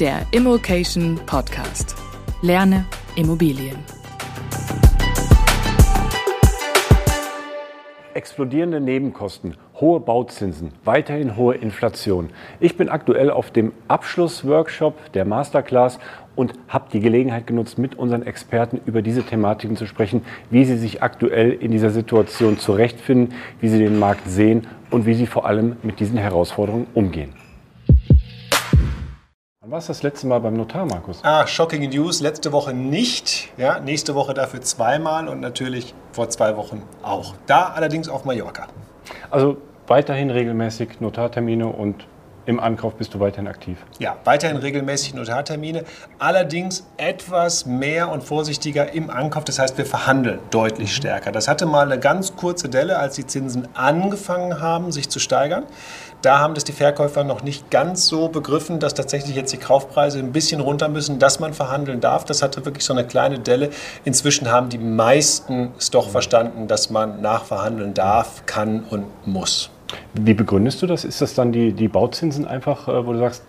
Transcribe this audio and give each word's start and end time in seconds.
der 0.00 0.22
Immokation 0.30 1.20
Podcast. 1.26 1.94
Lerne 2.40 2.86
Immobilien. 3.16 3.76
Explodierende 8.14 8.80
Nebenkosten, 8.80 9.58
hohe 9.78 10.00
Bauzinsen, 10.00 10.72
weiterhin 10.84 11.36
hohe 11.36 11.54
Inflation. 11.54 12.30
Ich 12.60 12.78
bin 12.78 12.88
aktuell 12.88 13.30
auf 13.30 13.50
dem 13.50 13.72
Abschlussworkshop 13.88 15.12
der 15.12 15.26
Masterclass 15.26 15.98
und 16.34 16.54
habe 16.68 16.86
die 16.90 17.00
Gelegenheit 17.00 17.46
genutzt, 17.46 17.76
mit 17.76 17.98
unseren 17.98 18.22
Experten 18.22 18.80
über 18.86 19.02
diese 19.02 19.22
Thematiken 19.22 19.76
zu 19.76 19.86
sprechen, 19.86 20.22
wie 20.48 20.64
sie 20.64 20.78
sich 20.78 21.02
aktuell 21.02 21.52
in 21.52 21.72
dieser 21.72 21.90
Situation 21.90 22.58
zurechtfinden, 22.58 23.34
wie 23.60 23.68
sie 23.68 23.78
den 23.78 23.98
Markt 23.98 24.26
sehen 24.30 24.66
und 24.90 25.04
wie 25.04 25.14
sie 25.14 25.26
vor 25.26 25.44
allem 25.44 25.76
mit 25.82 26.00
diesen 26.00 26.16
Herausforderungen 26.16 26.86
umgehen. 26.94 27.39
Wann 29.70 29.74
war 29.74 29.78
es 29.78 29.86
das 29.86 30.02
letzte 30.02 30.26
Mal 30.26 30.40
beim 30.40 30.54
Notar, 30.54 30.84
Markus? 30.84 31.20
Ah, 31.22 31.46
shocking 31.46 31.88
news. 31.88 32.20
Letzte 32.20 32.50
Woche 32.50 32.74
nicht. 32.74 33.50
Ja, 33.56 33.78
nächste 33.78 34.16
Woche 34.16 34.34
dafür 34.34 34.60
zweimal 34.62 35.28
und 35.28 35.38
natürlich 35.38 35.94
vor 36.10 36.28
zwei 36.28 36.56
Wochen 36.56 36.82
auch. 37.04 37.34
Da 37.46 37.68
allerdings 37.76 38.08
auf 38.08 38.24
Mallorca. 38.24 38.66
Also 39.30 39.58
weiterhin 39.86 40.30
regelmäßig 40.30 41.00
Notartermine 41.00 41.68
und 41.68 42.04
im 42.46 42.58
Ankauf 42.58 42.96
bist 42.96 43.14
du 43.14 43.20
weiterhin 43.20 43.46
aktiv. 43.46 43.78
Ja, 44.00 44.16
weiterhin 44.24 44.56
regelmäßig 44.56 45.14
Notartermine, 45.14 45.84
allerdings 46.18 46.84
etwas 46.96 47.64
mehr 47.64 48.10
und 48.10 48.24
vorsichtiger 48.24 48.92
im 48.92 49.08
Ankauf. 49.08 49.44
Das 49.44 49.60
heißt, 49.60 49.78
wir 49.78 49.86
verhandeln 49.86 50.40
deutlich 50.50 50.96
stärker. 50.96 51.30
Das 51.30 51.46
hatte 51.46 51.66
mal 51.66 51.86
eine 51.86 52.00
ganz 52.00 52.34
kurze 52.34 52.68
Delle, 52.68 52.98
als 52.98 53.14
die 53.14 53.26
Zinsen 53.26 53.68
angefangen 53.74 54.60
haben, 54.60 54.90
sich 54.90 55.08
zu 55.08 55.20
steigern. 55.20 55.64
Da 56.22 56.38
haben 56.38 56.54
das 56.54 56.64
die 56.64 56.72
Verkäufer 56.72 57.24
noch 57.24 57.42
nicht 57.42 57.70
ganz 57.70 58.06
so 58.06 58.28
begriffen, 58.28 58.78
dass 58.78 58.92
tatsächlich 58.92 59.36
jetzt 59.36 59.52
die 59.54 59.56
Kaufpreise 59.56 60.18
ein 60.18 60.32
bisschen 60.32 60.60
runter 60.60 60.88
müssen, 60.88 61.18
dass 61.18 61.40
man 61.40 61.54
verhandeln 61.54 62.00
darf. 62.00 62.24
Das 62.26 62.42
hatte 62.42 62.64
wirklich 62.66 62.84
so 62.84 62.92
eine 62.92 63.06
kleine 63.06 63.38
Delle. 63.38 63.70
Inzwischen 64.04 64.50
haben 64.50 64.68
die 64.68 64.78
meisten 64.78 65.72
es 65.78 65.90
doch 65.90 66.10
verstanden, 66.10 66.68
dass 66.68 66.90
man 66.90 67.22
nachverhandeln 67.22 67.94
darf, 67.94 68.44
kann 68.44 68.84
und 68.90 69.06
muss. 69.26 69.70
Wie 70.12 70.34
begründest 70.34 70.82
du 70.82 70.86
das? 70.86 71.04
Ist 71.04 71.22
das 71.22 71.34
dann 71.34 71.52
die, 71.52 71.72
die 71.72 71.88
Bauzinsen 71.88 72.46
einfach, 72.46 72.86
äh, 72.86 73.06
wo 73.06 73.12
du 73.12 73.18
sagst, 73.18 73.42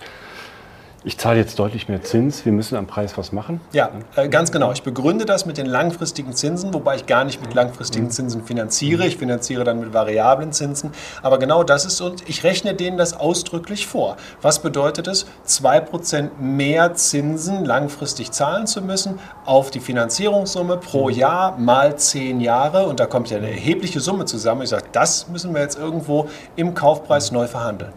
ich 1.03 1.17
zahle 1.17 1.39
jetzt 1.39 1.57
deutlich 1.57 1.89
mehr 1.89 2.03
Zins, 2.03 2.45
wir 2.45 2.51
müssen 2.51 2.75
am 2.75 2.85
Preis 2.85 3.17
was 3.17 3.31
machen? 3.31 3.59
Ja, 3.73 3.89
äh, 4.15 4.29
ganz 4.29 4.51
genau. 4.51 4.71
Ich 4.71 4.83
begründe 4.83 5.25
das 5.25 5.47
mit 5.47 5.57
den 5.57 5.65
langfristigen 5.65 6.33
Zinsen, 6.33 6.75
wobei 6.75 6.95
ich 6.95 7.07
gar 7.07 7.23
nicht 7.23 7.41
mit 7.41 7.55
langfristigen 7.55 8.05
mhm. 8.05 8.11
Zinsen 8.11 8.43
finanziere. 8.43 9.07
Ich 9.07 9.17
finanziere 9.17 9.63
dann 9.63 9.79
mit 9.79 9.93
variablen 9.93 10.51
Zinsen. 10.51 10.91
Aber 11.23 11.39
genau 11.39 11.63
das 11.63 11.85
ist, 11.85 12.01
und 12.01 12.29
ich 12.29 12.43
rechne 12.43 12.75
denen 12.75 12.97
das 12.97 13.13
ausdrücklich 13.13 13.87
vor. 13.87 14.17
Was 14.43 14.59
bedeutet 14.59 15.07
es, 15.07 15.25
2% 15.47 16.37
mehr 16.39 16.93
Zinsen 16.93 17.65
langfristig 17.65 18.31
zahlen 18.31 18.67
zu 18.67 18.83
müssen 18.83 19.17
auf 19.45 19.71
die 19.71 19.79
Finanzierungssumme 19.79 20.77
pro 20.77 21.09
mhm. 21.09 21.15
Jahr 21.15 21.57
mal 21.57 21.95
10 21.95 22.41
Jahre? 22.41 22.85
Und 22.85 22.99
da 22.99 23.07
kommt 23.07 23.31
ja 23.31 23.37
eine 23.37 23.49
erhebliche 23.49 24.01
Summe 24.01 24.25
zusammen. 24.25 24.61
Ich 24.61 24.69
sage, 24.69 24.85
das 24.91 25.27
müssen 25.29 25.51
wir 25.55 25.61
jetzt 25.61 25.79
irgendwo 25.79 26.29
im 26.55 26.75
Kaufpreis 26.75 27.31
neu 27.31 27.47
verhandeln. 27.47 27.91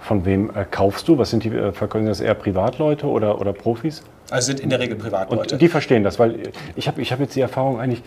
Von 0.00 0.24
wem 0.24 0.50
äh, 0.50 0.64
kaufst 0.70 1.08
du? 1.08 1.18
Was 1.18 1.30
sind 1.30 1.44
die, 1.44 1.50
äh, 1.50 1.72
verkaufen 1.72 2.06
das 2.06 2.20
eher 2.20 2.34
Privatleute 2.34 3.06
oder, 3.06 3.40
oder 3.40 3.52
Profis? 3.52 4.02
Also 4.30 4.46
sind 4.46 4.60
in 4.60 4.70
der 4.70 4.80
Regel 4.80 4.96
Privatleute. 4.96 5.54
Und 5.54 5.62
die 5.62 5.68
verstehen 5.68 6.04
das, 6.04 6.18
weil 6.18 6.50
ich 6.74 6.88
habe 6.88 7.00
ich 7.00 7.12
hab 7.12 7.20
jetzt 7.20 7.36
die 7.36 7.40
Erfahrung 7.40 7.80
eigentlich, 7.80 8.02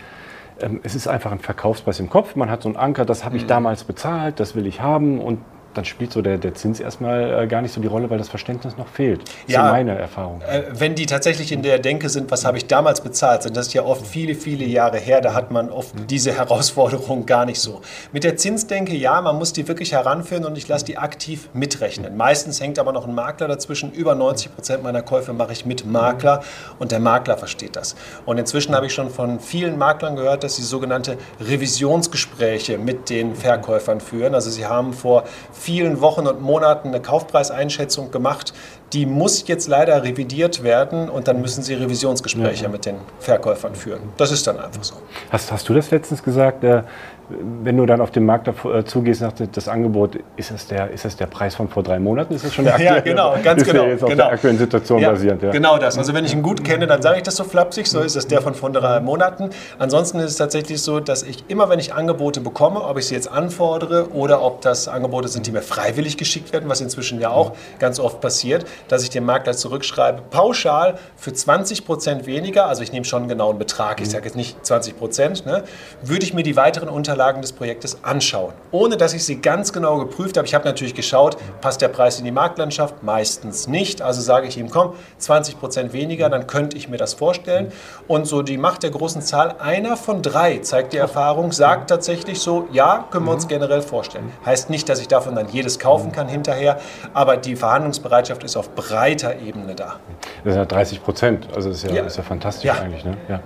ähm, 0.60 0.80
es 0.82 0.94
ist 0.94 1.06
einfach 1.06 1.32
ein 1.32 1.38
Verkaufspreis 1.38 2.00
im 2.00 2.10
Kopf. 2.10 2.34
Man 2.36 2.50
hat 2.50 2.62
so 2.62 2.68
einen 2.68 2.76
Anker, 2.76 3.04
das 3.04 3.24
habe 3.24 3.36
ich 3.36 3.44
mhm. 3.44 3.48
damals 3.48 3.84
bezahlt, 3.84 4.40
das 4.40 4.56
will 4.56 4.66
ich 4.66 4.80
haben 4.80 5.20
und 5.20 5.38
dann 5.74 5.84
spielt 5.84 6.12
so 6.12 6.22
der, 6.22 6.38
der 6.38 6.54
Zins 6.54 6.80
erstmal 6.80 7.44
äh, 7.44 7.46
gar 7.46 7.62
nicht 7.62 7.72
so 7.72 7.80
die 7.80 7.88
Rolle, 7.88 8.10
weil 8.10 8.18
das 8.18 8.28
Verständnis 8.28 8.76
noch 8.76 8.88
fehlt. 8.88 9.22
Das 9.22 9.54
ja, 9.54 9.66
ist 9.66 9.72
meine 9.72 9.98
Erfahrung. 9.98 10.40
Äh, 10.42 10.62
wenn 10.70 10.94
die 10.94 11.06
tatsächlich 11.06 11.52
in 11.52 11.62
der 11.62 11.78
Denke 11.78 12.08
sind, 12.08 12.30
was 12.30 12.44
habe 12.44 12.56
ich 12.58 12.66
damals 12.66 13.00
bezahlt, 13.00 13.42
sind 13.42 13.56
das 13.56 13.72
ja 13.72 13.82
oft 13.82 14.06
viele, 14.06 14.34
viele 14.34 14.64
Jahre 14.64 14.98
her, 14.98 15.20
da 15.20 15.34
hat 15.34 15.50
man 15.50 15.70
oft 15.70 15.94
diese 16.08 16.32
Herausforderung 16.32 17.26
gar 17.26 17.44
nicht 17.44 17.60
so. 17.60 17.80
Mit 18.12 18.24
der 18.24 18.36
Zinsdenke, 18.36 18.94
ja, 18.94 19.20
man 19.20 19.36
muss 19.36 19.52
die 19.52 19.66
wirklich 19.68 19.92
heranführen 19.92 20.44
und 20.44 20.56
ich 20.56 20.68
lasse 20.68 20.84
die 20.84 20.98
aktiv 20.98 21.48
mitrechnen. 21.52 22.16
Meistens 22.16 22.60
hängt 22.60 22.78
aber 22.78 22.92
noch 22.92 23.06
ein 23.06 23.14
Makler 23.14 23.48
dazwischen. 23.48 23.92
Über 23.92 24.14
90 24.14 24.54
Prozent 24.54 24.82
meiner 24.82 25.02
Käufe 25.02 25.32
mache 25.32 25.52
ich 25.52 25.66
mit 25.66 25.86
Makler 25.86 26.42
und 26.78 26.92
der 26.92 27.00
Makler 27.00 27.36
versteht 27.36 27.76
das. 27.76 27.96
Und 28.26 28.38
inzwischen 28.38 28.74
habe 28.74 28.86
ich 28.86 28.94
schon 28.94 29.10
von 29.10 29.40
vielen 29.40 29.78
Maklern 29.78 30.16
gehört, 30.16 30.44
dass 30.44 30.56
sie 30.56 30.62
sogenannte 30.62 31.18
Revisionsgespräche 31.40 32.78
mit 32.78 33.10
den 33.10 33.34
Verkäufern 33.34 34.00
führen. 34.00 34.34
Also 34.34 34.50
sie 34.50 34.66
haben 34.66 34.92
vor 34.92 35.24
vielen 35.64 36.02
Wochen 36.02 36.26
und 36.26 36.42
Monaten 36.42 36.88
eine 36.88 37.00
Kaufpreiseinschätzung 37.00 38.10
gemacht. 38.10 38.52
Die 38.94 39.06
muss 39.06 39.46
jetzt 39.46 39.68
leider 39.68 40.02
revidiert 40.02 40.62
werden 40.62 41.08
und 41.08 41.28
dann 41.28 41.40
müssen 41.40 41.62
Sie 41.62 41.74
Revisionsgespräche 41.74 42.64
ja. 42.64 42.68
mit 42.68 42.86
den 42.86 42.96
Verkäufern 43.18 43.74
führen. 43.74 44.00
Das 44.16 44.30
ist 44.30 44.46
dann 44.46 44.58
einfach 44.58 44.84
so. 44.84 44.94
Hast, 45.30 45.50
hast 45.52 45.68
du 45.68 45.74
das 45.74 45.90
letztens 45.90 46.22
gesagt? 46.22 46.64
Äh, 46.64 46.82
wenn 47.28 47.76
du 47.76 47.86
dann 47.86 48.00
auf 48.00 48.10
den 48.10 48.26
Markt 48.26 48.48
äh, 48.48 48.84
zugehst 48.84 49.22
nach 49.22 49.32
das 49.32 49.68
Angebot, 49.68 50.18
ist 50.36 50.50
das, 50.50 50.66
der, 50.66 50.90
ist 50.90 51.04
das 51.04 51.16
der 51.16 51.26
Preis 51.26 51.54
von 51.54 51.68
vor 51.68 51.82
drei 51.82 51.98
Monaten? 51.98 52.34
Ist 52.34 52.44
das 52.44 52.54
schon 52.54 52.64
der 52.64 52.74
aktuelle? 52.74 52.96
Ja, 52.96 53.02
genau, 53.02 53.36
ganz 53.42 53.62
ist 53.62 53.68
genau. 53.68 53.82
Der 53.82 53.90
jetzt 53.92 54.00
genau. 54.00 54.10
auf 54.10 54.16
der 54.16 54.32
aktuellen 54.32 54.58
Situation 54.58 55.00
ja, 55.00 55.10
basierend. 55.10 55.42
Ja. 55.42 55.50
Genau 55.50 55.78
das. 55.78 55.96
Also 55.96 56.12
wenn 56.12 56.24
ich 56.24 56.34
ihn 56.34 56.42
gut 56.42 56.64
kenne, 56.64 56.86
dann 56.86 57.00
sage 57.00 57.18
ich 57.18 57.22
das 57.22 57.36
so 57.36 57.44
flapsig, 57.44 57.86
so 57.86 58.00
ist 58.00 58.16
das 58.16 58.26
der 58.26 58.42
von 58.42 58.54
vor 58.54 58.70
drei 58.70 59.00
Monaten. 59.00 59.50
Ansonsten 59.78 60.18
ist 60.18 60.32
es 60.32 60.36
tatsächlich 60.36 60.82
so, 60.82 61.00
dass 61.00 61.22
ich 61.22 61.44
immer, 61.48 61.70
wenn 61.70 61.78
ich 61.78 61.94
Angebote 61.94 62.40
bekomme, 62.40 62.82
ob 62.82 62.98
ich 62.98 63.06
sie 63.06 63.14
jetzt 63.14 63.30
anfordere 63.30 64.10
oder 64.12 64.42
ob 64.42 64.60
das 64.60 64.88
Angebote 64.88 65.28
sind, 65.28 65.46
die 65.46 65.52
mir 65.52 65.62
freiwillig 65.62 66.16
geschickt 66.16 66.52
werden, 66.52 66.68
was 66.68 66.80
inzwischen 66.80 67.20
ja 67.20 67.30
auch 67.30 67.52
ganz 67.78 68.00
oft 68.00 68.20
passiert, 68.20 68.66
dass 68.88 69.02
ich 69.02 69.10
dem 69.10 69.24
Makler 69.24 69.54
zurückschreibe, 69.54 70.22
pauschal 70.30 70.98
für 71.16 71.32
20 71.32 71.84
Prozent 71.84 72.26
weniger, 72.26 72.66
also 72.66 72.82
ich 72.82 72.92
nehme 72.92 73.04
schon 73.04 73.22
einen 73.22 73.28
genauen 73.28 73.58
Betrag, 73.58 74.00
ich 74.00 74.10
sage 74.10 74.26
jetzt 74.26 74.36
nicht 74.36 74.64
20 74.64 74.98
Prozent, 74.98 75.46
ne, 75.46 75.64
würde 76.02 76.24
ich 76.24 76.34
mir 76.34 76.42
die 76.42 76.56
weiteren 76.56 76.88
Unterlagen 76.88 77.42
des 77.42 77.52
Projektes 77.52 77.98
anschauen, 78.02 78.52
ohne 78.70 78.96
dass 78.96 79.14
ich 79.14 79.24
sie 79.24 79.40
ganz 79.40 79.72
genau 79.72 79.98
geprüft 79.98 80.36
habe. 80.36 80.46
Ich 80.46 80.54
habe 80.54 80.64
natürlich 80.64 80.94
geschaut, 80.94 81.36
passt 81.60 81.80
der 81.80 81.88
Preis 81.88 82.18
in 82.18 82.24
die 82.24 82.30
Marktlandschaft? 82.30 83.02
Meistens 83.02 83.66
nicht. 83.66 84.02
Also 84.02 84.20
sage 84.20 84.46
ich 84.46 84.56
ihm, 84.58 84.70
komm, 84.70 84.94
20 85.18 85.58
Prozent 85.58 85.92
weniger, 85.92 86.28
dann 86.28 86.46
könnte 86.46 86.76
ich 86.76 86.88
mir 86.88 86.96
das 86.96 87.14
vorstellen. 87.14 87.72
Und 88.08 88.26
so 88.26 88.42
die 88.42 88.58
Macht 88.58 88.82
der 88.82 88.90
großen 88.90 89.22
Zahl, 89.22 89.56
einer 89.58 89.96
von 89.96 90.22
drei, 90.22 90.58
zeigt 90.58 90.92
die 90.92 90.98
Erfahrung, 90.98 91.52
sagt 91.52 91.90
tatsächlich 91.90 92.40
so, 92.40 92.68
ja, 92.72 93.06
können 93.10 93.26
wir 93.26 93.32
uns 93.32 93.48
generell 93.48 93.82
vorstellen. 93.82 94.32
Heißt 94.44 94.70
nicht, 94.70 94.88
dass 94.88 95.00
ich 95.00 95.08
davon 95.08 95.34
dann 95.34 95.48
jedes 95.48 95.78
kaufen 95.78 96.12
kann 96.12 96.28
hinterher, 96.28 96.80
aber 97.12 97.36
die 97.36 97.56
Verhandlungsbereitschaft 97.56 98.44
ist 98.44 98.56
auf 98.56 98.63
breiter 98.68 99.40
Ebene 99.40 99.74
da. 99.74 99.96
Das 100.44 100.54
sind 100.54 100.62
ja 100.62 100.64
30 100.64 101.02
Prozent, 101.02 101.48
also 101.54 101.68
das 101.68 101.78
ist 101.78 101.90
ja, 101.90 101.96
ja. 101.96 102.02
Ist 102.04 102.16
ja 102.16 102.22
fantastisch 102.22 102.64
ja. 102.64 102.74
eigentlich. 102.74 103.04
Ne? 103.04 103.16
Ja. 103.28 103.40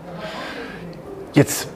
Jetzt 1.34 1.68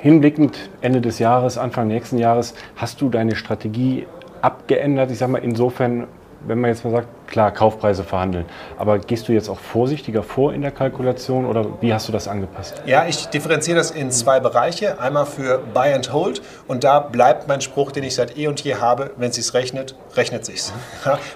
hinblickend 0.00 0.70
Ende 0.80 1.00
des 1.00 1.18
Jahres, 1.18 1.58
Anfang 1.58 1.88
nächsten 1.88 2.18
Jahres, 2.18 2.54
hast 2.76 3.00
du 3.00 3.08
deine 3.08 3.36
Strategie 3.36 4.06
abgeändert? 4.40 5.10
Ich 5.10 5.18
sage 5.18 5.32
mal 5.32 5.42
insofern, 5.42 6.06
wenn 6.46 6.60
man 6.60 6.70
jetzt 6.70 6.84
mal 6.84 6.90
sagt, 6.90 7.08
klar, 7.26 7.50
Kaufpreise 7.50 8.04
verhandeln. 8.04 8.44
Aber 8.78 8.98
gehst 8.98 9.28
du 9.28 9.32
jetzt 9.32 9.48
auch 9.48 9.58
vorsichtiger 9.58 10.22
vor 10.22 10.52
in 10.52 10.62
der 10.62 10.70
Kalkulation 10.70 11.46
oder 11.46 11.66
wie 11.80 11.92
hast 11.92 12.08
du 12.08 12.12
das 12.12 12.28
angepasst? 12.28 12.82
Ja, 12.86 13.06
ich 13.06 13.26
differenziere 13.26 13.76
das 13.76 13.90
in 13.90 14.10
zwei 14.10 14.40
Bereiche. 14.40 15.00
Einmal 15.00 15.26
für 15.26 15.58
Buy 15.72 15.92
and 15.92 16.12
Hold 16.12 16.42
und 16.68 16.84
da 16.84 17.00
bleibt 17.00 17.48
mein 17.48 17.60
Spruch, 17.60 17.92
den 17.92 18.04
ich 18.04 18.14
seit 18.14 18.36
eh 18.36 18.46
und 18.46 18.60
je 18.60 18.76
habe, 18.76 19.10
wenn 19.16 19.30
es 19.30 19.36
sich 19.36 19.52
rechnet, 19.54 19.94
rechnet 20.16 20.44
sich's. 20.44 20.72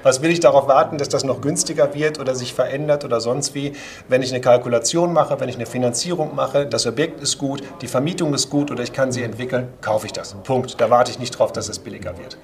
Was 0.02 0.22
will 0.22 0.30
ich 0.30 0.40
darauf 0.40 0.68
warten, 0.68 0.98
dass 0.98 1.08
das 1.08 1.24
noch 1.24 1.40
günstiger 1.40 1.94
wird 1.94 2.18
oder 2.20 2.34
sich 2.34 2.54
verändert 2.54 3.04
oder 3.04 3.20
sonst 3.20 3.54
wie? 3.54 3.72
Wenn 4.08 4.22
ich 4.22 4.30
eine 4.30 4.40
Kalkulation 4.40 5.12
mache, 5.12 5.40
wenn 5.40 5.48
ich 5.48 5.56
eine 5.56 5.66
Finanzierung 5.66 6.34
mache, 6.34 6.66
das 6.66 6.86
Objekt 6.86 7.20
ist 7.20 7.38
gut, 7.38 7.62
die 7.80 7.88
Vermietung 7.88 8.34
ist 8.34 8.50
gut 8.50 8.70
oder 8.70 8.82
ich 8.82 8.92
kann 8.92 9.12
sie 9.12 9.22
entwickeln, 9.22 9.68
kaufe 9.80 10.06
ich 10.06 10.12
das. 10.12 10.34
Punkt. 10.44 10.80
Da 10.80 10.90
warte 10.90 11.10
ich 11.10 11.18
nicht 11.18 11.38
drauf, 11.38 11.52
dass 11.52 11.68
es 11.68 11.78
billiger 11.78 12.18
wird. 12.18 12.38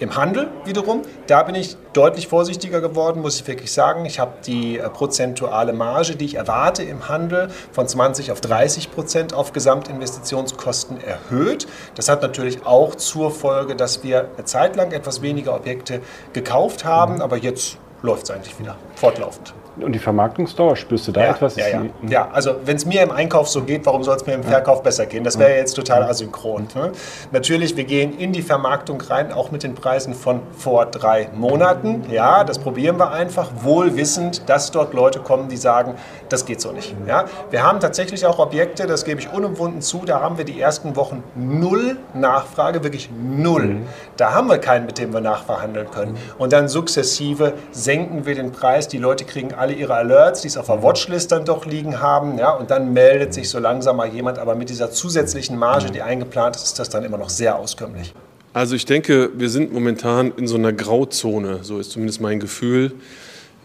Im 0.00 0.16
Handel 0.16 0.48
wiederum, 0.64 1.02
da 1.26 1.42
bin 1.42 1.54
ich 1.54 1.76
deutlich 1.92 2.26
vorsichtiger 2.26 2.80
geworden, 2.80 3.20
muss 3.20 3.38
ich 3.38 3.46
wirklich 3.46 3.70
sagen. 3.70 4.06
Ich 4.06 4.18
habe 4.18 4.32
die 4.46 4.78
äh, 4.78 4.88
prozentuale 4.88 5.74
Marge, 5.74 6.16
die 6.16 6.24
ich 6.24 6.36
erwarte 6.36 6.82
im 6.82 7.10
Handel, 7.10 7.50
von 7.70 7.86
20 7.86 8.32
auf 8.32 8.40
30 8.40 8.92
Prozent 8.92 9.34
auf 9.34 9.52
Gesamtinvestitionskosten 9.52 11.02
erhöht. 11.02 11.66
Das 11.96 12.08
hat 12.08 12.22
natürlich 12.22 12.64
auch 12.64 12.94
zur 12.94 13.30
Folge, 13.30 13.76
dass 13.76 14.02
wir 14.02 14.30
eine 14.38 14.46
Zeit 14.46 14.74
lang 14.74 14.92
etwas 14.92 15.20
weniger 15.20 15.54
Objekte 15.54 16.00
gekauft 16.32 16.86
haben, 16.86 17.20
aber 17.20 17.36
jetzt 17.36 17.76
läuft 18.00 18.22
es 18.24 18.30
eigentlich 18.30 18.58
wieder 18.58 18.76
fortlaufend. 18.94 19.52
Und 19.76 19.92
die 19.92 19.98
Vermarktungsdauer, 19.98 20.76
spürst 20.76 21.08
du 21.08 21.12
da 21.12 21.22
ja, 21.22 21.30
etwas? 21.30 21.56
Ja, 21.56 21.68
ja. 21.68 21.82
ja 22.08 22.28
also 22.32 22.56
wenn 22.64 22.76
es 22.76 22.86
mir 22.86 23.02
im 23.02 23.10
Einkauf 23.10 23.48
so 23.48 23.62
geht, 23.62 23.86
warum 23.86 24.02
soll 24.02 24.16
es 24.16 24.26
mir 24.26 24.34
im 24.34 24.42
Verkauf 24.42 24.78
ja. 24.78 24.82
besser 24.82 25.06
gehen? 25.06 25.24
Das 25.24 25.38
wäre 25.38 25.56
jetzt 25.56 25.74
total 25.74 26.02
asynchron. 26.04 26.68
Ne? 26.74 26.92
Natürlich, 27.32 27.76
wir 27.76 27.84
gehen 27.84 28.18
in 28.18 28.32
die 28.32 28.42
Vermarktung 28.42 29.00
rein, 29.00 29.32
auch 29.32 29.50
mit 29.50 29.62
den 29.62 29.74
Preisen 29.74 30.14
von 30.14 30.40
vor 30.56 30.86
drei 30.86 31.28
Monaten. 31.34 32.04
Ja, 32.10 32.44
das 32.44 32.58
probieren 32.58 32.98
wir 32.98 33.12
einfach, 33.12 33.50
wohl 33.62 33.96
wissend, 33.96 34.48
dass 34.48 34.70
dort 34.70 34.92
Leute 34.92 35.20
kommen, 35.20 35.48
die 35.48 35.56
sagen, 35.56 35.94
das 36.28 36.44
geht 36.44 36.60
so 36.60 36.72
nicht. 36.72 36.94
Ja? 37.06 37.24
Wir 37.50 37.62
haben 37.62 37.80
tatsächlich 37.80 38.26
auch 38.26 38.38
Objekte, 38.38 38.86
das 38.86 39.04
gebe 39.04 39.20
ich 39.20 39.32
unumwunden 39.32 39.80
zu, 39.82 40.02
da 40.04 40.20
haben 40.20 40.36
wir 40.38 40.44
die 40.44 40.60
ersten 40.60 40.96
Wochen 40.96 41.22
null 41.34 41.96
Nachfrage, 42.14 42.84
wirklich 42.84 43.10
null. 43.10 43.64
Mhm. 43.64 43.86
Da 44.16 44.34
haben 44.34 44.48
wir 44.48 44.58
keinen, 44.58 44.86
mit 44.86 44.98
dem 44.98 45.12
wir 45.12 45.20
nachverhandeln 45.20 45.90
können. 45.90 46.16
Und 46.38 46.52
dann 46.52 46.68
sukzessive 46.68 47.54
senken 47.70 48.10
senken 48.10 48.26
wir 48.26 48.34
den 48.34 48.52
Preis. 48.52 48.88
Die 48.88 48.98
Leute 48.98 49.24
kriegen 49.24 49.52
alle 49.60 49.74
ihre 49.74 49.94
Alerts, 49.94 50.40
die 50.40 50.48
es 50.48 50.56
auf 50.56 50.66
der 50.66 50.82
Watchlist 50.82 51.32
dann 51.32 51.44
doch 51.44 51.66
liegen 51.66 52.00
haben. 52.00 52.38
Ja, 52.38 52.52
und 52.52 52.70
dann 52.70 52.94
meldet 52.94 53.34
sich 53.34 53.50
so 53.50 53.58
langsam 53.58 53.98
mal 53.98 54.08
jemand. 54.08 54.38
Aber 54.38 54.54
mit 54.54 54.70
dieser 54.70 54.90
zusätzlichen 54.90 55.58
Marge, 55.58 55.90
die 55.90 56.00
eingeplant 56.00 56.56
ist, 56.56 56.64
ist 56.64 56.78
das 56.78 56.88
dann 56.88 57.04
immer 57.04 57.18
noch 57.18 57.28
sehr 57.28 57.58
auskömmlich. 57.58 58.14
Also 58.54 58.74
ich 58.74 58.86
denke, 58.86 59.30
wir 59.34 59.50
sind 59.50 59.70
momentan 59.72 60.32
in 60.36 60.48
so 60.48 60.56
einer 60.56 60.72
Grauzone, 60.72 61.58
so 61.62 61.78
ist 61.78 61.90
zumindest 61.90 62.22
mein 62.22 62.40
Gefühl. 62.40 62.92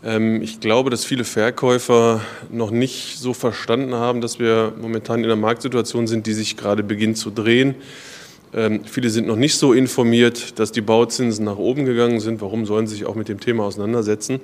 Ähm, 0.03 0.41
ich 0.41 0.59
glaube, 0.59 0.89
dass 0.89 1.05
viele 1.05 1.23
Verkäufer 1.23 2.19
noch 2.51 2.71
nicht 2.71 3.17
so 3.17 3.33
verstanden 3.33 3.95
haben, 3.95 4.19
dass 4.19 4.37
wir 4.37 4.73
momentan 4.79 5.19
in 5.19 5.25
einer 5.25 5.37
Marktsituation 5.37 6.07
sind, 6.07 6.27
die 6.27 6.33
sich 6.33 6.57
gerade 6.57 6.83
beginnt 6.83 7.17
zu 7.17 7.31
drehen. 7.31 7.73
Ähm, 8.55 8.85
viele 8.85 9.09
sind 9.09 9.27
noch 9.27 9.35
nicht 9.35 9.57
so 9.57 9.73
informiert, 9.73 10.57
dass 10.59 10.71
die 10.71 10.79
Bauzinsen 10.79 11.43
nach 11.43 11.57
oben 11.57 11.83
gegangen 11.83 12.21
sind. 12.21 12.39
Warum 12.39 12.65
sollen 12.65 12.87
sie 12.87 12.95
sich 12.95 13.05
auch 13.05 13.15
mit 13.15 13.27
dem 13.27 13.41
Thema 13.41 13.65
auseinandersetzen? 13.65 14.39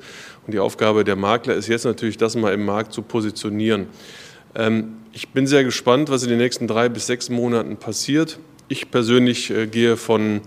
Und 0.46 0.54
die 0.54 0.60
Aufgabe 0.60 1.06
der 1.06 1.16
Makler 1.16 1.56
ist 1.56 1.69
jetzt 1.69 1.86
natürlich, 1.86 2.18
das 2.18 2.36
mal 2.36 2.54
im 2.54 2.66
Markt 2.66 2.92
zu 2.92 3.04
positionieren. 3.04 3.88
Ähm, 4.54 4.98
ich 5.13 5.30
bin 5.30 5.48
sehr 5.48 5.63
gespannt, 5.63 6.10
was 6.10 6.24
in 6.24 6.30
den 6.30 6.40
nächsten 6.40 6.68
drei 6.68 6.90
bis 6.90 7.08
sechs 7.08 7.30
Monaten 7.30 7.78
passiert. 7.78 8.38
Ich 8.68 8.92
persönlich 8.92 9.50
äh, 9.50 9.68
gehe 9.68 9.96
von 9.96 10.42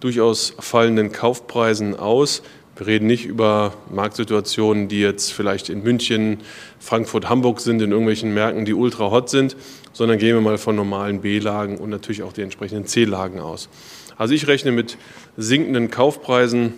durchaus 0.00 0.54
fallenden 0.58 1.12
Kaufpreisen 1.12 1.96
aus. 1.96 2.42
Wir 2.76 2.86
reden 2.86 3.06
nicht 3.06 3.26
über 3.26 3.74
Marktsituationen, 3.92 4.88
die 4.88 5.00
jetzt 5.00 5.34
vielleicht 5.34 5.68
in 5.68 5.82
München, 5.82 6.38
Frankfurt, 6.78 7.28
Hamburg 7.28 7.60
sind, 7.60 7.82
in 7.82 7.90
irgendwelchen 7.90 8.32
Märkten, 8.32 8.64
die 8.64 8.72
ultra 8.72 9.10
hot 9.10 9.28
sind, 9.28 9.54
sondern 9.92 10.18
gehen 10.18 10.34
wir 10.34 10.40
mal 10.40 10.58
von 10.58 10.76
normalen 10.76 11.20
B-Lagen 11.20 11.78
und 11.78 11.90
natürlich 11.90 12.22
auch 12.22 12.32
die 12.32 12.42
entsprechenden 12.42 12.86
C-Lagen 12.86 13.40
aus. 13.40 13.68
Also 14.16 14.34
ich 14.34 14.46
rechne 14.46 14.72
mit 14.72 14.98
sinkenden 15.36 15.90
Kaufpreisen 15.90 16.74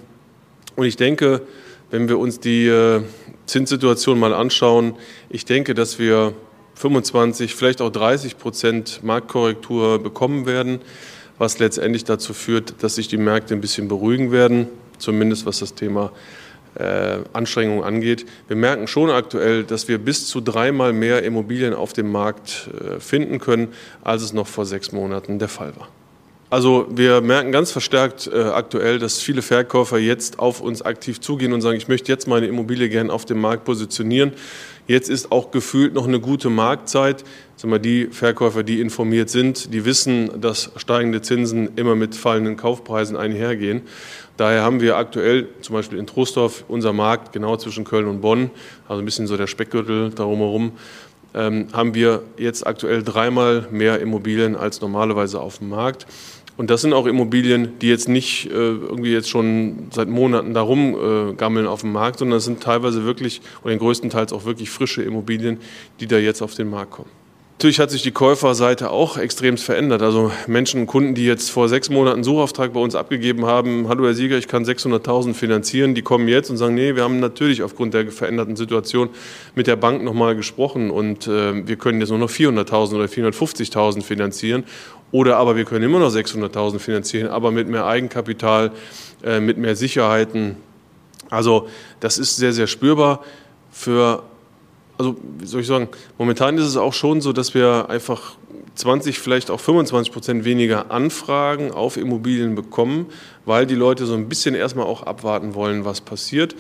und 0.77 0.87
ich 0.87 0.97
denke, 0.97 1.43
wenn 1.91 2.09
wir 2.09 2.19
uns 2.19 2.41
die 2.41 2.67
äh, 2.67 3.03
Zinssituation 3.47 4.19
mal 4.19 4.33
anschauen, 4.33 4.95
ich 5.29 5.45
denke, 5.45 5.75
dass 5.75 5.99
wir 5.99 6.33
25, 6.75 7.55
vielleicht 7.55 7.83
auch 7.83 7.91
30 7.91 8.39
Prozent 8.39 9.01
Marktkorrektur 9.03 10.03
bekommen 10.03 10.47
werden, 10.47 10.81
was 11.39 11.59
letztendlich 11.59 12.05
dazu 12.05 12.35
führt, 12.35 12.83
dass 12.83 12.95
sich 12.95 13.09
die 13.09 13.19
Märkte 13.19 13.55
ein 13.55 13.61
bisschen 13.61 13.89
beruhigen 13.89 14.33
werden, 14.33 14.69
zumindest 14.99 15.45
was 15.45 15.59
das 15.59 15.75
Thema 15.75 16.13
Anstrengungen 17.33 17.85
angeht. 17.85 18.27
Wir 18.49 18.57
merken 18.57 18.87
schon 18.87 19.11
aktuell, 19.11 19.65
dass 19.65 19.89
wir 19.89 19.99
bis 19.99 20.27
zu 20.27 20.41
dreimal 20.41 20.93
mehr 20.93 21.23
Immobilien 21.23 21.75
auf 21.75 21.93
dem 21.93 22.11
Markt 22.11 22.69
äh, 22.73 23.01
finden 23.01 23.39
können, 23.39 23.69
als 24.03 24.23
es 24.23 24.33
noch 24.33 24.47
vor 24.47 24.65
sechs 24.65 24.93
Monaten 24.93 25.39
der 25.39 25.49
Fall 25.49 25.73
war. 25.77 25.89
Also 26.53 26.87
wir 26.91 27.23
merken 27.23 27.51
ganz 27.51 27.73
verstärkt 27.73 28.31
äh, 28.31 28.39
aktuell, 28.39 28.99
dass 28.99 29.19
viele 29.21 29.41
Verkäufer 29.41 29.97
jetzt 29.97 30.39
auf 30.39 30.61
uns 30.61 30.83
aktiv 30.83 31.19
zugehen 31.19 31.55
und 31.55 31.63
sagen, 31.63 31.79
ich 31.79 31.89
möchte 31.89 32.13
jetzt 32.13 32.29
meine 32.29 32.45
Immobilie 32.45 32.91
gerne 32.91 33.11
auf 33.11 33.25
dem 33.25 33.41
Markt 33.41 33.65
positionieren. 33.65 34.33
Jetzt 34.87 35.09
ist 35.09 35.33
auch 35.33 35.51
gefühlt 35.51 35.95
noch 35.95 36.07
eine 36.07 36.21
gute 36.21 36.51
Marktzeit. 36.51 37.25
die 37.63 38.09
Verkäufer, 38.09 38.65
die 38.65 38.83
informiert 38.83 39.31
sind, 39.31 39.73
die 39.73 39.87
wissen, 39.87 40.43
dass 40.43 40.73
steigende 40.77 41.23
Zinsen 41.23 41.71
immer 41.77 41.95
mit 41.95 42.15
fallenden 42.15 42.59
Kaufpreisen 42.59 43.17
einhergehen. 43.17 43.83
Daher 44.37 44.63
haben 44.63 44.81
wir 44.81 44.97
aktuell 44.97 45.49
zum 45.61 45.75
Beispiel 45.75 45.99
in 45.99 46.07
Trostorf 46.07 46.65
unser 46.69 46.93
Markt 46.93 47.33
genau 47.33 47.57
zwischen 47.57 47.85
Köln 47.85 48.07
und 48.07 48.21
Bonn, 48.21 48.51
also 48.89 49.03
ein 49.03 49.05
bisschen 49.05 49.27
so 49.27 49.37
der 49.37 49.47
Speckgürtel 49.47 50.11
darum 50.11 50.39
herum, 50.39 50.73
ähm, 51.35 51.69
haben 51.73 51.95
wir 51.95 52.23
jetzt 52.37 52.67
aktuell 52.67 53.03
dreimal 53.03 53.67
mehr 53.71 54.01
Immobilien 54.01 54.57
als 54.57 54.81
normalerweise 54.81 55.41
auf 55.41 55.59
dem 55.59 55.69
Markt. 55.69 56.07
Und 56.57 56.69
das 56.69 56.83
sind 56.83 56.93
auch 56.93 57.07
Immobilien, 57.07 57.79
die 57.81 57.89
jetzt 57.89 58.09
nicht 58.09 58.47
äh, 58.47 58.53
irgendwie 58.53 59.13
jetzt 59.13 59.31
schon 59.31 59.89
seit 59.91 60.09
Monaten 60.09 60.53
darum 60.53 60.95
äh, 61.31 61.35
gammeln 61.35 61.67
auf 61.67 61.81
dem 61.81 61.93
Markt, 61.93 62.19
sondern 62.19 62.39
es 62.39 62.45
sind 62.45 62.63
teilweise 62.63 63.05
wirklich 63.05 63.41
oder 63.65 63.75
größtenteils 63.77 64.33
auch 64.33 64.45
wirklich 64.45 64.71
frische 64.71 65.03
Immobilien, 65.03 65.59
die 66.01 66.07
da 66.07 66.19
jetzt 66.19 66.43
auf 66.43 66.55
den 66.55 66.69
Markt 66.69 66.93
kommen. 66.93 67.22
Natürlich 67.63 67.79
hat 67.79 67.93
sich 67.93 68.03
die 68.03 68.11
Käuferseite 68.11 68.91
auch 68.91 69.17
extrem 69.17 69.57
verändert. 69.57 70.03
Also 70.03 70.33
Menschen 70.49 70.81
und 70.81 70.87
Kunden, 70.89 71.15
die 71.15 71.25
jetzt 71.25 71.49
vor 71.49 71.69
sechs 71.69 71.91
Monaten 71.91 72.17
einen 72.17 72.25
Suchauftrag 72.25 72.73
bei 72.73 72.81
uns 72.81 72.97
abgegeben 72.97 73.47
haben, 73.47 73.87
hallo 73.87 74.05
Herr 74.05 74.15
Sieger, 74.15 74.37
ich 74.37 74.49
kann 74.49 74.65
600.000 74.65 75.33
finanzieren, 75.33 75.95
die 75.95 76.03
kommen 76.03 76.27
jetzt 76.27 76.51
und 76.51 76.57
sagen, 76.57 76.75
nee, 76.75 76.97
wir 76.97 77.05
haben 77.05 77.21
natürlich 77.21 77.63
aufgrund 77.63 77.95
der 77.95 78.11
veränderten 78.11 78.57
Situation 78.57 79.11
mit 79.55 79.69
der 79.69 79.77
Bank 79.77 80.03
nochmal 80.03 80.35
gesprochen 80.35 80.91
und 80.91 81.29
äh, 81.29 81.65
wir 81.65 81.77
können 81.77 82.01
jetzt 82.01 82.11
nur 82.11 82.19
noch 82.19 82.31
400.000 82.31 82.97
oder 82.97 83.05
450.000 83.05 84.03
finanzieren 84.03 84.65
oder 85.13 85.37
aber 85.37 85.55
wir 85.55 85.65
können 85.65 85.85
immer 85.85 86.01
noch 86.01 86.11
600.000 86.13 86.81
finanzieren, 86.81 87.29
aber 87.29 87.53
mit 87.53 87.69
mehr 87.69 87.87
Eigenkapital, 87.87 88.73
äh, 89.23 89.39
mit 89.39 89.57
mehr 89.57 89.77
Sicherheiten. 89.77 90.57
Also 91.31 91.69
das 92.01 92.19
ist 92.19 92.35
sehr, 92.35 92.53
sehr 92.53 92.67
spürbar 92.67 93.23
für 93.71 94.25
also 95.03 95.17
wie 95.39 95.47
soll 95.47 95.63
ich 95.63 95.67
sagen, 95.67 95.89
momentan 96.17 96.57
ist 96.59 96.65
es 96.65 96.77
auch 96.77 96.93
schon 96.93 97.21
so, 97.21 97.33
dass 97.33 97.55
wir 97.55 97.91
einfach 97.91 98.37
20, 98.77 99.19
vielleicht 99.19 99.51
auch 99.51 99.59
25 99.59 100.13
Prozent 100.13 100.45
weniger 100.45 100.91
Anfragen 100.93 101.73
auf 101.73 101.97
Immobilien 101.97 102.55
bekommen, 102.55 103.07
weil 103.45 103.67
die 103.67 103.75
Leute 103.75 104.07
so 104.07 104.15
ein 104.15 104.29
bisschen 104.29 104.55
erstmal 104.55 104.87
auch 104.87 105.03
abwarten 105.03 105.55
wollen, 105.55 105.85
was 105.85 106.01
passiert 106.01 106.55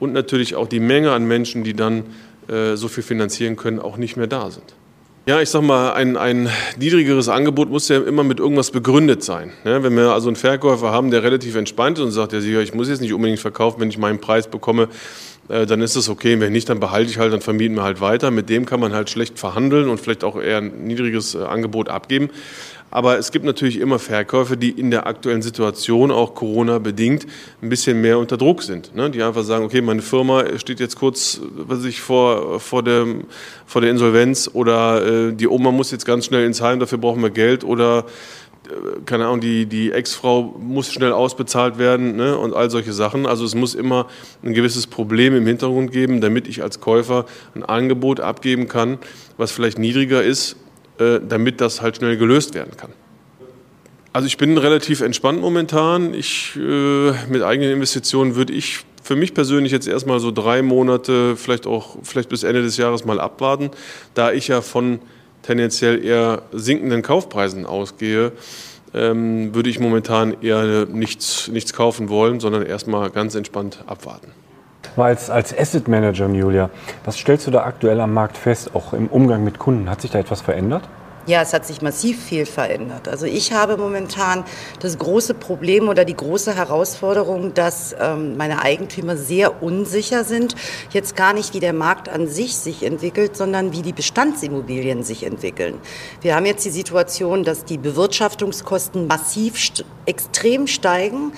und 0.00 0.12
natürlich 0.12 0.56
auch 0.56 0.66
die 0.66 0.80
Menge 0.80 1.12
an 1.12 1.24
Menschen, 1.24 1.62
die 1.62 1.74
dann 1.74 2.02
äh, 2.48 2.74
so 2.74 2.88
viel 2.88 3.04
finanzieren 3.04 3.54
können, 3.54 3.78
auch 3.78 3.96
nicht 3.96 4.16
mehr 4.16 4.26
da 4.26 4.50
sind. 4.50 4.74
Ja, 5.26 5.40
ich 5.40 5.48
sag 5.48 5.62
mal, 5.62 5.94
ein, 5.94 6.18
ein 6.18 6.50
niedrigeres 6.78 7.30
Angebot 7.30 7.70
muss 7.70 7.88
ja 7.88 7.98
immer 7.98 8.24
mit 8.24 8.40
irgendwas 8.40 8.70
begründet 8.70 9.24
sein. 9.24 9.52
Ja, 9.64 9.82
wenn 9.82 9.96
wir 9.96 10.12
also 10.12 10.28
einen 10.28 10.36
Verkäufer 10.36 10.90
haben, 10.90 11.10
der 11.10 11.22
relativ 11.22 11.54
entspannt 11.54 11.96
ist 11.96 12.04
und 12.04 12.10
sagt, 12.10 12.34
ja, 12.34 12.60
ich 12.60 12.74
muss 12.74 12.90
jetzt 12.90 13.00
nicht 13.00 13.14
unbedingt 13.14 13.40
verkaufen, 13.40 13.80
wenn 13.80 13.88
ich 13.88 13.96
meinen 13.96 14.20
Preis 14.20 14.48
bekomme, 14.48 14.88
äh, 15.48 15.66
dann 15.66 15.80
ist 15.80 15.96
das 15.96 16.08
okay. 16.08 16.40
Wenn 16.40 16.52
nicht, 16.52 16.68
dann 16.68 16.80
behalte 16.80 17.10
ich 17.10 17.18
halt, 17.18 17.32
dann 17.32 17.40
vermieten 17.40 17.76
wir 17.76 17.82
halt 17.82 18.00
weiter. 18.00 18.30
Mit 18.30 18.48
dem 18.48 18.66
kann 18.66 18.80
man 18.80 18.92
halt 18.92 19.10
schlecht 19.10 19.38
verhandeln 19.38 19.88
und 19.88 20.00
vielleicht 20.00 20.24
auch 20.24 20.40
eher 20.40 20.58
ein 20.58 20.86
niedriges 20.86 21.34
äh, 21.34 21.42
Angebot 21.42 21.88
abgeben. 21.88 22.30
Aber 22.94 23.18
es 23.18 23.32
gibt 23.32 23.44
natürlich 23.44 23.80
immer 23.80 23.98
Verkäufer, 23.98 24.54
die 24.54 24.70
in 24.70 24.92
der 24.92 25.08
aktuellen 25.08 25.42
Situation, 25.42 26.12
auch 26.12 26.36
Corona-bedingt, 26.36 27.26
ein 27.60 27.68
bisschen 27.68 28.00
mehr 28.00 28.20
unter 28.20 28.36
Druck 28.36 28.62
sind. 28.62 28.94
Ne? 28.94 29.10
Die 29.10 29.20
einfach 29.20 29.42
sagen, 29.42 29.64
okay, 29.64 29.80
meine 29.80 30.00
Firma 30.00 30.44
steht 30.58 30.78
jetzt 30.78 30.94
kurz 30.94 31.40
was 31.56 31.84
ich, 31.84 32.00
vor, 32.00 32.60
vor, 32.60 32.84
der, 32.84 33.04
vor 33.66 33.80
der 33.80 33.90
Insolvenz 33.90 34.48
oder 34.52 35.04
äh, 35.04 35.32
die 35.32 35.48
Oma 35.48 35.72
muss 35.72 35.90
jetzt 35.90 36.06
ganz 36.06 36.26
schnell 36.26 36.46
ins 36.46 36.60
Heim, 36.60 36.78
dafür 36.78 36.98
brauchen 36.98 37.20
wir 37.20 37.30
Geld 37.30 37.64
oder 37.64 38.04
keine 39.04 39.26
Ahnung, 39.26 39.40
die, 39.40 39.66
die 39.66 39.92
Ex-Frau 39.92 40.54
muss 40.58 40.92
schnell 40.92 41.12
ausbezahlt 41.12 41.78
werden 41.78 42.16
ne, 42.16 42.36
und 42.36 42.54
all 42.54 42.70
solche 42.70 42.92
Sachen. 42.92 43.26
Also 43.26 43.44
es 43.44 43.54
muss 43.54 43.74
immer 43.74 44.06
ein 44.42 44.54
gewisses 44.54 44.86
Problem 44.86 45.36
im 45.36 45.46
Hintergrund 45.46 45.92
geben, 45.92 46.20
damit 46.20 46.48
ich 46.48 46.62
als 46.62 46.80
Käufer 46.80 47.26
ein 47.54 47.62
Angebot 47.62 48.20
abgeben 48.20 48.68
kann, 48.68 48.98
was 49.36 49.52
vielleicht 49.52 49.78
niedriger 49.78 50.22
ist, 50.22 50.56
äh, 50.98 51.20
damit 51.26 51.60
das 51.60 51.82
halt 51.82 51.96
schnell 51.96 52.16
gelöst 52.16 52.54
werden 52.54 52.76
kann. 52.76 52.92
Also 54.12 54.26
ich 54.26 54.36
bin 54.36 54.56
relativ 54.58 55.00
entspannt 55.00 55.40
momentan. 55.40 56.14
Ich, 56.14 56.56
äh, 56.56 57.12
mit 57.28 57.42
eigenen 57.42 57.72
Investitionen 57.72 58.36
würde 58.36 58.52
ich 58.52 58.84
für 59.02 59.16
mich 59.16 59.34
persönlich 59.34 59.72
jetzt 59.72 59.86
erstmal 59.86 60.20
so 60.20 60.30
drei 60.30 60.62
Monate, 60.62 61.36
vielleicht 61.36 61.66
auch 61.66 61.96
vielleicht 62.02 62.30
bis 62.30 62.42
Ende 62.42 62.62
des 62.62 62.78
Jahres 62.78 63.04
mal 63.04 63.20
abwarten, 63.20 63.70
da 64.14 64.32
ich 64.32 64.48
ja 64.48 64.62
von 64.62 65.00
tendenziell 65.44 66.04
eher 66.04 66.42
sinkenden 66.52 67.02
Kaufpreisen 67.02 67.66
ausgehe, 67.66 68.32
ähm, 68.94 69.54
würde 69.54 69.70
ich 69.70 69.80
momentan 69.80 70.36
eher 70.40 70.86
nichts, 70.86 71.48
nichts 71.48 71.72
kaufen 71.72 72.08
wollen, 72.08 72.40
sondern 72.40 72.64
erstmal 72.64 73.10
ganz 73.10 73.34
entspannt 73.34 73.84
abwarten. 73.86 74.28
Als, 74.96 75.28
als 75.28 75.56
Asset 75.56 75.88
Manager, 75.88 76.28
Julia, 76.28 76.70
was 77.04 77.18
stellst 77.18 77.46
du 77.46 77.50
da 77.50 77.64
aktuell 77.64 78.00
am 78.00 78.14
Markt 78.14 78.36
fest, 78.36 78.70
auch 78.74 78.92
im 78.92 79.08
Umgang 79.08 79.42
mit 79.42 79.58
Kunden? 79.58 79.90
Hat 79.90 80.00
sich 80.00 80.10
da 80.12 80.18
etwas 80.20 80.40
verändert? 80.40 80.88
Ja, 81.26 81.40
es 81.40 81.54
hat 81.54 81.64
sich 81.64 81.80
massiv 81.80 82.22
viel 82.22 82.44
verändert. 82.44 83.08
Also 83.08 83.24
ich 83.24 83.52
habe 83.54 83.78
momentan 83.78 84.44
das 84.80 84.98
große 84.98 85.32
Problem 85.32 85.88
oder 85.88 86.04
die 86.04 86.16
große 86.16 86.54
Herausforderung, 86.54 87.54
dass 87.54 87.96
ähm, 87.98 88.36
meine 88.36 88.60
Eigentümer 88.60 89.16
sehr 89.16 89.62
unsicher 89.62 90.24
sind. 90.24 90.54
Jetzt 90.90 91.16
gar 91.16 91.32
nicht, 91.32 91.54
wie 91.54 91.60
der 91.60 91.72
Markt 91.72 92.10
an 92.10 92.28
sich 92.28 92.56
sich 92.56 92.82
entwickelt, 92.82 93.38
sondern 93.38 93.72
wie 93.72 93.80
die 93.80 93.94
Bestandsimmobilien 93.94 95.02
sich 95.02 95.24
entwickeln. 95.24 95.78
Wir 96.20 96.36
haben 96.36 96.44
jetzt 96.44 96.66
die 96.66 96.70
Situation, 96.70 97.42
dass 97.42 97.64
die 97.64 97.78
Bewirtschaftungskosten 97.78 99.06
massiv 99.06 99.58
st 99.58 99.86
extrem 100.06 100.66
steigen. 100.66 101.32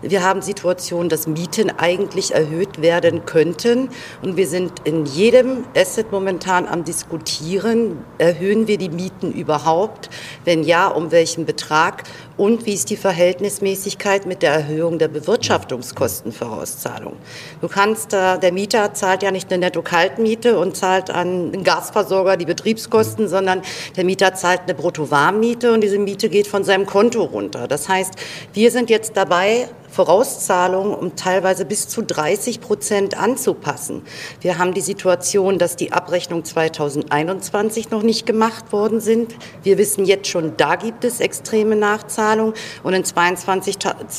Wir 0.00 0.24
haben 0.24 0.42
Situationen, 0.42 1.08
dass 1.08 1.26
Mieten 1.26 1.70
eigentlich 1.78 2.34
erhöht 2.34 2.82
werden 2.82 3.24
könnten. 3.24 3.88
Und 4.20 4.36
wir 4.36 4.46
sind 4.46 4.72
in 4.84 5.06
jedem 5.06 5.64
Asset 5.76 6.10
momentan 6.10 6.66
am 6.66 6.84
Diskutieren, 6.84 8.04
erhöhen 8.18 8.66
wir 8.66 8.78
die 8.78 8.88
Mieten 8.88 9.31
überhaupt? 9.32 10.10
Wenn 10.44 10.62
ja, 10.62 10.88
um 10.88 11.10
welchen 11.10 11.46
Betrag? 11.46 12.04
und 12.36 12.66
wie 12.66 12.74
ist 12.74 12.90
die 12.90 12.96
Verhältnismäßigkeit 12.96 14.26
mit 14.26 14.42
der 14.42 14.52
Erhöhung 14.52 14.98
der 14.98 15.08
Bewirtschaftungskostenvorauszahlung. 15.08 17.14
Du 17.60 17.68
kannst, 17.68 18.14
äh, 18.14 18.38
der 18.38 18.52
Mieter 18.52 18.94
zahlt 18.94 19.22
ja 19.22 19.30
nicht 19.30 19.52
eine 19.52 19.66
Netto-Kaltmiete 19.66 20.58
und 20.58 20.76
zahlt 20.76 21.10
an 21.10 21.52
den 21.52 21.62
Gasversorger 21.62 22.36
die 22.36 22.46
Betriebskosten, 22.46 23.28
sondern 23.28 23.62
der 23.96 24.04
Mieter 24.04 24.34
zahlt 24.34 24.62
eine 24.62 24.74
Brutto-Warmmiete 24.74 25.72
und 25.72 25.82
diese 25.82 25.98
Miete 25.98 26.28
geht 26.28 26.46
von 26.46 26.64
seinem 26.64 26.86
Konto 26.86 27.22
runter. 27.22 27.68
Das 27.68 27.88
heißt, 27.88 28.14
wir 28.54 28.70
sind 28.70 28.90
jetzt 28.90 29.16
dabei, 29.16 29.68
Vorauszahlungen 29.92 30.94
um 30.94 31.16
teilweise 31.16 31.66
bis 31.66 31.86
zu 31.86 32.02
30 32.02 32.62
Prozent 32.62 33.18
anzupassen. 33.18 34.02
Wir 34.40 34.58
haben 34.58 34.72
die 34.72 34.80
Situation, 34.80 35.58
dass 35.58 35.76
die 35.76 35.92
Abrechnung 35.92 36.44
2021 36.44 37.90
noch 37.90 38.02
nicht 38.02 38.24
gemacht 38.24 38.72
worden 38.72 39.00
sind. 39.00 39.34
Wir 39.62 39.76
wissen 39.76 40.06
jetzt 40.06 40.28
schon, 40.28 40.56
da 40.56 40.76
gibt 40.76 41.04
es 41.04 41.20
extreme 41.20 41.76
Nachzahlungen 41.76 42.54
und 42.82 42.94
in, 42.94 43.04
22, 43.04 43.76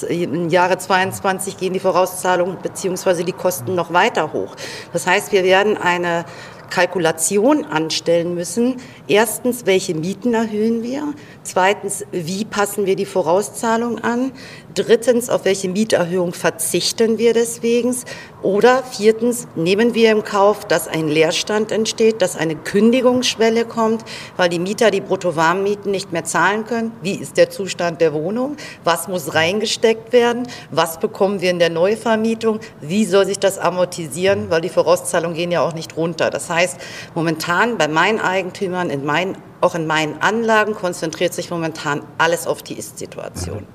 im 0.10 0.50
Jahre 0.50 0.78
22 0.78 1.58
gehen 1.58 1.74
die 1.74 1.80
Vorauszahlungen 1.80 2.58
bzw. 2.62 3.24
die 3.24 3.32
Kosten 3.32 3.74
noch 3.74 3.92
weiter 3.92 4.32
hoch. 4.32 4.56
Das 4.94 5.08
heißt, 5.08 5.32
wir 5.32 5.44
werden 5.44 5.76
eine 5.76 6.26
Kalkulation 6.74 7.66
anstellen 7.66 8.34
müssen. 8.34 8.78
Erstens, 9.08 9.68
welche 9.68 9.94
Mieten 9.94 10.34
erhöhen 10.34 10.82
wir? 10.82 11.14
Zweitens, 11.44 12.04
wie 12.12 12.46
passen 12.46 12.88
wir 12.88 12.96
die 12.96 13.06
Vorauszahlung 13.06 14.00
an? 14.00 14.32
Drittens, 14.76 15.30
auf 15.30 15.46
welche 15.46 15.70
Mieterhöhung 15.70 16.34
verzichten 16.34 17.20
wir 17.20 17.34
deswegen? 17.34 17.96
Oder 18.42 18.82
viertens, 18.82 19.48
nehmen 19.56 19.94
wir 19.94 20.10
im 20.10 20.24
Kauf, 20.24 20.66
dass 20.66 20.88
ein 20.88 21.10
Leerstand 21.10 21.72
entsteht, 21.72 22.24
dass 22.24 22.36
eine 22.36 22.56
Kündigungsschwelle 22.56 23.66
kommt, 23.66 24.04
weil 24.36 24.50
die 24.50 24.58
Mieter 24.58 24.90
die 24.90 25.02
Bruttowarmmieten 25.02 25.92
nicht 25.92 26.12
mehr 26.12 26.24
zahlen 26.24 26.66
können? 26.66 26.92
Wie 27.04 27.14
ist 27.14 27.38
der 27.38 27.52
Zustand 27.52 28.02
der 28.02 28.14
Wohnung? 28.14 28.58
Was 28.84 29.08
muss 29.08 29.36
reingesteckt 29.36 30.12
werden? 30.12 30.48
Was 30.72 31.00
bekommen 31.00 31.40
wir 31.40 31.52
in 31.52 31.60
der 31.60 31.70
Neuvermietung? 31.70 32.60
Wie 32.82 33.06
soll 33.06 33.28
sich 33.28 33.38
das 33.38 33.60
amortisieren? 33.60 34.50
Weil 34.50 34.62
die 34.62 34.70
Vorauszahlungen 34.70 35.38
gehen 35.38 35.52
ja 35.52 35.62
auch 35.62 35.76
nicht 35.76 35.98
runter. 35.98 36.32
Das 36.32 36.50
heißt, 36.50 36.80
momentan 37.14 37.78
bei 37.78 37.88
meinen 37.88 38.20
Eigentümern, 38.20 38.90
in 38.90 39.06
meinen, 39.06 39.38
auch 39.62 39.76
in 39.76 39.86
meinen 39.86 40.20
Anlagen 40.20 40.74
konzentriert 40.74 41.36
sich 41.36 41.52
momentan 41.52 42.02
alles 42.18 42.48
auf 42.48 42.64
die 42.64 42.74
Ist-Situation. 42.74 43.68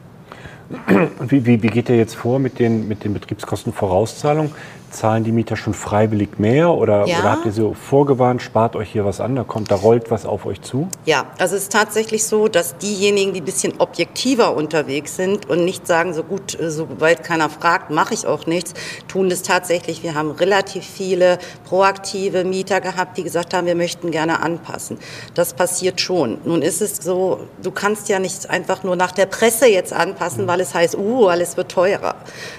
Wie, 1.21 1.47
wie, 1.47 1.63
wie, 1.63 1.69
geht 1.69 1.89
ihr 1.89 1.97
jetzt 1.97 2.15
vor 2.15 2.39
mit 2.39 2.59
den, 2.59 2.89
mit 2.89 3.05
den 3.05 3.15
Betriebskostenvorauszahlungen? 3.15 4.53
Zahlen 4.91 5.25
die 5.25 5.33
Mieter 5.33 5.57
schon 5.57 5.75
freiwillig 5.75 6.39
mehr 6.39 6.71
oder, 6.71 7.07
ja. 7.07 7.21
oder 7.21 7.31
habt 7.33 7.47
ihr 7.47 7.53
so 7.53 7.75
vorgewarnt, 7.75 8.43
spart 8.43 8.77
euch 8.77 8.91
hier 8.91 9.05
was 9.05 9.21
an, 9.21 9.37
da 9.37 9.45
kommt, 9.45 9.71
da 9.71 9.77
rollt 9.77 10.11
was 10.11 10.27
auf 10.27 10.47
euch 10.47 10.63
zu? 10.63 10.89
Ja, 11.05 11.27
also 11.39 11.57
es 11.57 11.63
ist 11.65 11.73
tatsächlich 11.73 12.25
so, 12.25 12.49
dass 12.49 12.79
diejenigen, 12.79 13.33
die 13.33 13.41
ein 13.41 13.45
bisschen 13.45 13.75
objektiver 13.79 14.57
unterwegs 14.57 15.17
sind 15.17 15.49
und 15.49 15.65
nicht 15.65 15.87
sagen, 15.87 16.15
so 16.15 16.23
gut, 16.23 16.59
äh, 16.59 16.71
sobald 16.71 17.25
keiner 17.25 17.51
fragt, 17.51 17.91
mache 17.91 18.15
ich 18.15 18.27
auch 18.27 18.47
nichts, 18.47 18.75
tun 19.09 19.29
das 19.29 19.43
tatsächlich. 19.43 20.03
Wir 20.03 20.15
haben 20.15 20.31
relativ 20.31 20.85
viele 20.85 21.39
proaktive 21.69 22.45
Mieter 22.45 22.81
gehabt, 22.81 23.19
die 23.19 23.23
gesagt 23.23 23.55
haben, 23.55 23.67
wir 23.67 23.75
möchten 23.75 24.11
gerne 24.11 24.41
anpassen. 24.41 24.99
Das 25.35 25.55
passiert 25.55 26.01
schon. 26.01 26.39
Nun 26.45 26.63
ist 26.63 26.81
es 26.81 26.97
so, 26.97 27.41
du 27.63 27.71
kannst 27.71 28.09
ja 28.09 28.19
nicht 28.19 28.49
einfach 28.49 28.83
nur 28.83 28.97
nach 28.97 29.13
der 29.13 29.27
Presse 29.27 29.67
jetzt 29.67 29.93
anpassen, 29.93 30.47
weil 30.47 30.61
es 30.61 30.75
heißt, 30.75 30.97
uh, 30.97 31.29
alles 31.29 31.57
wird 31.57 31.71
teurer. 31.71 32.15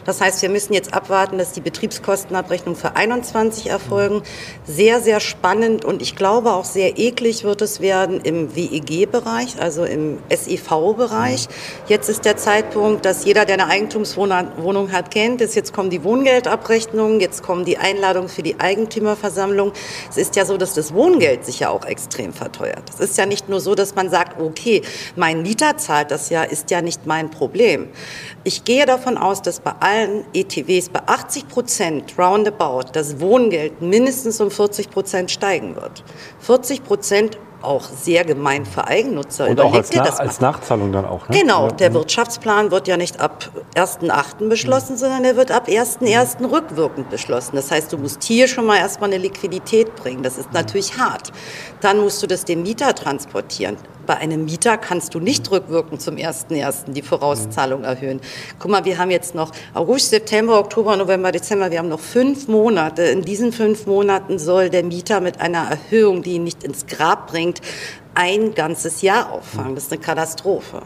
Das 0.05 0.21
heißt, 0.21 0.41
wir 0.41 0.49
müssen 0.49 0.73
jetzt 0.73 0.93
abwarten, 0.93 1.37
dass 1.37 1.51
die 1.53 1.61
Betriebskosten 1.61 2.18
Kostenabrechnung 2.19 2.75
für 2.75 2.97
21 2.97 3.69
erfolgen. 3.69 4.23
Sehr, 4.65 4.99
sehr 4.99 5.21
spannend 5.21 5.85
und 5.85 6.01
ich 6.01 6.17
glaube 6.17 6.51
auch 6.51 6.65
sehr 6.65 6.99
eklig 6.99 7.45
wird 7.45 7.61
es 7.61 7.79
werden 7.79 8.19
im 8.21 8.55
WEG-Bereich, 8.55 9.61
also 9.61 9.85
im 9.85 10.17
SEV-Bereich. 10.29 11.47
Jetzt 11.87 12.09
ist 12.09 12.25
der 12.25 12.35
Zeitpunkt, 12.35 13.05
dass 13.05 13.23
jeder, 13.23 13.45
der 13.45 13.55
eine 13.55 13.67
Eigentumswohnung 13.67 14.91
hat, 14.91 15.11
kennt, 15.11 15.39
jetzt 15.39 15.73
kommen 15.73 15.89
die 15.89 16.03
Wohngeldabrechnungen, 16.03 17.21
jetzt 17.21 17.41
kommen 17.41 17.63
die 17.63 17.77
Einladungen 17.77 18.27
für 18.27 18.43
die 18.43 18.59
Eigentümerversammlung. 18.59 19.71
Es 20.09 20.17
ist 20.17 20.35
ja 20.35 20.43
so, 20.43 20.57
dass 20.57 20.73
das 20.73 20.93
Wohngeld 20.93 21.45
sich 21.45 21.61
ja 21.61 21.69
auch 21.69 21.85
extrem 21.85 22.33
verteuert. 22.33 22.83
Es 22.93 22.99
ist 22.99 23.17
ja 23.17 23.25
nicht 23.25 23.47
nur 23.47 23.61
so, 23.61 23.75
dass 23.75 23.95
man 23.95 24.09
sagt, 24.09 24.41
okay, 24.41 24.81
mein 25.15 25.41
Mieter 25.41 25.77
zahlt 25.77 26.11
das 26.11 26.29
ja, 26.29 26.43
ist 26.43 26.69
ja 26.69 26.81
nicht 26.81 27.05
mein 27.05 27.31
Problem. 27.31 27.87
Ich 28.43 28.65
gehe 28.65 28.85
davon 28.85 29.17
aus, 29.17 29.41
dass 29.41 29.61
bei 29.61 29.73
allen 29.79 30.25
ETWs 30.33 30.89
bei 30.89 31.01
80 31.05 31.47
Prozent 31.47 32.08
roundabout 32.17 32.91
das 32.93 33.19
Wohngeld 33.19 33.81
mindestens 33.81 34.39
um 34.41 34.49
40 34.49 34.89
Prozent 34.89 35.31
steigen 35.31 35.75
wird. 35.75 36.03
40 36.39 36.83
Prozent 36.83 37.37
auch 37.61 37.83
sehr 37.83 38.23
gemein 38.23 38.65
für 38.65 38.87
Eigennutzer. 38.87 39.47
Und 39.47 39.59
auch 39.59 39.73
als, 39.73 39.89
Na 39.93 40.03
als 40.03 40.39
Nachzahlung 40.39 40.91
dann 40.91 41.05
auch. 41.05 41.27
Ne? 41.29 41.39
Genau, 41.39 41.69
der 41.69 41.93
Wirtschaftsplan 41.93 42.71
wird 42.71 42.87
ja 42.87 42.97
nicht 42.97 43.19
ab 43.19 43.49
1.8. 43.75 44.47
beschlossen, 44.47 44.93
mhm. 44.93 44.97
sondern 44.97 45.25
er 45.25 45.35
wird 45.35 45.51
ab 45.51 45.67
1.1. 45.67 46.49
rückwirkend 46.51 47.09
beschlossen. 47.09 47.55
Das 47.55 47.71
heißt, 47.71 47.91
du 47.91 47.97
musst 47.97 48.23
hier 48.23 48.47
schon 48.47 48.65
mal 48.65 48.77
erstmal 48.77 49.09
eine 49.09 49.19
Liquidität 49.21 49.95
bringen. 49.95 50.23
Das 50.23 50.37
ist 50.37 50.53
natürlich 50.53 50.97
hart. 50.97 51.31
Dann 51.81 51.99
musst 51.99 52.21
du 52.23 52.27
das 52.27 52.45
dem 52.45 52.63
Mieter 52.63 52.93
transportieren. 52.95 53.77
Bei 54.09 54.17
einem 54.17 54.45
Mieter 54.45 54.75
kannst 54.77 55.13
du 55.13 55.19
nicht 55.19 55.51
rückwirkend 55.51 56.01
zum 56.01 56.15
1.1. 56.15 56.93
die 56.93 57.03
Vorauszahlung 57.03 57.83
erhöhen. 57.83 58.21
Guck 58.57 58.71
mal, 58.71 58.83
wir 58.83 58.97
haben 58.97 59.11
jetzt 59.11 59.35
noch 59.35 59.51
August, 59.75 60.09
September, 60.09 60.59
Oktober, 60.59 60.97
November, 60.97 61.31
Dezember. 61.31 61.69
Wir 61.69 61.77
haben 61.77 61.89
noch 61.89 61.99
fünf 61.99 62.47
Monate. 62.47 63.03
In 63.03 63.21
diesen 63.21 63.51
fünf 63.51 63.85
Monaten 63.85 64.39
soll 64.39 64.71
der 64.71 64.83
Mieter 64.83 65.21
mit 65.21 65.39
einer 65.39 65.69
Erhöhung, 65.69 66.23
die 66.23 66.33
ihn 66.33 66.43
nicht 66.43 66.63
ins 66.63 66.87
Grab 66.87 67.27
bringt, 67.27 67.48
ein 68.15 68.53
ganzes 68.53 69.01
Jahr 69.01 69.31
auffangen. 69.31 69.75
Das 69.75 69.85
ist 69.85 69.93
eine 69.93 70.01
Katastrophe. 70.01 70.81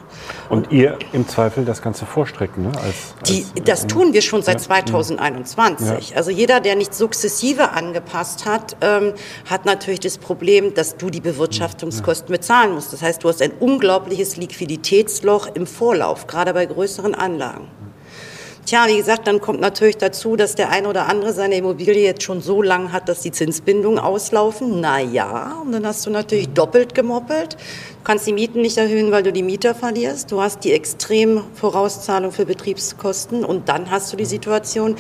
Und 0.50 0.72
ihr 0.72 1.00
im 1.14 1.28
Zweifel 1.28 1.66
das 1.66 1.82
Ganze 1.82 2.06
vorstrecken? 2.06 2.64
Ne? 2.64 2.72
Als, 2.80 3.16
Die, 3.28 3.46
als, 3.58 3.66
das 3.66 3.88
tun 3.88 4.14
wir 4.14 4.22
schon 4.22 4.44
seit 4.44 4.60
ja. 4.60 4.66
2021. 4.66 6.12
Ja. 6.12 6.18
Also 6.18 6.32
jeder, 6.32 6.60
der 6.60 6.76
nicht 6.76 6.94
sukzessive 6.94 7.72
angepasst 7.72 8.46
hat, 8.46 8.78
ähm, 8.82 9.14
hat 9.50 9.66
natürlich 9.66 10.02
das 10.02 10.18
Problem, 10.18 10.74
dass 10.74 10.98
du 10.98 11.10
die 11.10 11.22
Bewirtschaftungskosten 11.22 12.30
ja. 12.30 12.38
bezahlen 12.38 12.74
musst. 12.74 12.94
Das 12.94 13.02
heißt, 13.02 13.24
du 13.24 13.30
hast 13.30 13.42
ein 13.42 13.52
unglaubliches 13.60 14.38
Liquiditätsloch 14.38 15.48
im 15.56 15.66
Vorlauf, 15.66 16.28
gerade 16.28 16.54
bei 16.54 16.66
größeren 16.66 17.16
Anlagen. 17.16 17.68
Tja, 18.66 18.86
wie 18.88 18.96
gesagt, 18.96 19.28
dann 19.28 19.42
kommt 19.42 19.60
natürlich 19.60 19.98
dazu, 19.98 20.38
dass 20.38 20.56
der 20.56 20.70
eine 20.70 20.88
oder 20.88 21.10
andere 21.10 21.34
seine 21.34 21.56
Immobilie 21.56 22.02
jetzt 22.02 22.24
schon 22.24 22.40
so 22.40 22.62
lang 22.62 22.94
hat, 22.94 23.10
dass 23.10 23.20
die 23.20 23.32
Zinsbindungen 23.32 24.00
auslaufen. 24.00 24.80
Na 24.80 25.02
ja, 25.02 25.62
und 25.66 25.74
dann 25.74 25.86
hast 25.86 26.06
du 26.06 26.10
natürlich 26.10 26.48
doppelt 26.48 26.96
gemoppelt. 26.96 27.56
Du 27.56 28.04
kannst 28.06 28.26
die 28.26 28.32
Mieten 28.32 28.62
nicht 28.62 28.78
erhöhen, 28.78 29.12
weil 29.12 29.22
du 29.22 29.34
die 29.34 29.44
Mieter 29.44 29.76
verlierst. 29.76 30.32
Du 30.32 30.42
hast 30.42 30.64
die 30.64 30.72
extrem 30.72 31.44
Vorauszahlung 31.56 32.32
für 32.32 32.46
Betriebskosten 32.46 33.44
und 33.44 33.68
dann 33.68 33.92
hast 33.92 34.14
du 34.14 34.18
die 34.18 34.24
Situation, 34.24 34.96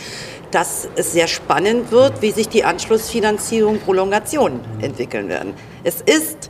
dass 0.51 0.89
es 0.97 1.13
sehr 1.13 1.27
spannend 1.27 1.89
wird, 1.93 2.21
wie 2.21 2.31
sich 2.31 2.49
die 2.49 2.65
Anschlussfinanzierung, 2.65 3.79
Prolongationen 3.79 4.59
entwickeln 4.81 5.29
werden. 5.29 5.53
Es 5.85 6.01
ist 6.01 6.49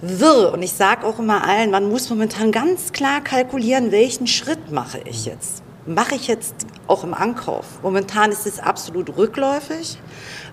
wirr 0.00 0.52
und 0.52 0.64
ich 0.64 0.72
sage 0.72 1.06
auch 1.06 1.20
immer 1.20 1.46
allen, 1.46 1.70
man 1.70 1.88
muss 1.88 2.10
momentan 2.10 2.50
ganz 2.50 2.92
klar 2.92 3.20
kalkulieren, 3.20 3.92
welchen 3.92 4.26
Schritt 4.26 4.72
mache 4.72 4.98
ich 5.04 5.24
jetzt 5.24 5.62
mache 5.86 6.14
ich 6.14 6.26
jetzt 6.26 6.66
auch 6.86 7.04
im 7.04 7.14
Ankauf. 7.14 7.64
Momentan 7.82 8.30
ist 8.30 8.46
es 8.46 8.60
absolut 8.60 9.16
rückläufig. 9.16 9.98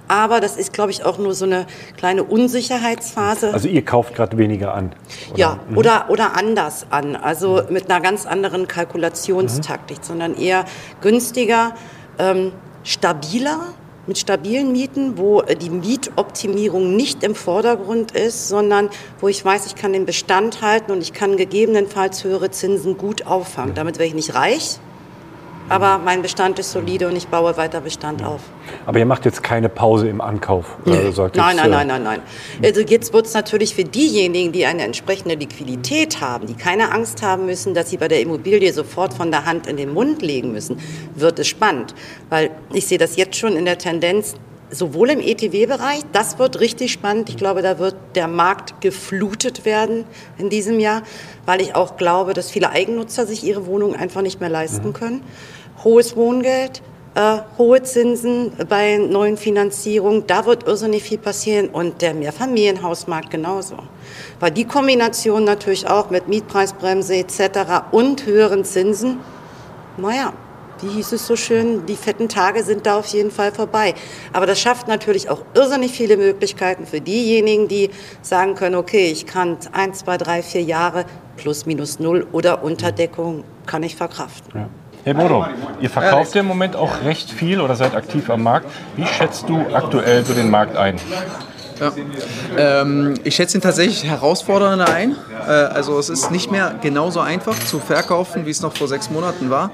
Aber 0.07 0.41
das 0.41 0.57
ist, 0.57 0.73
glaube 0.73 0.91
ich, 0.91 1.05
auch 1.05 1.17
nur 1.17 1.33
so 1.33 1.45
eine 1.45 1.65
kleine 1.97 2.23
Unsicherheitsphase. 2.23 3.53
Also 3.53 3.69
ihr 3.69 3.85
kauft 3.85 4.15
gerade 4.15 4.37
weniger 4.37 4.73
an? 4.73 4.91
Oder? 5.29 5.39
Ja, 5.39 5.59
mhm. 5.69 5.77
oder, 5.77 6.05
oder 6.09 6.35
anders 6.35 6.85
an. 6.89 7.15
Also 7.15 7.61
mit 7.69 7.89
einer 7.89 8.01
ganz 8.01 8.25
anderen 8.25 8.67
Kalkulationstaktik, 8.67 9.99
mhm. 9.99 10.03
sondern 10.03 10.35
eher 10.35 10.65
günstiger, 11.01 11.73
ähm, 12.19 12.51
stabiler 12.83 13.73
mit 14.05 14.17
stabilen 14.17 14.73
Mieten, 14.73 15.17
wo 15.17 15.41
die 15.41 15.69
Mietoptimierung 15.69 16.95
nicht 16.95 17.23
im 17.23 17.35
Vordergrund 17.35 18.11
ist, 18.11 18.49
sondern 18.49 18.89
wo 19.21 19.29
ich 19.29 19.43
weiß, 19.43 19.65
ich 19.67 19.75
kann 19.75 19.93
den 19.93 20.05
Bestand 20.05 20.61
halten 20.61 20.91
und 20.91 21.01
ich 21.01 21.13
kann 21.13 21.37
gegebenenfalls 21.37 22.25
höhere 22.25 22.51
Zinsen 22.51 22.97
gut 22.97 23.25
auffangen. 23.25 23.75
Damit 23.75 23.99
wäre 23.99 24.07
ich 24.07 24.13
nicht 24.13 24.35
reich, 24.35 24.79
aber 25.69 25.97
mein 25.97 26.21
Bestand 26.21 26.59
ist 26.59 26.71
solide 26.71 27.07
und 27.07 27.15
ich 27.15 27.27
baue 27.27 27.55
weiter 27.57 27.81
Bestand 27.81 28.23
auf. 28.23 28.41
Aber 28.85 28.99
ihr 28.99 29.05
macht 29.05 29.25
jetzt 29.25 29.43
keine 29.43 29.69
Pause 29.69 30.07
im 30.07 30.21
Ankauf? 30.21 30.77
Nee. 30.85 30.97
Also 30.97 31.29
nein, 31.33 31.55
nein, 31.55 31.69
nein, 31.69 31.87
nein, 31.87 32.03
nein. 32.03 32.21
Also 32.63 32.81
jetzt 32.81 33.13
wird 33.13 33.25
es 33.25 33.33
natürlich 33.33 33.75
für 33.75 33.83
diejenigen, 33.83 34.51
die 34.51 34.65
eine 34.65 34.83
entsprechende 34.83 35.35
Liquidität 35.35 36.21
haben, 36.21 36.47
die 36.47 36.55
keine 36.55 36.91
Angst 36.91 37.21
haben 37.21 37.45
müssen, 37.45 37.73
dass 37.73 37.89
sie 37.89 37.97
bei 37.97 38.07
der 38.07 38.21
Immobilie 38.21 38.71
sofort 38.73 39.13
von 39.13 39.31
der 39.31 39.45
Hand 39.45 39.67
in 39.67 39.77
den 39.77 39.93
Mund 39.93 40.21
legen 40.21 40.51
müssen, 40.51 40.79
wird 41.15 41.39
es 41.39 41.47
spannend. 41.47 41.95
Weil 42.29 42.51
ich 42.73 42.87
sehe 42.87 42.97
das 42.97 43.15
jetzt 43.15 43.35
schon 43.35 43.55
in 43.55 43.65
der 43.65 43.77
Tendenz, 43.77 44.35
sowohl 44.71 45.11
im 45.11 45.19
ETW-Bereich, 45.19 46.01
das 46.11 46.39
wird 46.39 46.59
richtig 46.59 46.91
spannend. 46.91 47.29
Ich 47.29 47.37
glaube, 47.37 47.61
da 47.61 47.79
wird 47.79 47.95
der 48.15 48.27
Markt 48.27 48.81
geflutet 48.81 49.65
werden 49.65 50.05
in 50.37 50.49
diesem 50.49 50.79
Jahr, 50.79 51.03
weil 51.45 51.61
ich 51.61 51.75
auch 51.75 51.97
glaube, 51.97 52.33
dass 52.33 52.51
viele 52.51 52.69
Eigennutzer 52.69 53.25
sich 53.25 53.43
ihre 53.43 53.65
Wohnung 53.65 53.95
einfach 53.95 54.21
nicht 54.21 54.39
mehr 54.39 54.49
leisten 54.49 54.87
mhm. 54.87 54.93
können. 54.93 55.23
Hohes 55.83 56.15
Wohngeld, 56.15 56.81
äh, 57.15 57.37
hohe 57.57 57.83
Zinsen 57.83 58.51
bei 58.67 58.97
neuen 58.97 59.37
Finanzierungen. 59.37 60.25
Da 60.27 60.45
wird 60.45 60.67
irrsinnig 60.67 61.03
viel 61.03 61.19
passieren 61.19 61.69
und 61.69 62.01
der 62.01 62.13
Mehrfamilienhausmarkt 62.13 63.29
genauso. 63.29 63.77
Weil 64.39 64.51
die 64.51 64.65
Kombination 64.65 65.43
natürlich 65.43 65.87
auch 65.87 66.09
mit 66.09 66.27
Mietpreisbremse 66.27 67.15
etc. 67.15 67.91
und 67.91 68.25
höheren 68.25 68.65
Zinsen, 68.65 69.19
naja, 69.97 70.33
wie 70.83 70.89
hieß 70.89 71.13
es 71.13 71.25
so 71.25 71.35
schön, 71.35 71.85
die 71.85 71.95
fetten 71.95 72.29
Tage 72.29 72.63
sind 72.63 72.85
da 72.85 72.97
auf 72.97 73.07
jeden 73.07 73.31
Fall 73.31 73.51
vorbei. 73.51 73.93
Aber 74.33 74.45
das 74.45 74.59
schafft 74.59 74.87
natürlich 74.87 75.29
auch 75.29 75.43
irrsinnig 75.53 75.91
viele 75.91 76.17
Möglichkeiten 76.17 76.85
für 76.85 77.01
diejenigen, 77.01 77.67
die 77.67 77.89
sagen 78.21 78.55
können, 78.55 78.75
okay, 78.75 79.07
ich 79.11 79.25
kann 79.25 79.57
ein, 79.71 79.93
zwei, 79.93 80.17
drei, 80.17 80.43
vier 80.43 80.61
Jahre 80.61 81.05
plus 81.37 81.65
minus 81.65 81.99
null 81.99 82.27
oder 82.31 82.63
Unterdeckung 82.63 83.43
kann 83.65 83.83
ich 83.83 83.95
verkraften. 83.95 84.51
Ja. 84.53 84.69
Herr 85.05 85.15
Bodo, 85.15 85.45
ihr 85.81 85.89
verkauft 85.89 86.33
ja 86.33 86.41
im 86.41 86.47
Moment 86.47 86.77
auch 86.77 87.03
recht 87.03 87.29
viel 87.29 87.59
oder 87.59 87.75
seid 87.75 87.93
aktiv 87.93 88.29
am 88.29 88.43
Markt. 88.43 88.67
Wie 88.95 89.05
schätzt 89.05 89.49
du 89.49 89.59
aktuell 89.73 90.23
so 90.23 90.33
den 90.33 90.49
Markt 90.49 90.77
ein? 90.77 90.95
Ja. 91.79 91.91
Ähm, 92.57 93.15
ich 93.25 93.35
schätze 93.35 93.57
ihn 93.57 93.61
tatsächlich 93.61 94.05
herausfordernder 94.05 94.87
ein. 94.87 95.17
Äh, 95.45 95.51
also 95.51 95.99
es 95.99 96.09
ist 96.09 96.31
nicht 96.31 96.51
mehr 96.51 96.75
genauso 96.81 97.19
einfach 97.19 97.57
zu 97.59 97.79
verkaufen, 97.79 98.45
wie 98.45 98.51
es 98.51 98.61
noch 98.61 98.77
vor 98.77 98.87
sechs 98.87 99.09
Monaten 99.09 99.49
war. 99.49 99.71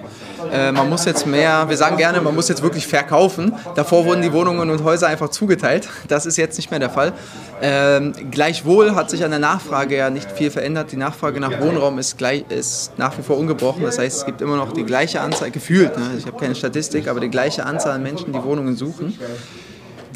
Äh, 0.52 0.72
man 0.72 0.90
muss 0.90 1.06
jetzt 1.06 1.26
mehr, 1.26 1.68
wir 1.70 1.78
sagen 1.78 1.98
gerne, 1.98 2.22
man 2.22 2.36
muss 2.36 2.50
jetzt 2.50 2.62
wirklich 2.62 2.88
verkaufen. 2.88 3.54
Davor 3.76 4.06
wurden 4.06 4.22
die 4.22 4.34
Wohnungen 4.34 4.70
und 4.70 4.84
Häuser 4.84 5.08
einfach 5.08 5.30
zugeteilt. 5.30 5.88
Das 6.08 6.26
ist 6.26 6.38
jetzt 6.38 6.58
nicht 6.58 6.72
mehr 6.72 6.80
der 6.80 6.90
Fall. 6.90 7.14
Ähm, 7.62 8.14
gleichwohl 8.32 8.96
hat 8.96 9.10
sich 9.10 9.24
an 9.24 9.32
der 9.32 9.40
Nachfrage 9.40 9.98
ja 9.98 10.10
nicht 10.10 10.32
viel 10.32 10.52
verändert. 10.52 10.92
Die 10.92 10.98
Nachfrage 10.98 11.40
nach 11.40 11.60
Wohnraum 11.60 12.00
ist, 12.00 12.18
gleich, 12.18 12.46
ist 12.50 12.98
nach 12.98 13.18
wie 13.18 13.22
vor 13.22 13.38
ungebrochen. 13.38 13.84
Das 13.84 14.00
heißt, 14.00 14.18
es 14.18 14.26
gibt 14.26 14.42
immer 14.42 14.56
noch 14.56 14.74
die 14.74 14.84
gleiche 14.84 15.22
Anzahl, 15.22 15.52
gefühlt, 15.52 15.98
ne? 15.98 16.12
ich 16.18 16.26
habe 16.26 16.38
keine 16.38 16.56
Statistik, 16.56 17.08
aber 17.08 17.20
die 17.20 17.30
gleiche 17.30 17.66
Anzahl 17.66 17.94
an 17.94 18.04
Menschen, 18.04 18.34
die 18.34 18.44
Wohnungen 18.44 18.76
suchen 18.76 19.18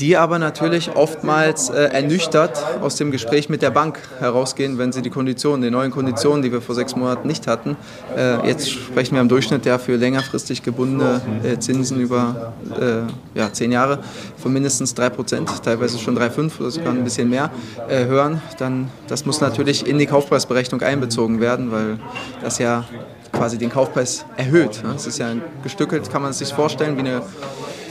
die 0.04 0.18
aber 0.18 0.38
natürlich 0.38 0.98
oftmals 0.98 1.70
äh, 1.70 1.86
ernüchtert 1.86 2.62
aus 2.82 2.98
dem 2.98 3.10
Gespräch 3.10 3.48
mit 3.48 3.62
der 3.62 3.70
Bank 3.70 4.00
herausgehen, 4.20 4.78
wenn 4.78 4.92
sie 4.92 5.02
die 5.02 5.10
Konditionen, 5.10 5.62
die 5.62 5.72
neuen 5.72 5.92
Konditionen, 5.92 6.42
die 6.42 6.52
wir 6.52 6.60
vor 6.60 6.76
sechs 6.76 6.94
Monaten 6.98 7.26
nicht 7.26 7.48
hatten, 7.48 7.78
äh, 8.18 8.46
jetzt 8.46 8.70
sprechen 8.70 9.16
wir 9.16 9.22
im 9.22 9.30
Durchschnitt 9.30 9.66
ja 9.66 9.78
für 9.78 9.96
längerfristig 9.96 10.62
gebundene 10.62 11.22
äh, 11.46 11.58
Zinsen 11.58 12.02
über 12.02 12.52
äh, 12.78 13.40
ja, 13.40 13.54
zehn 13.54 13.72
Jahre 13.72 14.00
von 14.36 14.52
mindestens 14.52 14.94
drei 14.94 15.10
Prozent, 15.10 15.50
teilweise 15.64 15.98
schon 15.98 16.20
3,5 16.20 16.60
oder 16.60 16.72
sogar 16.72 16.92
ein 16.92 17.06
bisschen 17.06 17.30
mehr 17.30 17.50
äh, 17.88 18.04
hören, 18.04 18.42
dann 18.60 18.90
das 19.08 19.26
muss 19.26 19.40
natürlich 19.40 19.88
in 19.88 20.00
die 20.00 20.06
Kaufpreisberechnung 20.06 20.82
einbezogen 20.82 21.40
werden, 21.40 21.72
weil 21.72 21.98
das 22.44 22.60
ja 22.60 22.84
quasi 23.32 23.58
den 23.58 23.70
Kaufpreis 23.70 24.26
erhöht. 24.36 24.84
Es 24.94 25.08
ist 25.08 25.20
ja 25.20 25.34
gestückelt, 25.64 26.12
kann 26.12 26.22
man 26.22 26.34
sich 26.34 26.54
vorstellen, 26.54 26.98
wie 26.98 27.02
eine 27.02 27.22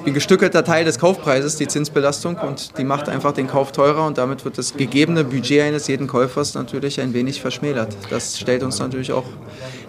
ein 0.07 0.15
gestückelter 0.15 0.65
Teil 0.65 0.85
des 0.85 0.99
Kaufpreises, 0.99 1.57
die 1.57 1.69
Zinsbelastung, 1.69 2.37
und 2.37 2.77
die 2.79 2.85
macht 2.85 3.09
einfach 3.09 3.33
den 3.33 3.47
Kauf 3.47 3.73
teurer 3.73 4.07
und 4.07 4.19
damit 4.19 4.45
wird 4.45 4.59
das 4.59 4.75
gegebene 4.75 5.25
Budget 5.25 5.63
eines 5.63 5.87
jeden 5.87 6.07
Käufers 6.07 6.55
natürlich 6.55 7.01
ein 7.01 7.15
wenig 7.15 7.41
verschmälert. 7.41 7.97
Das 8.11 8.39
stellt 8.39 8.63
uns 8.63 8.79
natürlich 8.79 9.13
auch 9.13 9.25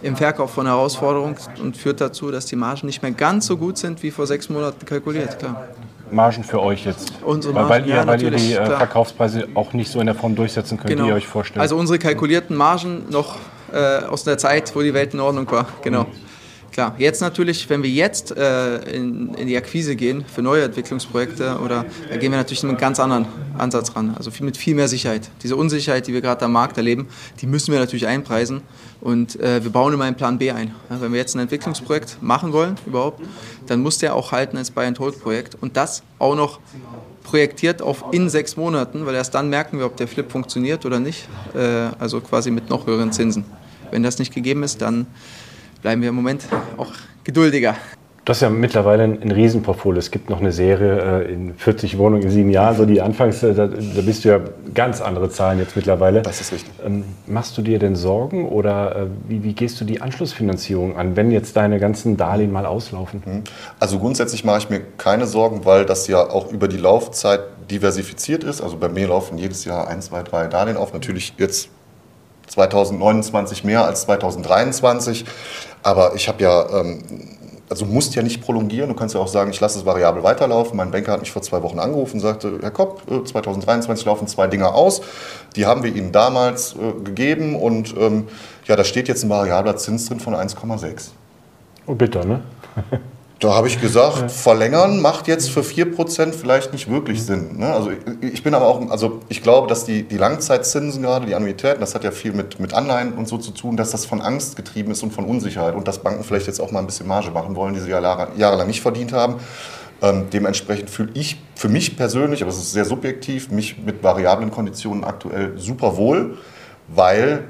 im 0.01 0.15
Verkauf 0.15 0.51
von 0.51 0.65
Herausforderungen 0.65 1.35
und 1.61 1.77
führt 1.77 2.01
dazu, 2.01 2.31
dass 2.31 2.45
die 2.45 2.55
Margen 2.55 2.85
nicht 2.87 3.01
mehr 3.01 3.11
ganz 3.11 3.47
so 3.47 3.57
gut 3.57 3.77
sind 3.77 4.03
wie 4.03 4.11
vor 4.11 4.27
sechs 4.27 4.49
Monaten 4.49 4.85
kalkuliert, 4.85 5.39
klar. 5.39 5.67
Margen 6.11 6.43
für 6.43 6.61
euch 6.61 6.85
jetzt? 6.85 7.11
Unsere 7.25 7.53
Margen, 7.55 7.69
weil, 7.69 7.87
ihr, 7.87 7.95
ja, 7.95 8.05
weil 8.05 8.21
ihr 8.21 8.29
die 8.31 8.51
klar. 8.53 8.77
Verkaufspreise 8.77 9.47
auch 9.55 9.73
nicht 9.73 9.91
so 9.91 9.99
in 9.99 10.05
der 10.05 10.13
Form 10.13 10.35
durchsetzen 10.35 10.77
könnt, 10.77 10.89
Genau. 10.89 11.03
die 11.05 11.09
ihr 11.09 11.15
euch 11.15 11.27
vorstellt. 11.27 11.59
Also 11.59 11.75
unsere 11.75 11.97
kalkulierten 11.97 12.55
Margen 12.55 13.05
noch 13.09 13.37
äh, 13.73 14.03
aus 14.05 14.23
der 14.23 14.37
Zeit, 14.37 14.75
wo 14.75 14.81
die 14.81 14.93
Welt 14.93 15.15
in 15.15 15.19
Ordnung 15.19 15.49
war. 15.51 15.65
Genau. 15.81 16.05
Klar, 16.73 16.95
jetzt 16.97 17.21
natürlich, 17.21 17.69
wenn 17.69 17.83
wir 17.83 17.89
jetzt 17.91 18.35
äh, 18.35 18.77
in, 18.95 19.35
in 19.35 19.47
die 19.47 19.55
Akquise 19.55 19.95
gehen 19.95 20.25
für 20.25 20.41
neue 20.41 20.63
Entwicklungsprojekte, 20.63 21.59
oder 21.63 21.85
da 22.09 22.17
gehen 22.17 22.31
wir 22.31 22.39
natürlich 22.39 22.63
mit 22.63 22.71
einem 22.71 22.79
ganz 22.79 22.99
anderen 22.99 23.27
Ansatz 23.59 23.95
ran. 23.95 24.15
Also 24.17 24.31
viel, 24.31 24.43
mit 24.43 24.57
viel 24.57 24.73
mehr 24.73 24.87
Sicherheit. 24.87 25.29
Diese 25.43 25.55
Unsicherheit, 25.55 26.07
die 26.07 26.13
wir 26.13 26.21
gerade 26.21 26.43
am 26.45 26.51
Markt 26.51 26.77
erleben, 26.77 27.07
die 27.41 27.45
müssen 27.45 27.71
wir 27.71 27.79
natürlich 27.79 28.07
einpreisen. 28.07 28.61
Und 29.01 29.39
äh, 29.39 29.63
wir 29.63 29.69
bauen 29.69 29.93
immer 29.93 30.05
einen 30.05 30.15
Plan 30.15 30.39
B 30.39 30.49
ein. 30.49 30.73
Ja, 30.89 30.99
wenn 30.99 31.11
wir 31.11 31.19
jetzt 31.19 31.35
ein 31.35 31.41
Entwicklungsprojekt 31.41 32.17
machen 32.21 32.53
wollen, 32.53 32.75
überhaupt, 32.87 33.21
dann 33.67 33.81
muss 33.81 33.99
der 33.99 34.15
auch 34.15 34.31
halten 34.31 34.57
als 34.57 34.71
Buy-and-Hold-Projekt. 34.71 35.55
Und 35.61 35.77
das 35.77 36.01
auch 36.17 36.35
noch 36.35 36.59
projektiert 37.21 37.83
auf 37.83 38.03
in 38.11 38.29
sechs 38.29 38.57
Monaten, 38.57 39.05
weil 39.05 39.13
erst 39.13 39.35
dann 39.35 39.47
merken 39.47 39.77
wir, 39.77 39.85
ob 39.85 39.95
der 39.97 40.07
Flip 40.07 40.31
funktioniert 40.31 40.87
oder 40.87 40.99
nicht. 40.99 41.27
Äh, 41.53 41.89
also 41.99 42.19
quasi 42.19 42.49
mit 42.49 42.71
noch 42.71 42.87
höheren 42.87 43.11
Zinsen. 43.11 43.45
Wenn 43.91 44.01
das 44.01 44.17
nicht 44.17 44.33
gegeben 44.33 44.63
ist, 44.63 44.81
dann 44.81 45.05
bleiben 45.83 46.01
wir 46.01 46.09
im 46.09 46.15
Moment 46.15 46.45
auch 46.77 46.91
geduldiger. 47.23 47.75
Das 48.25 48.37
ist 48.37 48.41
ja 48.41 48.49
mittlerweile 48.49 49.03
ein, 49.03 49.21
ein 49.21 49.31
Riesenportfolio. 49.31 49.99
Es 49.99 50.09
gibt 50.09 50.29
noch 50.29 50.39
eine 50.39 50.53
Serie 50.53 51.25
äh, 51.25 51.33
in 51.33 51.55
40 51.55 51.97
Wohnungen 51.97 52.23
in 52.23 52.31
sieben 52.31 52.49
Jahren. 52.51 52.77
So 52.77 52.85
die 52.85 53.01
Anfangs, 53.01 53.43
äh, 53.43 53.53
da, 53.53 53.67
da 53.67 54.01
bist 54.01 54.23
du 54.23 54.29
ja 54.29 54.39
ganz 54.73 55.01
andere 55.01 55.29
Zahlen 55.29 55.59
jetzt 55.59 55.75
mittlerweile. 55.75 56.21
Das 56.21 56.39
ist 56.39 56.53
richtig. 56.53 56.71
Ähm, 56.85 57.03
machst 57.27 57.57
du 57.57 57.61
dir 57.61 57.79
denn 57.79 57.97
Sorgen 57.97 58.47
oder 58.47 58.95
äh, 58.95 59.05
wie, 59.27 59.43
wie 59.43 59.51
gehst 59.51 59.81
du 59.81 59.83
die 59.83 59.99
Anschlussfinanzierung 59.99 60.95
an, 60.95 61.17
wenn 61.17 61.31
jetzt 61.31 61.57
deine 61.57 61.81
ganzen 61.81 62.15
Darlehen 62.15 62.53
mal 62.53 62.65
auslaufen? 62.65 63.43
Also 63.81 63.99
grundsätzlich 63.99 64.45
mache 64.45 64.59
ich 64.59 64.69
mir 64.69 64.79
keine 64.97 65.27
Sorgen, 65.27 65.65
weil 65.65 65.85
das 65.85 66.07
ja 66.07 66.21
auch 66.21 66.49
über 66.49 66.69
die 66.69 66.77
Laufzeit 66.77 67.41
diversifiziert 67.69 68.45
ist. 68.45 68.61
Also 68.61 68.77
bei 68.77 68.87
mir 68.87 69.09
laufen 69.09 69.37
jedes 69.37 69.65
Jahr 69.65 69.89
ein, 69.89 70.01
zwei, 70.01 70.23
drei 70.23 70.47
Darlehen 70.47 70.77
auf. 70.77 70.93
Natürlich 70.93 71.33
jetzt 71.37 71.67
2029 72.47 73.63
mehr 73.63 73.85
als 73.85 74.03
2023. 74.03 75.25
Aber 75.83 76.15
ich 76.15 76.27
habe 76.27 76.41
ja, 76.41 76.79
ähm, 76.79 76.99
also 77.69 77.85
musst 77.85 78.15
ja 78.15 78.23
nicht 78.23 78.41
prolongieren. 78.41 78.89
Du 78.89 78.95
kannst 78.95 79.13
ja 79.15 79.21
auch 79.21 79.27
sagen, 79.27 79.51
ich 79.51 79.59
lasse 79.59 79.79
es 79.79 79.85
variabel 79.85 80.23
weiterlaufen. 80.23 80.77
Mein 80.77 80.91
Banker 80.91 81.11
hat 81.11 81.19
mich 81.19 81.31
vor 81.31 81.41
zwei 81.41 81.61
Wochen 81.61 81.79
angerufen 81.79 82.15
und 82.15 82.21
sagte, 82.21 82.59
Herr 82.61 82.71
Kopp, 82.71 83.03
äh, 83.11 83.23
2023 83.23 84.05
laufen 84.05 84.27
zwei 84.27 84.47
Dinge 84.47 84.73
aus. 84.73 85.01
Die 85.55 85.65
haben 85.65 85.83
wir 85.83 85.95
Ihnen 85.95 86.11
damals 86.11 86.75
äh, 86.75 87.03
gegeben 87.03 87.55
und 87.55 87.95
ähm, 87.97 88.27
ja, 88.65 88.75
da 88.75 88.83
steht 88.83 89.07
jetzt 89.07 89.23
ein 89.23 89.29
variabler 89.29 89.75
Zins 89.77 90.07
drin 90.07 90.19
von 90.19 90.33
1,6. 90.33 91.09
Oh, 91.85 91.95
bitter, 91.95 92.25
ne? 92.25 92.41
Da 93.43 93.53
habe 93.53 93.67
ich 93.67 93.81
gesagt, 93.81 94.31
verlängern 94.31 95.01
macht 95.01 95.27
jetzt 95.27 95.49
für 95.49 95.63
4% 95.63 96.31
vielleicht 96.31 96.71
nicht 96.71 96.89
wirklich 96.89 97.23
Sinn. 97.23 97.57
Ne? 97.57 97.73
Also 97.73 97.91
ich 98.21 98.41
bin 98.41 98.53
aber 98.53 98.65
auch, 98.65 98.89
also 98.89 99.19
ich 99.27 99.43
glaube, 99.43 99.67
dass 99.67 99.83
die, 99.83 100.03
die 100.03 100.15
Langzeitzinsen 100.15 101.01
gerade, 101.01 101.25
die 101.25 101.35
Annuitäten, 101.35 101.81
das 101.81 101.93
hat 101.93 102.05
ja 102.05 102.11
viel 102.11 102.31
mit, 102.31 102.61
mit 102.61 102.73
Anleihen 102.73 103.11
und 103.11 103.27
so 103.27 103.37
zu 103.37 103.51
tun, 103.51 103.75
dass 103.75 103.91
das 103.91 104.05
von 104.05 104.21
Angst 104.21 104.55
getrieben 104.55 104.91
ist 104.91 105.03
und 105.03 105.11
von 105.11 105.25
Unsicherheit 105.25 105.75
und 105.75 105.89
dass 105.89 105.99
Banken 105.99 106.23
vielleicht 106.23 106.47
jetzt 106.47 106.61
auch 106.61 106.71
mal 106.71 106.79
ein 106.79 106.85
bisschen 106.85 107.05
Marge 107.05 107.31
machen 107.31 107.53
wollen, 107.57 107.73
die 107.73 107.81
sie 107.81 107.89
ja 107.89 107.99
jahre- 107.99 108.29
jahrelang 108.37 108.67
nicht 108.67 108.81
verdient 108.81 109.11
haben. 109.11 109.35
Ähm, 110.01 110.27
dementsprechend 110.31 110.89
fühle 110.89 111.11
ich 111.13 111.41
für 111.55 111.67
mich 111.67 111.97
persönlich, 111.97 112.43
aber 112.43 112.49
es 112.49 112.59
ist 112.59 112.71
sehr 112.71 112.85
subjektiv, 112.85 113.51
mich 113.51 113.77
mit 113.77 114.01
variablen 114.03 114.51
Konditionen 114.51 115.03
aktuell 115.03 115.57
super 115.57 115.97
wohl, 115.97 116.37
weil 116.87 117.43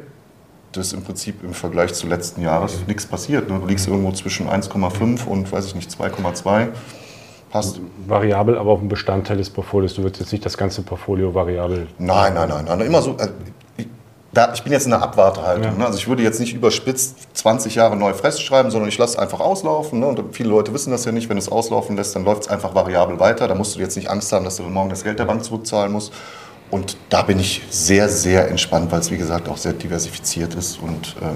das 0.73 0.93
im 0.93 1.03
Prinzip 1.03 1.43
im 1.43 1.53
Vergleich 1.53 1.93
zu 1.93 2.07
letzten 2.07 2.41
Jahres 2.41 2.79
nichts 2.87 3.05
passiert. 3.05 3.49
ne? 3.49 3.59
Du 3.59 3.65
liegst 3.67 3.87
irgendwo 3.87 4.11
zwischen 4.11 4.47
1,5 4.49 5.25
und, 5.25 5.51
weiß 5.51 5.65
ich 5.67 5.75
nicht, 5.75 5.89
2,2. 5.91 6.69
Passt. 7.49 7.79
Variabel, 8.07 8.57
aber 8.57 8.71
auch 8.71 8.81
ein 8.81 8.89
Bestandteil 8.89 9.37
des 9.37 9.49
Portfolios. 9.51 9.93
Du 9.93 10.01
würdest 10.01 10.19
jetzt 10.21 10.31
nicht 10.31 10.45
das 10.45 10.57
ganze 10.57 10.81
Portfolio 10.81 11.33
variabel. 11.35 11.87
Nein, 11.99 12.33
nein, 12.33 12.49
nein, 12.49 12.65
nein. 12.65 12.81
Immer 12.81 13.01
so. 13.01 13.11
äh, 13.17 13.27
ich- 13.77 13.87
Da, 14.33 14.51
ich 14.55 14.63
bin 14.63 14.73
jetzt 14.73 14.85
in 14.85 14.89
der 14.89 15.03
Abwartehaltung. 15.03 15.63
Ja. 15.63 15.71
Ne? 15.77 15.85
Also 15.85 15.99
ich 15.99 16.07
würde 16.07 16.23
jetzt 16.23 16.39
nicht 16.39 16.55
überspitzt 16.55 17.27
20 17.37 17.75
Jahre 17.75 17.95
neu 17.95 18.11
festschreiben, 18.13 18.71
sondern 18.71 18.89
ich 18.89 18.97
lasse 18.97 19.13
es 19.13 19.19
einfach 19.19 19.39
auslaufen. 19.39 19.99
Ne? 19.99 20.07
Und 20.07 20.35
viele 20.35 20.49
Leute 20.49 20.73
wissen 20.73 20.89
das 20.89 21.05
ja 21.05 21.11
nicht. 21.11 21.29
Wenn 21.29 21.37
du 21.37 21.41
es 21.43 21.49
auslaufen 21.49 21.95
lässt, 21.95 22.15
dann 22.15 22.25
läuft 22.25 22.43
es 22.43 22.47
einfach 22.47 22.73
variabel 22.73 23.19
weiter. 23.19 23.47
Da 23.47 23.53
musst 23.53 23.75
du 23.75 23.79
jetzt 23.79 23.95
nicht 23.95 24.09
Angst 24.09 24.31
haben, 24.33 24.43
dass 24.45 24.55
du 24.55 24.63
morgen 24.63 24.89
das 24.89 25.03
Geld 25.03 25.19
der 25.19 25.25
Bank 25.25 25.43
zurückzahlen 25.43 25.91
musst. 25.91 26.11
Und 26.73 26.97
da 27.09 27.21
bin 27.21 27.39
ich 27.39 27.61
sehr, 27.69 28.09
sehr 28.09 28.49
entspannt, 28.49 28.91
weil 28.91 28.99
es 28.99 29.11
wie 29.11 29.17
gesagt 29.17 29.47
auch 29.47 29.57
sehr 29.57 29.73
diversifiziert 29.73 30.55
ist. 30.55 30.79
Und 30.81 31.15
äh, 31.21 31.35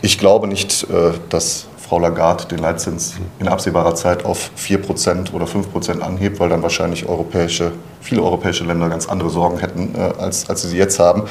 ich 0.00 0.16
glaube 0.16 0.46
nicht, 0.46 0.84
äh, 0.84 1.10
dass 1.28 1.66
Frau 1.76 1.98
Lagarde 1.98 2.44
den 2.44 2.60
Leitzins 2.60 3.14
in 3.40 3.48
absehbarer 3.48 3.96
Zeit 3.96 4.24
auf 4.24 4.52
4% 4.56 5.32
oder 5.32 5.46
5% 5.46 5.98
anhebt, 5.98 6.38
weil 6.38 6.50
dann 6.50 6.62
wahrscheinlich 6.62 7.08
europäische, 7.08 7.72
viele 8.00 8.22
europäische 8.22 8.62
Länder 8.62 8.88
ganz 8.88 9.08
andere 9.08 9.28
Sorgen 9.28 9.58
hätten, 9.58 9.92
äh, 9.96 10.22
als, 10.22 10.48
als 10.48 10.62
sie 10.62 10.68
sie 10.68 10.78
jetzt 10.78 11.00
haben. 11.00 11.24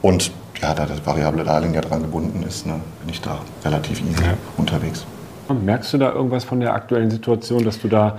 Und 0.00 0.30
ja, 0.62 0.72
da 0.72 0.86
das 0.86 1.04
variable 1.04 1.42
Darlehen 1.42 1.74
ja 1.74 1.80
dran 1.80 2.02
gebunden 2.02 2.44
ist, 2.46 2.64
ne, 2.64 2.74
bin 3.00 3.12
ich 3.12 3.20
da 3.20 3.40
relativ 3.64 4.00
easy 4.02 4.22
unterwegs. 4.56 5.04
Merkst 5.52 5.94
du 5.94 5.98
da 5.98 6.12
irgendwas 6.12 6.44
von 6.44 6.60
der 6.60 6.74
aktuellen 6.74 7.10
Situation, 7.10 7.64
dass 7.64 7.80
du 7.80 7.88
da 7.88 8.18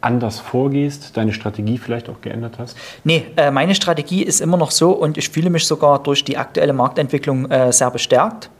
anders 0.00 0.40
vorgehst, 0.40 1.16
deine 1.16 1.32
Strategie 1.32 1.78
vielleicht 1.78 2.08
auch 2.08 2.20
geändert 2.20 2.54
hast? 2.58 2.76
Nee, 3.04 3.26
äh, 3.36 3.50
meine 3.50 3.74
Strategie 3.74 4.22
ist 4.22 4.40
immer 4.40 4.56
noch 4.56 4.70
so 4.70 4.92
und 4.92 5.18
ich 5.18 5.28
fühle 5.28 5.50
mich 5.50 5.66
sogar 5.66 6.02
durch 6.02 6.24
die 6.24 6.36
aktuelle 6.36 6.72
Marktentwicklung 6.72 7.50
äh, 7.50 7.72
sehr 7.72 7.90
bestärkt. 7.90 8.50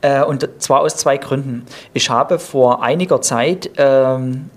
Äh, 0.00 0.22
und 0.22 0.48
zwar 0.58 0.80
aus 0.80 0.96
zwei 0.96 1.16
Gründen. 1.16 1.64
Ich 1.92 2.10
habe 2.10 2.38
vor 2.38 2.82
einiger 2.82 3.20
Zeit 3.20 3.70
ähm, 3.76 4.50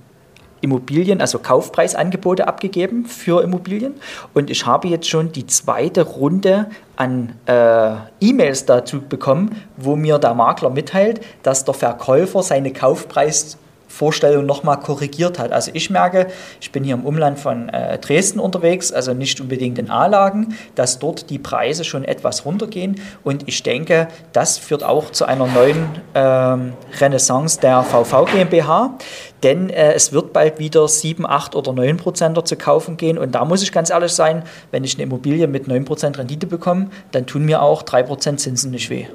Immobilien, 0.61 1.21
also 1.21 1.39
Kaufpreisangebote 1.39 2.47
abgegeben 2.47 3.05
für 3.05 3.43
Immobilien. 3.43 3.95
Und 4.33 4.49
ich 4.49 4.65
habe 4.65 4.87
jetzt 4.87 5.07
schon 5.07 5.31
die 5.31 5.45
zweite 5.45 6.03
Runde 6.03 6.67
an 6.95 7.33
äh, 7.45 7.95
E-Mails 8.19 8.65
dazu 8.65 9.01
bekommen, 9.01 9.61
wo 9.77 9.95
mir 9.95 10.17
der 10.19 10.33
Makler 10.33 10.69
mitteilt, 10.69 11.21
dass 11.43 11.65
der 11.65 11.73
Verkäufer 11.73 12.43
seine 12.43 12.73
Kaufpreis 12.73 13.57
Vorstellung 13.87 14.45
nochmal 14.45 14.79
korrigiert 14.79 15.39
hat. 15.39 15.51
Also 15.51 15.71
ich 15.73 15.89
merke, 15.89 16.27
ich 16.59 16.71
bin 16.71 16.83
hier 16.83 16.95
im 16.95 17.05
Umland 17.05 17.39
von 17.39 17.69
äh, 17.69 17.97
Dresden 17.99 18.39
unterwegs, 18.39 18.91
also 18.91 19.13
nicht 19.13 19.39
unbedingt 19.39 19.79
in 19.79 19.89
A-Lagen, 19.89 20.55
dass 20.75 20.99
dort 20.99 21.29
die 21.29 21.39
Preise 21.39 21.83
schon 21.83 22.03
etwas 22.03 22.45
runtergehen 22.45 22.99
und 23.23 23.47
ich 23.47 23.63
denke, 23.63 24.07
das 24.33 24.57
führt 24.57 24.83
auch 24.83 25.11
zu 25.11 25.25
einer 25.25 25.47
neuen 25.47 25.87
ähm, 26.13 26.73
Renaissance 26.99 27.59
der 27.59 27.83
VV 27.83 28.25
GmbH, 28.25 28.97
denn 29.43 29.69
äh, 29.69 29.93
es 29.93 30.11
wird 30.11 30.33
bald 30.33 30.59
wieder 30.59 30.87
7, 30.87 31.25
8 31.25 31.55
oder 31.55 31.73
9 31.73 31.97
Prozent 31.97 32.47
zu 32.47 32.55
kaufen 32.55 32.97
gehen 32.97 33.17
und 33.17 33.33
da 33.33 33.45
muss 33.45 33.63
ich 33.63 33.71
ganz 33.71 33.89
ehrlich 33.89 34.11
sein, 34.11 34.43
wenn 34.71 34.83
ich 34.83 34.95
eine 34.95 35.03
Immobilie 35.03 35.47
mit 35.47 35.67
9 35.67 35.85
Prozent 35.85 36.17
Rendite 36.17 36.45
bekomme, 36.47 36.89
dann 37.11 37.25
tun 37.25 37.45
mir 37.45 37.61
auch 37.61 37.83
3 37.83 38.03
Prozent 38.03 38.39
Zinsen 38.41 38.71
nicht 38.71 38.89
weh. 38.89 39.07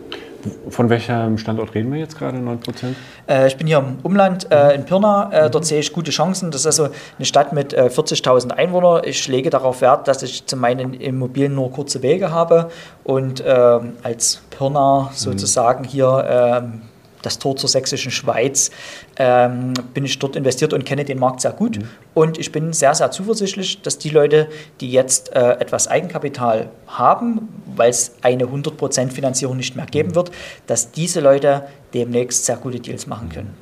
Von 0.69 0.91
welchem 0.91 1.39
Standort 1.39 1.75
reden 1.75 1.93
wir 1.93 2.01
jetzt 2.01 2.19
gerade, 2.19 2.39
9 2.39 2.61
Prozent? 2.61 2.97
Äh, 3.29 3.47
ich 3.47 3.57
bin 3.57 3.67
hier 3.67 3.79
im 3.79 3.99
Umland 4.03 4.51
äh, 4.51 4.75
in 4.75 4.85
Pirna. 4.85 5.31
Äh, 5.33 5.51
dort 5.51 5.65
sehe 5.65 5.81
ich 5.81 5.93
gute 5.93 6.11
Chancen. 6.11 6.51
Das 6.51 6.63
ist 6.63 6.67
also 6.67 6.89
eine 7.17 7.25
Stadt 7.27 7.53
mit 7.53 7.75
40.000 7.75 8.51
äh, 8.51 8.55
Einwohnern. 8.55 9.03
Ich 9.05 9.29
lege 9.29 9.51
darauf 9.51 9.81
Wert, 9.81 10.09
dass 10.09 10.23
ich 10.23 10.47
zu 10.47 10.57
meinen 10.57 10.95
Immobilien 10.95 11.55
nur 11.55 11.71
kurze 11.71 12.03
Wege 12.03 12.31
habe 12.31 12.71
und 13.05 13.43
ähm, 13.47 13.93
als 14.03 14.43
Pirna 14.51 15.11
sozusagen 15.15 15.85
hier 15.85 16.25
ähm, 16.29 16.83
das 17.23 17.39
Tor 17.39 17.57
zur 17.57 17.69
sächsischen 17.69 18.11
Schweiz, 18.11 18.71
ähm, 19.17 19.75
bin 19.95 20.05
ich 20.05 20.19
dort 20.19 20.37
investiert 20.37 20.73
und 20.73 20.85
kenne 20.85 21.05
den 21.05 21.19
Markt 21.19 21.41
sehr 21.41 21.53
gut. 21.53 21.79
Mhm. 21.79 21.89
Und 22.15 22.39
ich 22.39 22.53
bin 22.53 22.73
sehr, 22.73 22.95
sehr 22.95 23.11
zuversichtlich, 23.11 23.83
dass 23.83 23.99
die 23.99 24.11
Leute, 24.11 24.49
die 24.81 24.91
jetzt 24.91 25.35
äh, 25.35 25.53
etwas 25.53 25.89
Eigenkapital 25.89 26.71
haben, 26.87 27.49
weil 27.77 27.91
es 27.91 28.17
eine 28.23 28.45
100% 28.45 29.11
Finanzierung 29.11 29.57
nicht 29.57 29.77
mehr 29.77 29.87
geben 29.87 30.15
wird, 30.15 30.31
dass 30.67 30.93
diese 30.93 31.21
Leute 31.21 31.65
demnächst 31.95 32.45
sehr 32.45 32.57
gute 32.57 32.81
Deals 32.81 33.07
machen 33.07 33.29
können. 33.29 33.55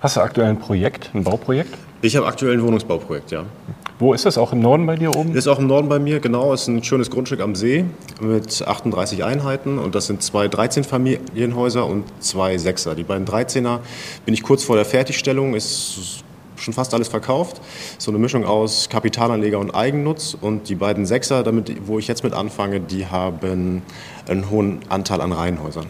Hast 0.00 0.16
du 0.16 0.20
aktuell 0.20 0.48
ein 0.48 0.58
Projekt, 0.58 1.10
ein 1.14 1.24
Bauprojekt? 1.24 1.74
Ich 2.02 2.16
habe 2.16 2.26
aktuell 2.26 2.54
ein 2.54 2.62
Wohnungsbauprojekt, 2.62 3.30
ja. 3.30 3.44
Wo 3.98 4.12
ist 4.12 4.26
das? 4.26 4.36
Auch 4.36 4.52
im 4.52 4.60
Norden 4.60 4.84
bei 4.84 4.96
dir 4.96 5.16
oben? 5.16 5.30
Das 5.30 5.46
ist 5.46 5.48
auch 5.48 5.58
im 5.58 5.66
Norden 5.66 5.88
bei 5.88 5.98
mir, 5.98 6.20
genau. 6.20 6.52
Es 6.52 6.62
ist 6.62 6.68
ein 6.68 6.84
schönes 6.84 7.10
Grundstück 7.10 7.40
am 7.40 7.54
See 7.54 7.86
mit 8.20 8.66
38 8.66 9.24
Einheiten 9.24 9.78
und 9.78 9.94
das 9.94 10.06
sind 10.06 10.22
zwei 10.22 10.46
13-Familienhäuser 10.46 11.86
und 11.86 12.04
zwei 12.20 12.58
Sechser. 12.58 12.94
Die 12.94 13.04
beiden 13.04 13.26
13er 13.26 13.78
bin 14.26 14.34
ich 14.34 14.42
kurz 14.42 14.64
vor 14.64 14.76
der 14.76 14.84
Fertigstellung, 14.84 15.54
ist 15.54 16.22
schon 16.56 16.74
fast 16.74 16.92
alles 16.92 17.08
verkauft. 17.08 17.62
So 17.96 18.10
eine 18.10 18.18
Mischung 18.18 18.44
aus 18.44 18.88
Kapitalanleger 18.90 19.58
und 19.58 19.74
Eigennutz. 19.74 20.36
Und 20.38 20.68
die 20.68 20.74
beiden 20.74 21.06
Sechser, 21.06 21.42
damit, 21.42 21.86
wo 21.86 21.98
ich 21.98 22.06
jetzt 22.06 22.22
mit 22.22 22.34
anfange, 22.34 22.80
die 22.80 23.06
haben 23.06 23.82
einen 24.28 24.50
hohen 24.50 24.80
Anteil 24.90 25.22
an 25.22 25.32
Reihenhäusern. 25.32 25.86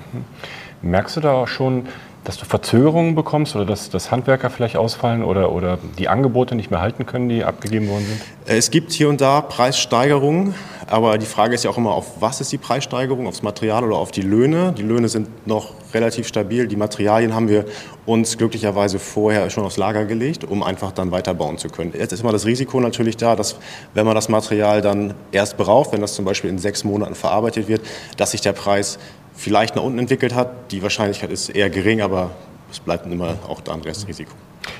Merkst 0.82 1.16
du 1.16 1.20
da 1.20 1.46
schon, 1.46 1.86
dass 2.26 2.36
du 2.38 2.44
Verzögerungen 2.44 3.14
bekommst 3.14 3.54
oder 3.54 3.64
dass, 3.64 3.88
dass 3.88 4.10
Handwerker 4.10 4.50
vielleicht 4.50 4.76
ausfallen 4.76 5.22
oder, 5.22 5.52
oder 5.52 5.78
die 5.96 6.08
Angebote 6.08 6.56
nicht 6.56 6.72
mehr 6.72 6.80
halten 6.80 7.06
können, 7.06 7.28
die 7.28 7.44
abgegeben 7.44 7.88
worden 7.88 8.04
sind? 8.04 8.20
Es 8.46 8.72
gibt 8.72 8.90
hier 8.90 9.08
und 9.08 9.20
da 9.20 9.40
Preissteigerungen, 9.40 10.54
aber 10.88 11.18
die 11.18 11.26
Frage 11.26 11.54
ist 11.54 11.62
ja 11.62 11.70
auch 11.70 11.78
immer, 11.78 11.94
auf 11.94 12.20
was 12.20 12.40
ist 12.40 12.50
die 12.50 12.58
Preissteigerung, 12.58 13.28
aufs 13.28 13.42
Material 13.42 13.84
oder 13.84 13.96
auf 13.96 14.10
die 14.10 14.22
Löhne. 14.22 14.74
Die 14.76 14.82
Löhne 14.82 15.08
sind 15.08 15.46
noch 15.46 15.74
relativ 15.94 16.26
stabil, 16.26 16.66
die 16.66 16.74
Materialien 16.74 17.32
haben 17.32 17.48
wir 17.48 17.64
uns 18.06 18.36
glücklicherweise 18.36 18.98
vorher 18.98 19.48
schon 19.50 19.64
aufs 19.64 19.76
Lager 19.76 20.04
gelegt, 20.04 20.42
um 20.42 20.64
einfach 20.64 20.90
dann 20.90 21.12
weiterbauen 21.12 21.58
zu 21.58 21.68
können. 21.68 21.92
Jetzt 21.96 22.12
ist 22.12 22.22
immer 22.22 22.32
das 22.32 22.44
Risiko 22.44 22.80
natürlich 22.80 23.16
da, 23.16 23.36
dass 23.36 23.56
wenn 23.94 24.04
man 24.04 24.16
das 24.16 24.28
Material 24.28 24.80
dann 24.80 25.14
erst 25.30 25.56
berauft, 25.56 25.92
wenn 25.92 26.00
das 26.00 26.14
zum 26.14 26.24
Beispiel 26.24 26.50
in 26.50 26.58
sechs 26.58 26.82
Monaten 26.82 27.14
verarbeitet 27.14 27.68
wird, 27.68 27.82
dass 28.16 28.32
sich 28.32 28.40
der 28.40 28.52
Preis 28.52 28.98
vielleicht 29.36 29.76
nach 29.76 29.82
unten 29.82 29.98
entwickelt 29.98 30.34
hat. 30.34 30.72
Die 30.72 30.82
Wahrscheinlichkeit 30.82 31.30
ist 31.30 31.48
eher 31.48 31.70
gering, 31.70 32.00
aber 32.00 32.30
es 32.70 32.80
bleibt 32.80 33.06
immer 33.10 33.36
auch 33.48 33.60
da 33.60 33.74
ein 33.74 33.80
Restrisiko. 33.80 34.32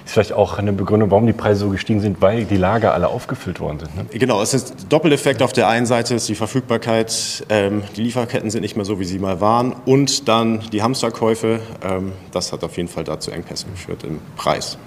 Ist 0.05 0.13
vielleicht 0.13 0.33
auch 0.33 0.59
eine 0.59 0.73
Begründung, 0.73 1.11
warum 1.11 1.27
die 1.27 1.33
Preise 1.33 1.61
so 1.61 1.71
gestiegen 1.71 2.01
sind, 2.01 2.21
weil 2.21 2.45
die 2.45 2.57
Lager 2.57 2.93
alle 2.93 3.09
aufgefüllt 3.09 3.61
worden 3.61 3.79
sind. 3.81 3.97
Ne? 3.97 4.19
Genau, 4.19 4.43
es 4.43 4.55
ist 4.55 4.87
Doppeleffekt. 4.89 5.43
Auf 5.43 5.53
der 5.53 5.69
einen 5.69 5.87
Seite 5.87 6.15
ist 6.15 6.29
die 6.29 6.35
Verfügbarkeit, 6.35 7.45
ähm, 7.49 7.83
die 7.97 8.03
Lieferketten 8.03 8.51
sind 8.51 8.63
nicht 8.63 8.77
mehr 8.77 8.85
so, 8.85 8.99
wie 8.99 9.05
sie 9.05 9.19
mal 9.19 9.41
waren. 9.41 9.75
Und 9.85 10.29
dann 10.29 10.61
die 10.73 10.83
Hamsterkäufe, 10.83 11.61
ähm, 11.83 12.13
das 12.33 12.53
hat 12.53 12.65
auf 12.65 12.77
jeden 12.77 12.89
Fall 12.89 13.05
dazu 13.05 13.31
Engpässen 13.31 13.71
geführt 13.71 14.03
im 14.03 14.21
Preis. 14.37 14.79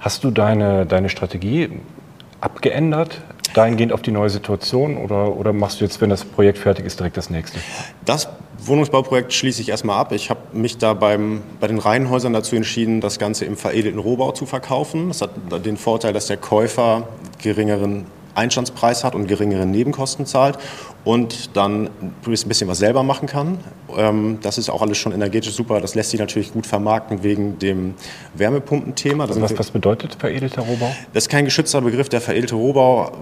Hast 0.00 0.22
du 0.22 0.30
deine, 0.30 0.84
deine 0.84 1.08
Strategie 1.08 1.70
abgeändert, 2.40 3.22
dahingehend 3.54 3.92
auf 3.92 4.02
die 4.02 4.10
neue 4.10 4.30
Situation 4.30 4.96
oder, 4.96 5.36
oder 5.36 5.52
machst 5.52 5.80
du 5.80 5.84
jetzt, 5.84 6.00
wenn 6.00 6.10
das 6.10 6.24
Projekt 6.24 6.58
fertig 6.58 6.84
ist, 6.84 6.98
direkt 6.98 7.16
das 7.16 7.30
nächste? 7.30 7.58
Das 8.04 8.28
Wohnungsbauprojekt 8.58 9.32
schließe 9.32 9.62
ich 9.62 9.68
erstmal 9.68 9.98
ab. 9.98 10.12
Ich 10.12 10.30
habe 10.30 10.40
mich 10.52 10.78
da 10.78 10.94
beim, 10.94 11.42
bei 11.60 11.66
den 11.66 11.78
Reihenhäusern 11.78 12.32
dazu 12.32 12.56
entschieden, 12.56 13.00
das 13.00 13.18
Ganze 13.18 13.44
im 13.44 13.56
veredelten 13.56 14.00
Rohbau 14.00 14.32
zu 14.32 14.46
verkaufen. 14.46 15.08
Das 15.08 15.22
hat 15.22 15.30
den 15.64 15.76
Vorteil, 15.76 16.12
dass 16.12 16.26
der 16.26 16.36
Käufer 16.36 17.08
geringeren 17.42 18.06
Einstandspreis 18.34 19.04
hat 19.04 19.14
und 19.14 19.28
geringere 19.28 19.64
Nebenkosten 19.66 20.26
zahlt 20.26 20.58
und 21.04 21.56
dann 21.56 21.86
ein 22.00 22.14
bisschen 22.22 22.68
was 22.68 22.78
selber 22.78 23.02
machen 23.02 23.28
kann. 23.28 23.58
Ähm, 23.96 24.38
das 24.42 24.58
ist 24.58 24.70
auch 24.70 24.82
alles 24.82 24.98
schon 24.98 25.12
energetisch 25.12 25.54
super. 25.54 25.80
Das 25.80 25.94
lässt 25.94 26.10
sich 26.10 26.20
natürlich 26.20 26.52
gut 26.52 26.66
vermarkten 26.66 27.22
wegen 27.22 27.58
dem 27.58 27.94
Wärmepumpenthema. 28.34 29.28
Was, 29.28 29.58
was 29.58 29.70
bedeutet 29.70 30.16
veredelter 30.18 30.62
Rohbau? 30.62 30.90
Das 31.12 31.24
ist 31.24 31.28
kein 31.28 31.44
geschützter 31.44 31.80
Begriff. 31.82 32.08
Der 32.08 32.20
veredelte 32.20 32.54
Rohbau 32.54 33.12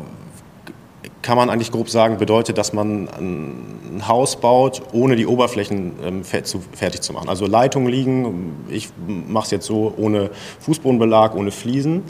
kann 1.23 1.37
man 1.37 1.51
eigentlich 1.51 1.71
grob 1.71 1.89
sagen, 1.89 2.19
bedeutet, 2.19 2.59
dass 2.59 2.73
man 2.73 3.09
ein 3.09 4.09
Haus 4.09 4.37
baut, 4.37 4.83
ohne 4.93 5.17
die 5.17 5.27
Oberflächen 5.27 5.93
ähm, 6.05 6.25
fertig 6.25 7.01
zu 7.01 7.13
machen. 7.13 7.29
Also 7.29 7.47
Leitungen 7.47 7.89
liegen, 7.89 8.67
ich 8.69 8.89
mache 9.07 9.45
es 9.45 9.51
jetzt 9.53 9.67
so, 9.67 9.95
ohne 9.97 10.31
Fußbodenbelag, 10.61 11.35
ohne 11.35 11.53
Fliesen, 11.53 12.03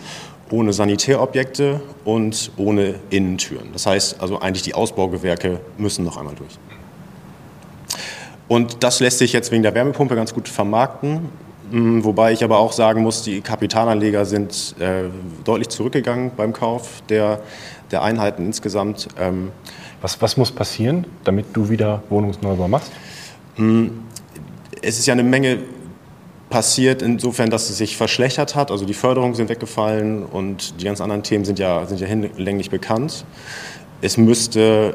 ohne 0.53 0.73
Sanitärobjekte 0.73 1.81
und 2.05 2.53
ohne 2.57 2.97
Innentüren. 3.11 3.71
Das 3.73 3.87
heißt 3.87 4.21
also 4.21 4.39
eigentlich 4.39 4.63
die 4.63 4.75
Ausbaugewerke 4.75 5.61
müssen 5.79 6.05
noch 6.05 6.17
einmal 6.17 6.35
durch. 6.35 6.59
Und 8.49 8.85
das 8.85 9.01
lässt 9.01 9.19
sich 9.19 9.33
jetzt 9.33 9.51
wegen 9.51 9.63
der 9.63 9.75
Wärmepumpe 9.75 10.15
ganz 10.15 10.35
gut 10.35 10.49
vermarkten. 10.49 11.31
Mm, 11.71 12.05
wobei 12.05 12.33
ich 12.33 12.45
aber 12.45 12.59
auch 12.59 12.73
sagen 12.73 13.03
muss, 13.03 13.23
die 13.23 13.41
Kapitalanleger 13.41 14.27
sind 14.27 14.77
äh, 14.79 15.05
deutlich 15.43 15.71
zurückgegangen 15.71 16.33
beim 16.37 16.53
Kauf 16.53 17.03
der 17.09 17.41
der 17.93 18.03
Einheiten 18.03 18.47
insgesamt. 18.47 19.09
Ähm, 19.19 19.53
was, 20.01 20.21
was 20.21 20.37
muss 20.37 20.51
passieren, 20.51 21.07
damit 21.23 21.47
du 21.53 21.69
wieder 21.69 22.03
Wohnungsneubau 22.09 22.67
machst? 22.67 22.91
Hm, 23.57 24.03
es 24.81 24.99
ist 24.99 25.07
ja 25.07 25.13
eine 25.13 25.23
Menge 25.23 25.59
passiert, 26.53 27.01
insofern, 27.01 27.49
dass 27.49 27.71
es 27.71 27.79
sich 27.79 27.97
verschlechtert 27.97 28.55
hat. 28.55 28.71
Also 28.71 28.85
die 28.85 28.93
Förderungen 28.93 29.35
sind 29.35 29.49
weggefallen 29.49 30.23
und 30.27 30.79
die 30.81 30.85
ganz 30.85 31.01
anderen 31.01 31.23
Themen 31.23 31.47
sind 31.47 31.59
ja, 31.59 31.87
sind 31.87 31.99
ja 31.99 32.07
hinlänglich 32.07 32.69
bekannt. 32.69 33.25
Es 34.03 34.19
müsste, 34.19 34.95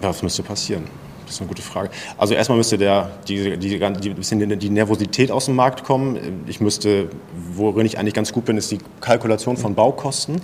was 0.00 0.24
müsste 0.24 0.42
passieren? 0.42 0.84
Das 1.24 1.36
ist 1.36 1.40
eine 1.40 1.48
gute 1.48 1.62
Frage. 1.62 1.90
Also 2.18 2.34
erstmal 2.34 2.58
müsste 2.58 2.76
der, 2.76 3.12
die, 3.28 3.56
die, 3.56 3.78
die, 3.78 4.56
die 4.58 4.70
Nervosität 4.70 5.30
aus 5.30 5.46
dem 5.46 5.54
Markt 5.54 5.84
kommen. 5.84 6.42
Ich 6.48 6.60
müsste, 6.60 7.08
worin 7.54 7.86
ich 7.86 7.96
eigentlich 7.96 8.14
ganz 8.14 8.32
gut 8.32 8.44
bin, 8.44 8.56
ist 8.56 8.72
die 8.72 8.78
Kalkulation 9.00 9.56
von 9.56 9.76
Baukosten. 9.76 10.40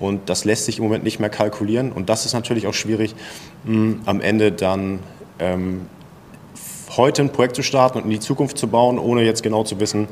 Und 0.00 0.28
das 0.28 0.44
lässt 0.44 0.64
sich 0.64 0.78
im 0.78 0.84
Moment 0.84 1.04
nicht 1.04 1.20
mehr 1.20 1.30
kalkulieren. 1.30 1.92
Und 1.92 2.08
das 2.08 2.26
ist 2.26 2.32
natürlich 2.32 2.66
auch 2.66 2.74
schwierig, 2.74 3.14
hm, 3.64 4.00
am 4.04 4.20
Ende 4.20 4.50
dann 4.50 4.98
ähm, 5.38 5.82
heute 6.98 7.22
ein 7.22 7.30
Projekt 7.30 7.56
zu 7.56 7.62
starten 7.62 7.98
und 7.98 8.04
in 8.04 8.10
die 8.10 8.20
Zukunft 8.20 8.58
zu 8.58 8.66
bauen, 8.66 8.98
ohne 8.98 9.22
jetzt 9.22 9.42
genau 9.42 9.64
zu 9.64 9.80
wissen, 9.80 10.08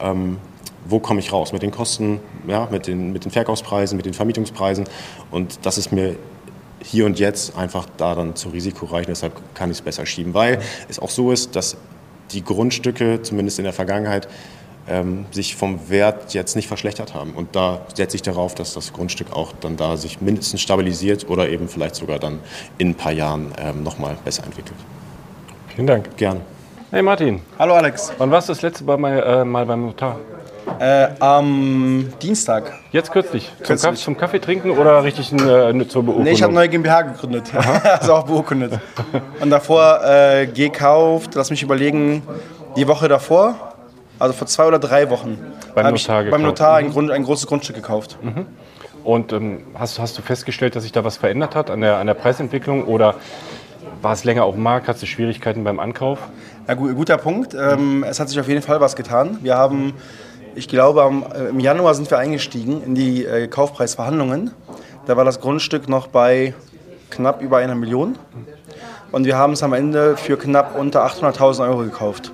ähm, 0.00 0.38
wo 0.86 0.98
komme 0.98 1.20
ich 1.20 1.32
raus 1.32 1.52
mit 1.52 1.62
den 1.62 1.70
Kosten, 1.70 2.20
ja, 2.46 2.68
mit, 2.70 2.86
den, 2.86 3.12
mit 3.12 3.24
den 3.24 3.30
Verkaufspreisen, 3.30 3.96
mit 3.96 4.06
den 4.06 4.14
Vermietungspreisen. 4.14 4.86
Und 5.30 5.66
das 5.66 5.76
ist 5.76 5.92
mir 5.92 6.16
hier 6.82 7.04
und 7.04 7.18
jetzt 7.18 7.56
einfach 7.58 7.86
da 7.98 8.14
dann 8.14 8.34
zu 8.34 8.48
risikoreich. 8.48 9.06
Deshalb 9.06 9.34
kann 9.54 9.70
ich 9.70 9.78
es 9.78 9.82
besser 9.82 10.06
schieben, 10.06 10.32
weil 10.32 10.60
es 10.88 10.98
auch 10.98 11.10
so 11.10 11.32
ist, 11.32 11.54
dass 11.54 11.76
die 12.32 12.42
Grundstücke, 12.42 13.20
zumindest 13.22 13.58
in 13.58 13.64
der 13.64 13.74
Vergangenheit, 13.74 14.28
ähm, 14.88 15.26
sich 15.30 15.56
vom 15.56 15.90
Wert 15.90 16.32
jetzt 16.32 16.56
nicht 16.56 16.68
verschlechtert 16.68 17.12
haben. 17.12 17.32
Und 17.32 17.54
da 17.54 17.82
setze 17.94 18.16
ich 18.16 18.22
darauf, 18.22 18.54
dass 18.54 18.74
das 18.74 18.92
Grundstück 18.92 19.32
auch 19.32 19.52
dann 19.60 19.76
da 19.76 19.96
sich 19.96 20.20
mindestens 20.20 20.62
stabilisiert 20.62 21.28
oder 21.28 21.48
eben 21.48 21.68
vielleicht 21.68 21.96
sogar 21.96 22.18
dann 22.18 22.38
in 22.78 22.90
ein 22.90 22.94
paar 22.94 23.12
Jahren 23.12 23.52
ähm, 23.58 23.82
nochmal 23.82 24.16
besser 24.24 24.44
entwickelt. 24.44 24.76
Vielen 25.80 25.86
Dank. 25.86 26.14
Gern. 26.18 26.42
Hey 26.90 27.00
Martin. 27.00 27.40
Hallo 27.58 27.72
Alex. 27.72 28.12
Wann 28.18 28.30
warst 28.30 28.50
du 28.50 28.52
das 28.52 28.60
letzte 28.60 28.84
Mal, 28.84 29.18
äh, 29.18 29.44
mal 29.46 29.64
beim 29.64 29.86
Notar? 29.86 30.18
Äh, 30.78 31.08
am 31.20 32.12
Dienstag. 32.20 32.74
Jetzt 32.92 33.10
kürzlich? 33.10 33.44
Zum, 33.44 33.66
kürzlich. 33.66 33.90
Kaffee, 33.90 34.04
zum 34.04 34.16
Kaffee 34.18 34.40
trinken 34.40 34.72
oder 34.72 35.02
richtig 35.02 35.32
äh, 35.32 35.38
zur 35.38 36.02
Beurkundung? 36.02 36.24
Nee, 36.24 36.32
ich 36.32 36.42
habe 36.42 36.52
neue 36.52 36.68
GmbH 36.68 37.00
gegründet. 37.00 37.44
also 37.98 38.12
auch 38.12 38.24
beurkundet. 38.24 38.78
Und 39.40 39.48
davor 39.48 40.04
äh, 40.04 40.48
gekauft, 40.48 41.34
lass 41.34 41.48
mich 41.48 41.62
überlegen, 41.62 42.24
die 42.76 42.86
Woche 42.86 43.08
davor 43.08 43.54
also 44.18 44.34
vor 44.34 44.46
zwei 44.48 44.66
oder 44.66 44.78
drei 44.78 45.08
Wochen 45.08 45.38
beim 45.74 45.94
Notar, 45.94 46.24
beim 46.24 46.42
Notar 46.42 46.76
ein, 46.76 46.88
mhm. 46.88 46.92
Grund, 46.92 47.10
ein, 47.10 47.24
großes 47.24 47.46
Grundstück 47.46 47.76
gekauft. 47.76 48.18
Mhm. 48.20 48.44
Und 49.02 49.32
ähm, 49.32 49.62
hast, 49.78 49.98
hast 49.98 50.18
du 50.18 50.20
festgestellt, 50.20 50.76
dass 50.76 50.82
sich 50.82 50.92
da 50.92 51.04
was 51.04 51.16
verändert 51.16 51.54
hat 51.54 51.70
an 51.70 51.80
der, 51.80 51.96
an 51.96 52.06
der 52.06 52.12
Preisentwicklung 52.12 52.84
oder 52.84 53.14
war 54.02 54.12
es 54.12 54.24
länger 54.24 54.44
auf 54.44 54.54
dem 54.54 54.62
Markt? 54.62 54.88
Hast 54.88 55.02
du 55.02 55.06
Schwierigkeiten 55.06 55.64
beim 55.64 55.78
Ankauf? 55.80 56.18
Ja, 56.68 56.74
guter 56.74 57.18
Punkt. 57.18 57.54
Ähm, 57.54 58.04
es 58.08 58.20
hat 58.20 58.28
sich 58.28 58.38
auf 58.38 58.48
jeden 58.48 58.62
Fall 58.62 58.80
was 58.80 58.96
getan. 58.96 59.38
Wir 59.42 59.56
haben 59.56 59.94
Ich 60.54 60.68
glaube, 60.68 61.02
am, 61.02 61.24
äh, 61.32 61.48
im 61.48 61.60
Januar 61.60 61.94
sind 61.94 62.10
wir 62.10 62.18
eingestiegen 62.18 62.82
in 62.82 62.94
die 62.94 63.24
äh, 63.24 63.46
Kaufpreisverhandlungen. 63.46 64.50
Da 65.06 65.16
war 65.16 65.24
das 65.24 65.40
Grundstück 65.40 65.88
noch 65.88 66.08
bei 66.08 66.54
knapp 67.10 67.40
über 67.40 67.58
einer 67.58 67.74
Million. 67.74 68.18
Und 69.12 69.24
wir 69.26 69.36
haben 69.36 69.52
es 69.52 69.62
am 69.62 69.72
Ende 69.72 70.16
für 70.16 70.36
knapp 70.36 70.78
unter 70.78 71.06
800.000 71.06 71.62
Euro 71.68 71.78
gekauft. 71.78 72.32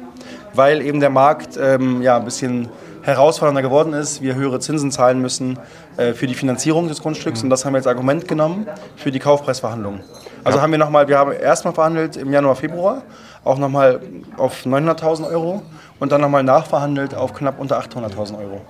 Weil 0.55 0.81
eben 0.81 1.01
der 1.01 1.11
Markt 1.11 1.59
ähm, 1.61 2.03
ja, 2.03 2.17
ein 2.17 2.25
bisschen 2.25 2.69
herausfordernder 3.03 3.63
geworden 3.63 3.93
ist, 3.93 4.23
wir 4.23 4.35
höhere 4.35 4.61
Zinsen 4.61 4.91
zahlen 4.91 5.21
müssen 5.21 5.59
äh, 5.97 6.13
für 6.13 6.27
die 6.27 6.35
Finanzierung 6.35 6.89
des 6.89 7.03
Grundstücks. 7.03 7.43
Und 7.43 7.51
das 7.51 7.65
haben 7.65 7.75
wir 7.75 7.79
als 7.79 7.87
Argument 7.87 8.27
genommen 8.27 8.67
für 8.97 9.11
die 9.11 9.21
Kaufpreisverhandlungen. 9.21 10.01
Also 10.47 10.59
ja. 10.59 10.63
haben 10.63 10.71
wir 10.71 10.79
nochmal, 10.79 11.09
wir 11.09 11.19
haben 11.19 11.33
erstmal 11.33 11.75
verhandelt 11.75 12.17
im 12.17 12.33
Januar, 12.33 12.55
Februar, 12.55 13.03
auch 13.43 13.59
nochmal 13.59 13.99
auf 14.37 14.65
900.000 14.65 15.29
Euro 15.29 15.61
und 15.99 16.13
dann 16.13 16.21
nochmal 16.21 16.45
nachverhandelt 16.45 17.17
auf 17.17 17.35
knapp 17.35 17.59
unter 17.59 17.81
800.000 17.81 18.39
Euro. 18.39 18.61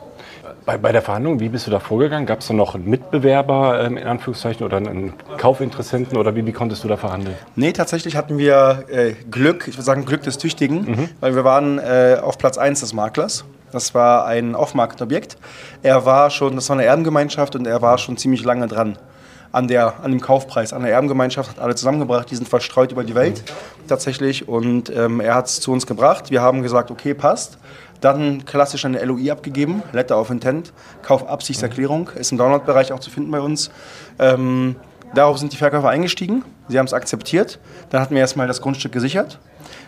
Bei, 0.65 0.79
bei, 0.79 0.91
der 0.91 1.03
Verhandlung, 1.03 1.39
wie 1.39 1.51
bist 1.51 1.67
du 1.67 1.71
da 1.71 1.79
vorgegangen? 1.79 2.25
Gab 2.25 2.41
es 2.41 2.47
da 2.47 2.55
noch 2.55 2.75
einen 2.75 2.89
Mitbewerber 2.89 3.85
ähm, 3.85 3.99
in 3.99 4.07
Anführungszeichen 4.07 4.65
oder 4.65 4.79
einen 4.79 5.13
Kaufinteressenten 5.37 6.17
oder 6.17 6.35
wie, 6.35 6.47
wie 6.47 6.53
konntest 6.53 6.83
du 6.83 6.89
da 6.89 6.97
verhandeln? 6.97 7.37
Nee, 7.57 7.73
tatsächlich 7.73 8.17
hatten 8.17 8.39
wir 8.39 8.85
äh, 8.89 9.13
Glück, 9.31 9.69
ich 9.69 9.75
würde 9.75 9.85
sagen 9.85 10.07
Glück 10.07 10.23
des 10.23 10.39
Tüchtigen, 10.39 10.81
mhm. 10.87 11.09
weil 11.21 11.35
wir 11.35 11.45
waren 11.45 11.79
äh, 11.79 12.17
auf 12.23 12.39
Platz 12.39 12.57
1 12.57 12.81
des 12.81 12.95
Maklers. 12.95 13.45
Das 13.71 13.95
war 13.95 14.25
ein 14.25 14.55
Off-Market-Objekt. 14.55 15.37
Er 15.83 16.07
war 16.07 16.31
schon, 16.31 16.55
das 16.55 16.71
war 16.71 16.79
eine 16.79 16.87
Erbengemeinschaft 16.87 17.55
und 17.55 17.67
er 17.67 17.83
war 17.83 17.99
schon 17.99 18.17
ziemlich 18.17 18.43
lange 18.45 18.67
dran 18.67 18.97
an, 19.57 19.69
der, 19.69 19.95
an 20.03 20.11
dem 20.11 20.21
Kaufpreis, 20.21 20.75
an 20.75 20.83
der 20.83 20.93
Erbengemeinschaft, 20.93 21.53
hat 21.53 21.59
alle 21.59 21.75
zusammengebracht, 21.75 22.31
die 22.31 22.37
sind 22.37 22.47
verstreut 22.47 22.93
über 22.93 23.05
die 23.05 23.15
Welt 23.15 23.43
tatsächlich 23.89 24.47
und 24.47 24.95
ähm, 24.95 25.19
er 25.19 25.35
hat 25.35 25.47
es 25.47 25.61
zu 25.61 25.73
uns 25.73 25.87
gebracht. 25.87 26.31
Wir 26.31 26.43
haben 26.43 26.63
gesagt, 26.63 26.91
okay, 26.91 27.15
passt. 27.15 27.57
Dann 28.03 28.45
klassisch 28.45 28.85
eine 28.85 29.03
LOI 29.03 29.33
abgegeben, 29.33 29.83
Letter 29.93 30.21
of 30.21 30.29
Intent, 30.29 30.75
Kaufabsichtserklärung, 31.01 32.11
ist 32.11 32.33
im 32.33 32.37
Download-Bereich 32.37 32.93
auch 32.93 33.01
zu 33.01 33.09
finden 33.09 33.31
bei 33.31 33.41
uns. 33.41 33.71
Ähm, 34.19 34.77
darauf 35.15 35.39
sind 35.39 35.55
die 35.55 35.57
Verkäufer 35.57 35.89
eingestiegen, 35.89 36.45
sie 36.69 36.79
haben 36.79 36.85
es 36.85 36.93
akzeptiert. 36.93 37.59
Dann 37.89 38.03
hatten 38.03 38.13
wir 38.13 38.21
erstmal 38.21 38.49
das 38.49 38.61
Grundstück 38.61 38.93
gesichert. 38.93 39.39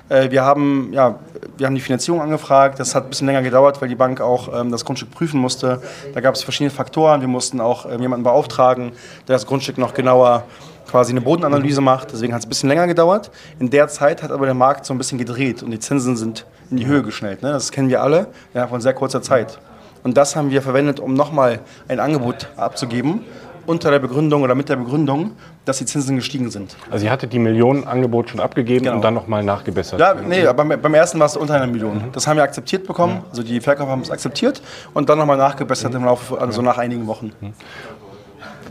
Äh, 0.09 0.31
wir 0.31 0.45
haben, 0.45 0.91
ja, 0.93 1.19
wir 1.57 1.67
haben 1.67 1.75
die 1.75 1.81
Finanzierung 1.81 2.21
angefragt. 2.21 2.81
Das 2.81 2.95
hat 2.95 3.05
ein 3.05 3.11
bisschen 3.11 3.27
länger 3.27 3.43
gedauert, 3.43 3.81
weil 3.81 3.89
die 3.89 3.95
Bank 3.95 4.21
auch 4.21 4.61
ähm, 4.61 4.71
das 4.71 4.85
Grundstück 4.85 5.11
prüfen 5.11 5.41
musste. 5.41 5.81
Da 6.15 6.21
gab 6.21 6.35
es 6.35 6.43
verschiedene 6.43 6.71
Faktoren. 6.71 7.21
Wir 7.21 7.29
mussten 7.29 7.61
auch 7.61 7.91
ähm, 7.91 8.01
jemanden 8.01 8.25
beauftragen, 8.25 8.93
der 9.27 9.37
das 9.37 9.47
Grundstück 9.47 9.79
noch 9.79 9.95
genauer 9.95 10.45
quasi 10.91 11.13
eine 11.13 11.21
Bodenanalyse 11.21 11.81
macht. 11.81 12.13
Deswegen 12.13 12.33
hat 12.33 12.41
es 12.41 12.47
ein 12.47 12.49
bisschen 12.49 12.69
länger 12.69 12.87
gedauert. 12.87 13.31
In 13.59 13.71
der 13.71 13.89
Zeit 13.89 14.23
hat 14.23 14.33
aber 14.33 14.47
der 14.47 14.55
Markt 14.55 14.87
so 14.87 14.95
ein 14.95 14.99
bisschen 14.99 15.19
gedreht 15.19 15.63
und 15.63 15.71
die 15.71 15.79
Zinsen 15.79 16.17
sind 16.17 16.47
in 16.71 16.79
die 16.79 16.87
Höhe 16.87 17.03
geschnellt. 17.03 17.43
Ne? 17.43 17.53
Das 17.53 17.71
kennen 17.71 17.89
wir 17.89 18.03
alle 18.03 18.29
innerhalb 18.53 18.71
von 18.71 18.81
sehr 18.81 18.95
kurzer 18.95 19.23
Zeit. 19.23 19.59
Und 20.05 20.17
das 20.17 20.37
haben 20.37 20.51
wir 20.51 20.63
verwendet, 20.63 21.01
um 21.01 21.15
nochmal 21.15 21.61
ein 21.89 22.01
Angebot 22.01 22.49
abzugeben 22.57 23.25
unter 23.69 23.91
der 23.91 23.99
Begründung 23.99 24.43
oder 24.43 24.55
mit 24.55 24.71
der 24.71 24.77
Begründung, 24.77 25.33
dass 25.67 25.79
die 25.79 25.85
Zinsen 25.85 26.17
gestiegen 26.17 26.51
sind. 26.51 26.75
Also 26.91 27.05
ihr 27.05 27.11
hattet 27.11 27.35
die 27.35 27.39
Millionenangebot 27.39 28.31
schon 28.31 28.41
abgegeben 28.41 28.85
genau. 28.85 28.97
und 28.97 29.03
dann 29.03 29.13
nochmal 29.13 29.45
nachgebessert? 29.45 30.01
Ja, 30.01 30.15
nee, 30.15 30.47
aber 30.47 30.65
beim 30.65 30.95
ersten 30.95 31.19
war 31.19 31.27
es 31.27 31.37
unter 31.37 31.55
einer 31.55 31.67
Million. 31.67 31.99
Mhm. 31.99 32.13
Das 32.13 32.27
haben 32.27 32.37
wir 32.37 32.45
akzeptiert 32.45 32.87
bekommen, 32.87 33.17
mhm. 33.17 33.31
also 33.31 33.43
die 33.43 33.61
Verkäufer 33.61 33.91
haben 33.91 34.01
es 34.01 34.11
akzeptiert 34.11 34.63
und 34.95 35.11
dann 35.11 35.19
nochmal 35.19 35.37
nachgebessert 35.37 35.93
mhm. 35.93 35.99
im 35.99 36.05
Laufe, 36.07 36.41
also 36.41 36.63
nach 36.63 36.79
einigen 36.79 37.07
Wochen. 37.07 37.33
Mhm. 37.41 37.53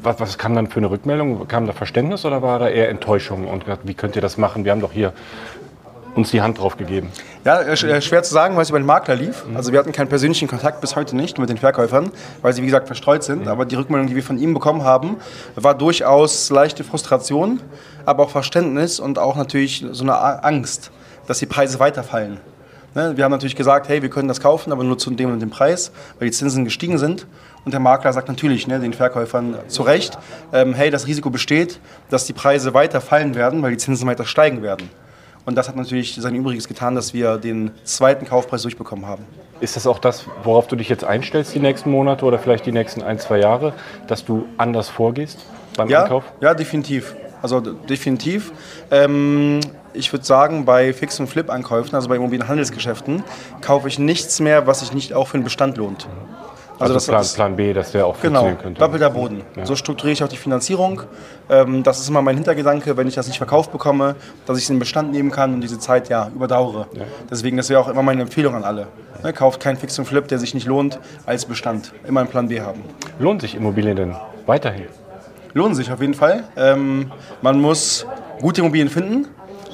Was, 0.01 0.19
was, 0.19 0.37
kam 0.37 0.55
dann 0.55 0.67
für 0.67 0.77
eine 0.77 0.89
Rückmeldung? 0.89 1.47
Kam 1.47 1.67
da 1.67 1.73
Verständnis 1.73 2.25
oder 2.25 2.41
war 2.41 2.59
da 2.59 2.67
eher 2.67 2.89
Enttäuschung? 2.89 3.47
Und 3.47 3.65
wie 3.83 3.93
könnt 3.93 4.15
ihr 4.15 4.21
das 4.21 4.37
machen? 4.37 4.63
Wir 4.65 4.71
haben 4.71 4.81
doch 4.81 4.91
hier 4.91 5.13
uns 6.17 6.31
die 6.31 6.41
Hand 6.41 6.59
drauf 6.59 6.77
gegeben. 6.77 7.09
Ja, 7.45 7.61
äh, 7.61 7.73
äh, 7.73 8.01
schwer 8.01 8.23
zu 8.23 8.33
sagen, 8.33 8.55
weil 8.55 8.63
es 8.63 8.69
über 8.69 8.79
den 8.79 8.85
Makler 8.85 9.15
lief. 9.15 9.45
Mhm. 9.45 9.55
Also 9.55 9.71
wir 9.71 9.79
hatten 9.79 9.91
keinen 9.91 10.09
persönlichen 10.09 10.47
Kontakt 10.47 10.81
bis 10.81 10.95
heute 10.95 11.15
nicht 11.15 11.37
mit 11.37 11.49
den 11.49 11.57
Verkäufern, 11.57 12.11
weil 12.41 12.53
sie 12.53 12.61
wie 12.61 12.65
gesagt 12.65 12.87
verstreut 12.87 13.23
sind. 13.23 13.43
Mhm. 13.43 13.47
Aber 13.47 13.65
die 13.65 13.75
Rückmeldung, 13.75 14.07
die 14.07 14.15
wir 14.15 14.23
von 14.23 14.37
ihm 14.37 14.53
bekommen 14.53 14.83
haben, 14.83 15.17
war 15.55 15.75
durchaus 15.75 16.49
leichte 16.49 16.83
Frustration, 16.83 17.61
aber 18.05 18.23
auch 18.23 18.29
Verständnis 18.29 18.99
und 18.99 19.19
auch 19.19 19.35
natürlich 19.35 19.85
so 19.91 20.03
eine 20.03 20.43
Angst, 20.43 20.91
dass 21.27 21.39
die 21.39 21.45
Preise 21.45 21.79
weiterfallen. 21.79 22.39
Ne, 22.95 23.15
wir 23.15 23.23
haben 23.25 23.31
natürlich 23.31 23.55
gesagt, 23.55 23.89
hey, 23.89 24.01
wir 24.01 24.09
können 24.09 24.27
das 24.27 24.39
kaufen, 24.39 24.71
aber 24.71 24.83
nur 24.83 24.97
zu 24.97 25.11
dem 25.11 25.31
und 25.31 25.39
dem 25.39 25.51
Preis, 25.51 25.91
weil 26.17 26.29
die 26.29 26.31
Zinsen 26.31 26.63
gestiegen 26.63 26.97
sind. 26.97 27.27
Und 27.63 27.71
der 27.71 27.79
Makler 27.79 28.11
sagt 28.11 28.27
natürlich 28.27 28.65
ne, 28.65 28.79
den 28.79 28.93
Verkäufern 28.93 29.55
zu 29.67 29.83
Recht, 29.83 30.17
ähm, 30.51 30.73
hey, 30.73 30.89
das 30.89 31.05
Risiko 31.05 31.29
besteht, 31.29 31.79
dass 32.09 32.25
die 32.25 32.33
Preise 32.33 32.73
weiter 32.73 33.01
fallen 33.01 33.35
werden, 33.35 33.61
weil 33.61 33.71
die 33.71 33.77
Zinsen 33.77 34.07
weiter 34.07 34.25
steigen 34.25 34.63
werden. 34.63 34.89
Und 35.47 35.55
das 35.55 35.69
hat 35.69 35.77
natürlich 35.77 36.13
sein 36.15 36.35
Übriges 36.35 36.67
getan, 36.67 36.93
dass 36.93 37.13
wir 37.13 37.37
den 37.37 37.71
zweiten 37.85 38.25
Kaufpreis 38.25 38.63
durchbekommen 38.63 39.05
haben. 39.05 39.23
Ist 39.61 39.77
das 39.77 39.87
auch 39.87 39.97
das, 39.97 40.25
worauf 40.43 40.67
du 40.67 40.75
dich 40.75 40.89
jetzt 40.89 41.05
einstellst 41.05 41.55
die 41.55 41.59
nächsten 41.59 41.89
Monate 41.89 42.25
oder 42.25 42.37
vielleicht 42.37 42.65
die 42.65 42.73
nächsten 42.73 43.01
ein, 43.01 43.17
zwei 43.17 43.39
Jahre, 43.39 43.71
dass 44.07 44.25
du 44.25 44.45
anders 44.57 44.89
vorgehst 44.89 45.45
beim 45.77 45.87
ja, 45.87 46.03
Einkauf? 46.03 46.25
Ja, 46.41 46.53
definitiv. 46.53 47.15
Also 47.41 47.61
definitiv. 47.61 48.51
Ähm, 48.91 49.61
ich 49.93 50.11
würde 50.11 50.25
sagen, 50.25 50.65
bei 50.65 50.91
Fix- 50.91 51.17
und 51.17 51.27
Flip-Ankäufen, 51.27 51.95
also 51.95 52.09
bei 52.09 52.17
Immobilienhandelsgeschäften, 52.17 53.23
kaufe 53.61 53.87
ich 53.87 53.99
nichts 53.99 54.41
mehr, 54.41 54.67
was 54.67 54.81
sich 54.81 54.91
nicht 54.91 55.13
auch 55.13 55.29
für 55.29 55.37
den 55.37 55.45
Bestand 55.45 55.77
lohnt. 55.77 56.09
Also, 56.79 56.93
also 56.93 57.11
Plan, 57.11 57.25
Plan, 57.35 57.55
B, 57.55 57.73
dass 57.73 57.91
der 57.91 58.05
auch 58.05 58.19
genau, 58.21 58.41
funktionieren 58.41 58.57
könnte. 58.61 58.79
doppelter 58.79 59.09
Boden. 59.09 59.41
Ja. 59.55 59.65
So 59.65 59.75
strukturiere 59.75 60.13
ich 60.13 60.23
auch 60.23 60.27
die 60.27 60.37
Finanzierung. 60.37 61.01
Ähm, 61.49 61.83
das 61.83 61.99
ist 61.99 62.09
immer 62.09 62.21
mein 62.21 62.35
Hintergedanke, 62.35 62.95
wenn 62.97 63.07
ich 63.07 63.15
das 63.15 63.27
nicht 63.27 63.37
verkauft 63.37 63.71
bekomme, 63.71 64.15
dass 64.45 64.57
ich 64.57 64.65
es 64.65 64.69
in 64.69 64.75
den 64.75 64.79
Bestand 64.79 65.11
nehmen 65.11 65.31
kann 65.31 65.55
und 65.55 65.61
diese 65.61 65.79
Zeit 65.79 66.09
ja 66.09 66.29
überdauere. 66.33 66.87
Ja. 66.93 67.03
Deswegen, 67.29 67.57
das 67.57 67.69
wäre 67.69 67.79
auch 67.79 67.87
immer 67.87 68.03
meine 68.03 68.21
Empfehlung 68.21 68.55
an 68.55 68.63
alle. 68.63 68.87
Ne, 69.23 69.33
kauft 69.33 69.59
keinen 69.59 69.77
Fix 69.77 69.97
und 69.97 70.05
Flip, 70.05 70.27
der 70.27 70.37
sich 70.37 70.53
nicht 70.53 70.67
lohnt, 70.67 70.99
als 71.25 71.45
Bestand. 71.45 71.93
Immer 72.07 72.19
einen 72.21 72.29
Plan 72.29 72.47
B 72.47 72.61
haben. 72.61 72.83
Lohnt 73.19 73.41
sich 73.41 73.55
Immobilien 73.55 73.95
denn 73.95 74.15
weiterhin? 74.45 74.85
Lohnt 75.53 75.75
sich 75.75 75.91
auf 75.91 76.01
jeden 76.01 76.13
Fall. 76.13 76.43
Ähm, 76.55 77.11
man 77.41 77.59
muss 77.59 78.05
gute 78.39 78.61
Immobilien 78.61 78.89
finden 78.89 79.27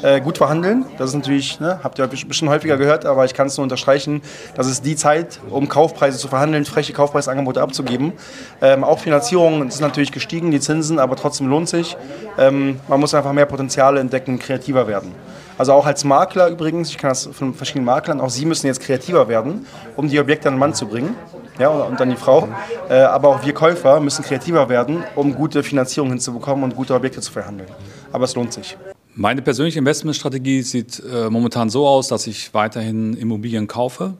äh, 0.03 0.21
gut 0.21 0.37
verhandeln. 0.37 0.85
Das 0.97 1.09
ist 1.09 1.15
natürlich, 1.15 1.59
ne, 1.59 1.79
habt 1.83 1.97
ihr 1.97 2.07
bestimmt 2.07 2.51
häufiger 2.51 2.77
gehört, 2.77 3.05
aber 3.05 3.25
ich 3.25 3.33
kann 3.33 3.47
es 3.47 3.57
nur 3.57 3.63
unterstreichen, 3.63 4.21
das 4.55 4.67
ist 4.67 4.85
die 4.85 4.95
Zeit, 4.95 5.39
um 5.49 5.67
Kaufpreise 5.67 6.17
zu 6.17 6.27
verhandeln, 6.27 6.65
freche 6.65 6.93
Kaufpreisangebote 6.93 7.61
abzugeben. 7.61 8.13
Ähm, 8.61 8.83
auch 8.83 8.99
Finanzierungen 8.99 9.71
sind 9.71 9.81
natürlich 9.81 10.11
gestiegen, 10.11 10.51
die 10.51 10.59
Zinsen, 10.59 10.99
aber 10.99 11.15
trotzdem 11.15 11.47
lohnt 11.47 11.69
sich. 11.69 11.97
Ähm, 12.37 12.79
man 12.87 12.99
muss 12.99 13.13
einfach 13.13 13.33
mehr 13.33 13.45
Potenziale 13.45 13.99
entdecken, 13.99 14.39
kreativer 14.39 14.87
werden. 14.87 15.11
Also 15.57 15.73
auch 15.73 15.85
als 15.85 16.03
Makler 16.03 16.49
übrigens, 16.49 16.89
ich 16.89 16.97
kann 16.97 17.09
das 17.09 17.29
von 17.31 17.53
verschiedenen 17.53 17.85
Maklern, 17.85 18.19
auch 18.19 18.29
Sie 18.29 18.45
müssen 18.45 18.67
jetzt 18.67 18.81
kreativer 18.81 19.27
werden, 19.27 19.65
um 19.95 20.09
die 20.09 20.19
Objekte 20.19 20.47
an 20.47 20.55
den 20.55 20.59
Mann 20.59 20.73
zu 20.73 20.87
bringen. 20.87 21.15
Ja, 21.59 21.69
und 21.69 21.99
dann 21.99 22.09
die 22.09 22.15
Frau. 22.15 22.47
Äh, 22.89 23.01
aber 23.01 23.29
auch 23.29 23.45
wir 23.45 23.53
Käufer 23.53 23.99
müssen 23.99 24.25
kreativer 24.25 24.69
werden, 24.69 25.03
um 25.15 25.35
gute 25.35 25.61
Finanzierung 25.61 26.09
hinzubekommen 26.09 26.63
und 26.63 26.75
gute 26.75 26.95
Objekte 26.95 27.21
zu 27.21 27.31
verhandeln. 27.31 27.69
Aber 28.11 28.25
es 28.25 28.33
lohnt 28.35 28.53
sich. 28.53 28.75
Meine 29.15 29.43
persönliche 29.43 29.77
Investmentstrategie 29.77 30.63
sieht 30.63 30.99
äh, 30.99 31.29
momentan 31.29 31.69
so 31.69 31.87
aus, 31.87 32.07
dass 32.07 32.25
ich 32.25 32.51
weiterhin 32.55 33.13
Immobilien 33.13 33.67
kaufe. 33.67 34.15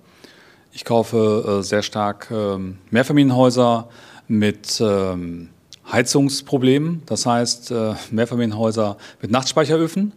Ich 0.71 0.85
kaufe 0.85 1.61
äh, 1.61 1.63
sehr 1.63 1.81
stark 1.81 2.29
äh, 2.29 2.57
Mehrfamilienhäuser 2.91 3.89
mit 4.27 4.79
ähm, 4.79 5.49
Heizungsproblemen, 5.91 7.01
das 7.07 7.25
heißt 7.25 7.71
äh, 7.71 7.95
Mehrfamilienhäuser 8.11 8.97
mit 9.19 9.31
Nachtspeicheröfen. 9.31 10.13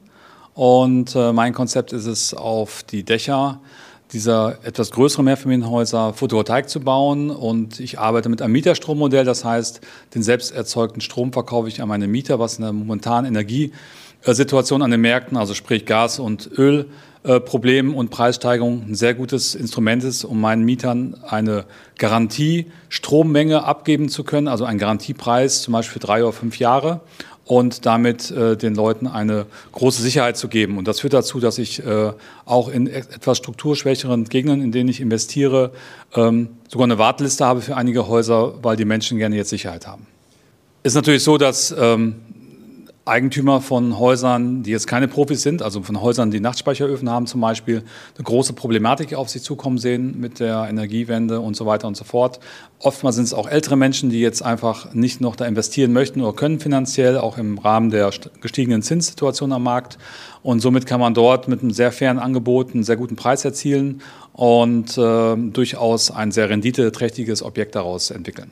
Und 0.53 1.17
äh, 1.17 1.33
mein 1.33 1.55
Konzept 1.55 1.95
ist 1.95 2.05
es, 2.05 2.35
auf 2.35 2.83
die 2.83 3.03
Dächer 3.03 3.61
dieser 4.12 4.59
etwas 4.62 4.91
größeren 4.91 5.25
Mehrfamilienhäuser 5.25 6.12
Photovoltaik 6.12 6.69
zu 6.69 6.81
bauen. 6.81 7.31
Und 7.31 7.81
ich 7.81 7.99
arbeite 7.99 8.29
mit 8.29 8.43
einem 8.43 8.53
Mieterstrommodell, 8.53 9.25
das 9.25 9.43
heißt, 9.43 9.81
den 10.15 10.23
selbst 10.23 10.53
erzeugten 10.53 11.01
Strom 11.01 11.33
verkaufe 11.33 11.69
ich 11.69 11.81
an 11.81 11.89
meine 11.89 12.09
Mieter, 12.09 12.39
was 12.39 12.57
in 12.59 12.62
der 12.62 12.73
momentanen 12.73 13.27
Energie 13.27 13.73
Situation 14.35 14.83
an 14.83 14.91
den 14.91 15.01
Märkten, 15.01 15.37
also 15.37 15.55
sprich 15.55 15.87
Gas- 15.87 16.19
und 16.19 16.51
Ölproblemen 16.59 17.95
und 17.95 18.11
Preissteigerung, 18.11 18.85
ein 18.89 18.95
sehr 18.95 19.15
gutes 19.15 19.55
Instrument 19.55 20.05
ist, 20.05 20.25
um 20.25 20.41
meinen 20.41 20.65
Mietern 20.65 21.17
eine 21.27 21.65
Garantie 21.99 22.67
Strommenge 22.89 23.65
abgeben 23.65 24.09
zu 24.09 24.25
können, 24.25 24.49
also 24.49 24.65
einen 24.65 24.79
Garantiepreis 24.79 25.62
zum 25.62 25.73
Beispiel 25.73 25.95
für 26.01 26.07
drei 26.07 26.23
oder 26.23 26.33
fünf 26.33 26.59
Jahre 26.59 27.01
und 27.47 27.87
damit 27.87 28.31
äh, 28.33 28.57
den 28.57 28.75
Leuten 28.75 29.07
eine 29.07 29.47
große 29.73 30.03
Sicherheit 30.03 30.37
zu 30.37 30.49
geben. 30.49 30.79
Und 30.79 30.89
das 30.89 31.01
führt 31.01 31.12
dazu, 31.12 31.39
dass 31.39 31.59
ich 31.59 31.85
äh, 31.85 32.12
auch 32.45 32.69
in 32.69 32.89
etwas 32.89 33.39
strukturschwächeren 33.39 34.25
Gegenden, 34.25 34.62
in 34.62 34.73
denen 34.73 34.89
ich 34.89 35.01
investiere, 35.01 35.71
ähm, 36.15 36.49
sogar 36.69 36.85
eine 36.85 36.99
Warteliste 36.99 37.47
habe 37.47 37.61
für 37.61 37.77
einige 37.77 38.09
Häuser, 38.09 38.55
weil 38.62 38.77
die 38.77 38.85
Menschen 38.85 39.19
gerne 39.19 39.37
jetzt 39.37 39.51
Sicherheit 39.51 39.87
haben. 39.87 40.07
Ist 40.83 40.95
natürlich 40.95 41.23
so, 41.23 41.39
dass 41.39 41.75
ähm, 41.79 42.17
Eigentümer 43.07 43.61
von 43.61 44.01
Häusern, 44.01 44.64
die 44.64 44.73
jetzt 44.73 44.88
keine 44.88 45.07
Profis 45.07 45.40
sind, 45.42 45.62
also 45.62 45.81
von 45.81 46.01
Häusern, 46.01 46.33
die 46.33 46.40
Nachtspeicheröfen 46.40 47.09
haben 47.09 47.29
zum 47.29 47.40
Beispiel, 47.40 47.85
eine 48.16 48.25
große 48.25 48.53
Problematik 48.53 49.14
auf 49.14 49.29
sich 49.29 49.42
zukommen 49.42 49.79
sehen 49.79 50.19
mit 50.19 50.40
der 50.40 50.66
Energiewende 50.69 51.38
und 51.38 51.55
so 51.55 51.66
weiter 51.66 51.87
und 51.87 51.97
so 51.97 52.03
fort. 52.03 52.40
Oftmals 52.81 53.14
sind 53.14 53.27
es 53.27 53.33
auch 53.33 53.49
ältere 53.49 53.77
Menschen, 53.77 54.11
die 54.11 54.21
jetzt 54.21 54.42
einfach 54.42 54.92
nicht 54.92 55.21
noch 55.21 55.37
da 55.37 55.47
investieren 55.47 55.92
möchten 55.92 56.21
oder 56.21 56.33
können 56.33 56.59
finanziell, 56.59 57.16
auch 57.16 57.38
im 57.38 57.59
Rahmen 57.59 57.90
der 57.90 58.11
gestiegenen 58.40 58.83
Zinssituation 58.83 59.53
am 59.53 59.62
Markt. 59.62 59.99
Und 60.42 60.59
somit 60.59 60.85
kann 60.85 60.99
man 60.99 61.14
dort 61.14 61.47
mit 61.47 61.62
einem 61.62 61.71
sehr 61.71 61.92
fairen 61.92 62.19
Angebot 62.19 62.75
einen 62.75 62.83
sehr 62.83 62.97
guten 62.97 63.14
Preis 63.14 63.45
erzielen 63.45 64.03
und 64.33 64.99
äh, 64.99 65.37
durchaus 65.37 66.11
ein 66.11 66.33
sehr 66.33 66.51
renditeträchtiges 66.51 67.45
Objekt 67.45 67.77
daraus 67.77 68.11
entwickeln. 68.11 68.51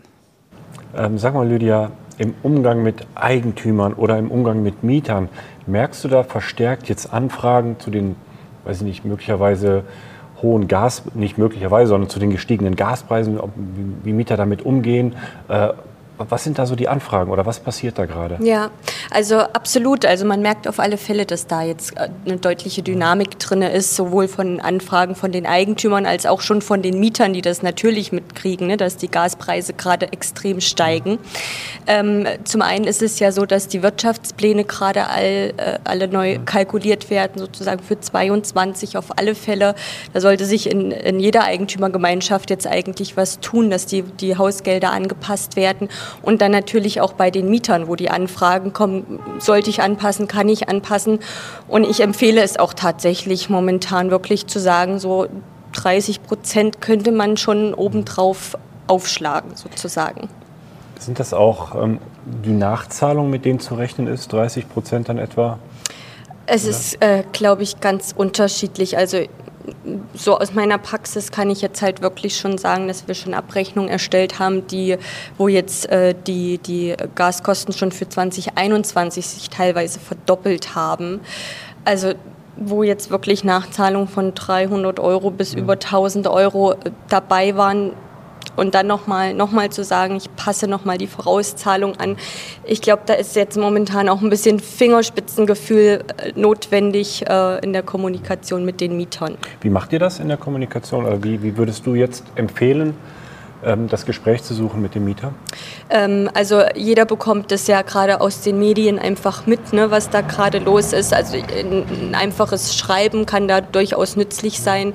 Ähm, 0.97 1.19
sag 1.19 1.35
mal, 1.35 1.47
Lydia, 1.47 1.91
im 2.19 2.35
Umgang 2.43 2.83
mit 2.83 3.07
Eigentümern 3.15 3.95
oder 3.95 4.19
im 4.19 4.31
Umgang 4.31 4.63
mit 4.63 4.85
Mietern, 4.85 5.29
merkst 5.67 6.05
du 6.05 6.09
da 6.09 6.23
verstärkt 6.23 6.89
jetzt 6.89 7.13
Anfragen 7.13 7.77
zu 7.81 7.91
den, 7.91 8.17
weiß 8.65 8.79
ich 8.79 8.87
nicht, 8.87 9.05
möglicherweise 9.05 9.85
hohen 10.41 10.69
Gas, 10.69 11.03
nicht 11.15 11.39
möglicherweise, 11.39 11.89
sondern 11.89 12.11
zu 12.11 12.21
den 12.21 12.31
gestiegenen 12.31 12.77
Gaspreisen, 12.77 13.41
ob, 13.41 13.51
wie, 14.05 14.13
Mieter 14.13 14.37
damit 14.37 14.63
umgehen? 14.63 15.17
Äh, 15.49 15.71
was 16.19 16.45
sind 16.45 16.59
da 16.59 16.67
so 16.67 16.77
die 16.77 16.89
Anfragen 16.89 17.31
oder 17.31 17.45
was 17.45 17.59
passiert 17.61 17.99
da 17.99 18.07
gerade? 18.07 18.39
Ja, 18.41 18.71
also 19.11 19.39
absolut. 19.39 20.05
Also 20.05 20.25
man 20.25 20.43
merkt 20.43 20.69
auf 20.69 20.79
alle 20.79 20.97
Fälle, 20.97 21.27
dass 21.27 21.47
da 21.47 21.63
jetzt 21.63 21.97
äh, 21.97 22.09
eine 22.25 22.37
deutliche 22.37 22.83
Dynamik 22.83 23.39
drin 23.39 23.63
ist, 23.63 23.97
sowohl 23.97 24.29
von 24.29 24.61
Anfragen 24.61 25.17
von 25.17 25.33
den 25.33 25.47
Eigentümern 25.47 26.07
als 26.07 26.27
auch 26.27 26.41
schon 26.41 26.63
von 26.63 26.83
den 26.83 27.01
Mietern, 27.01 27.33
die 27.33 27.43
das 27.43 27.63
natürlich 27.63 28.13
mitkriegen, 28.13 28.69
ne, 28.69 28.77
dass 28.77 28.97
die 28.97 29.09
Gaspreise 29.09 29.73
gerade 29.75 30.13
extrem 30.13 30.61
steigen. 30.61 31.19
Ähm, 31.87 32.27
zum 32.45 32.63
einen 32.63 32.85
ist 32.85 33.03
es 33.03 33.19
ja 33.19 33.33
so, 33.33 33.45
dass 33.45 33.67
die 33.67 33.83
Wirtschaftspläne 33.83 34.65
gerade 34.65 35.09
all, 35.09 35.53
äh, 35.57 35.79
alle 35.83 36.07
neu 36.07 36.39
kalkuliert 36.45 37.11
werden, 37.11 37.39
sozusagen 37.39 37.83
für 37.83 37.99
22 37.99 38.97
auf 38.97 39.19
alle 39.19 39.35
Fälle. 39.35 39.75
Da 40.13 40.21
sollte 40.21 40.45
sich 40.45 40.71
in, 40.71 40.93
in 40.93 41.19
jeder 41.19 41.45
Eigentümergemeinschaft 41.45 42.51
jetzt 42.51 42.67
eigentlich 42.69 43.17
was 43.17 43.41
tun, 43.41 43.71
dass 43.71 43.87
die, 43.87 44.03
die 44.03 44.37
Hausgelder 44.37 44.93
angepasst 44.93 45.57
werden 45.57 45.89
und 46.23 46.41
dann 46.41 46.53
natürlich 46.53 47.01
auch 47.01 47.13
bei 47.13 47.31
den 47.31 47.49
Mietern, 47.49 47.89
wo 47.89 47.97
die 47.97 48.11
Anfragen 48.11 48.73
kommen, 48.73 49.21
sollte 49.39 49.71
ich 49.71 49.83
anpassen, 49.83 50.29
kann 50.29 50.49
ich 50.49 50.69
anpassen. 50.69 51.21
Und 51.69 51.85
ich 51.85 52.01
empfehle 52.01 52.43
es 52.43 52.59
auch 52.59 52.75
tatsächlich 52.75 53.51
momentan 53.51 54.11
wirklich 54.11 54.47
zu 54.47 54.59
sagen, 54.59 54.99
so 54.99 55.27
30 55.75 56.23
Prozent 56.23 56.81
könnte 56.81 57.13
man 57.13 57.37
schon 57.37 57.75
obendrauf 57.75 58.57
aufschlagen 58.87 59.57
sozusagen. 59.57 60.29
Sind 60.99 61.19
das 61.19 61.35
auch 61.35 61.75
ähm, 61.75 61.99
die 62.25 62.53
Nachzahlung, 62.53 63.31
mit 63.31 63.45
denen 63.45 63.61
zu 63.61 63.75
rechnen 63.75 64.07
ist, 64.07 64.33
30 64.33 64.69
Prozent 64.69 65.09
dann 65.09 65.19
etwa? 65.19 65.59
Es 66.47 66.65
ist, 66.65 67.03
äh, 67.03 67.25
glaube 67.33 67.63
ich, 67.63 67.81
ganz 67.81 68.15
unterschiedlich. 68.17 68.99
Also 68.99 69.19
so 70.15 70.39
aus 70.39 70.55
meiner 70.55 70.79
Praxis 70.79 71.31
kann 71.31 71.51
ich 71.51 71.61
jetzt 71.61 71.83
halt 71.83 72.01
wirklich 72.01 72.37
schon 72.37 72.59
sagen, 72.59 72.89
dass 72.89 73.07
wir 73.09 73.15
schon 73.15 73.35
Abrechnungen 73.35 73.91
erstellt 73.91 74.39
haben, 74.39 74.67
die, 74.67 74.97
wo 75.37 75.49
jetzt 75.49 75.91
äh, 75.91 76.15
die, 76.27 76.59
die 76.59 76.95
Gaskosten 77.15 77.75
schon 77.75 77.93
für 77.93 78.09
2021 78.09 79.27
sich 79.27 79.51
teilweise 79.51 79.99
verdoppelt 79.99 80.75
haben. 80.75 81.21
Also 81.85 82.15
wo 82.57 82.85
jetzt 82.85 83.11
wirklich 83.11 83.43
Nachzahlungen 83.43 84.07
von 84.07 84.33
300 84.35 85.01
Euro 85.01 85.31
bis 85.31 85.55
über 85.55 85.73
1000 85.75 86.29
Euro 86.29 86.73
äh, 86.73 86.77
dabei 87.09 87.57
waren, 87.57 87.93
und 88.57 88.75
dann 88.75 88.87
nochmal 88.87 89.35
noch 89.35 89.51
mal 89.51 89.71
zu 89.71 89.85
sagen, 89.85 90.17
ich 90.17 90.35
passe 90.37 90.67
nochmal 90.67 90.99
die 90.99 91.07
Vorauszahlung 91.07 91.97
an. 91.97 92.17
Ich 92.65 92.81
glaube, 92.81 93.03
da 93.07 93.15
ist 93.15 93.37
jetzt 93.37 93.57
momentan 93.57 94.09
auch 94.09 94.23
ein 94.23 94.31
bisschen 94.31 94.61
Fingerspitzengefühl 94.61 96.05
äh, 96.17 96.33
notwendig 96.35 97.25
äh, 97.29 97.59
in 97.65 97.73
der 97.73 97.83
Kommunikation 97.83 98.65
mit 98.65 98.81
den 98.81 98.97
Mietern. 98.97 99.37
Wie 99.61 99.71
macht 99.71 99.93
ihr 99.93 99.99
das 99.99 100.21
in 100.21 100.29
der 100.29 100.37
Kommunikation? 100.37 101.07
Oder 101.07 101.23
wie, 101.23 101.43
wie 101.43 101.57
würdest 101.57 101.87
du 101.87 101.95
jetzt 101.95 102.25
empfehlen, 102.37 102.95
das 103.89 104.07
Gespräch 104.07 104.43
zu 104.43 104.55
suchen 104.55 104.83
mit 104.83 104.95
dem 104.95 105.05
Mieter? 105.05 105.33
Ähm, 105.91 106.31
also 106.35 106.63
jeder 106.75 107.05
bekommt 107.05 107.51
das 107.51 107.67
ja 107.67 107.83
gerade 107.83 108.21
aus 108.21 108.41
den 108.43 108.59
Medien 108.59 108.99
einfach 108.99 109.47
mit, 109.47 109.73
ne, 109.73 109.91
was 109.91 110.11
da 110.11 110.21
gerade 110.21 110.59
los 110.59 110.93
ist. 110.93 111.13
Also 111.13 111.37
ein 111.37 112.15
einfaches 112.15 112.77
Schreiben 112.77 113.27
kann 113.27 113.49
da 113.49 113.61
durchaus 113.61 114.17
nützlich 114.17 114.61
sein, 114.61 114.93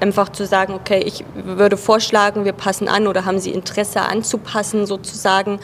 einfach 0.00 0.30
zu 0.30 0.46
sagen, 0.46 0.74
okay, 0.74 1.02
ich 1.04 1.24
würde 1.34 1.76
vorschlagen, 1.76 2.44
wir 2.44 2.52
passen 2.52 2.88
an 2.88 3.06
oder 3.06 3.24
haben 3.24 3.38
Sie 3.38 3.50
Interesse 3.50 4.02
anzupassen 4.02 4.86
sozusagen. 4.86 5.58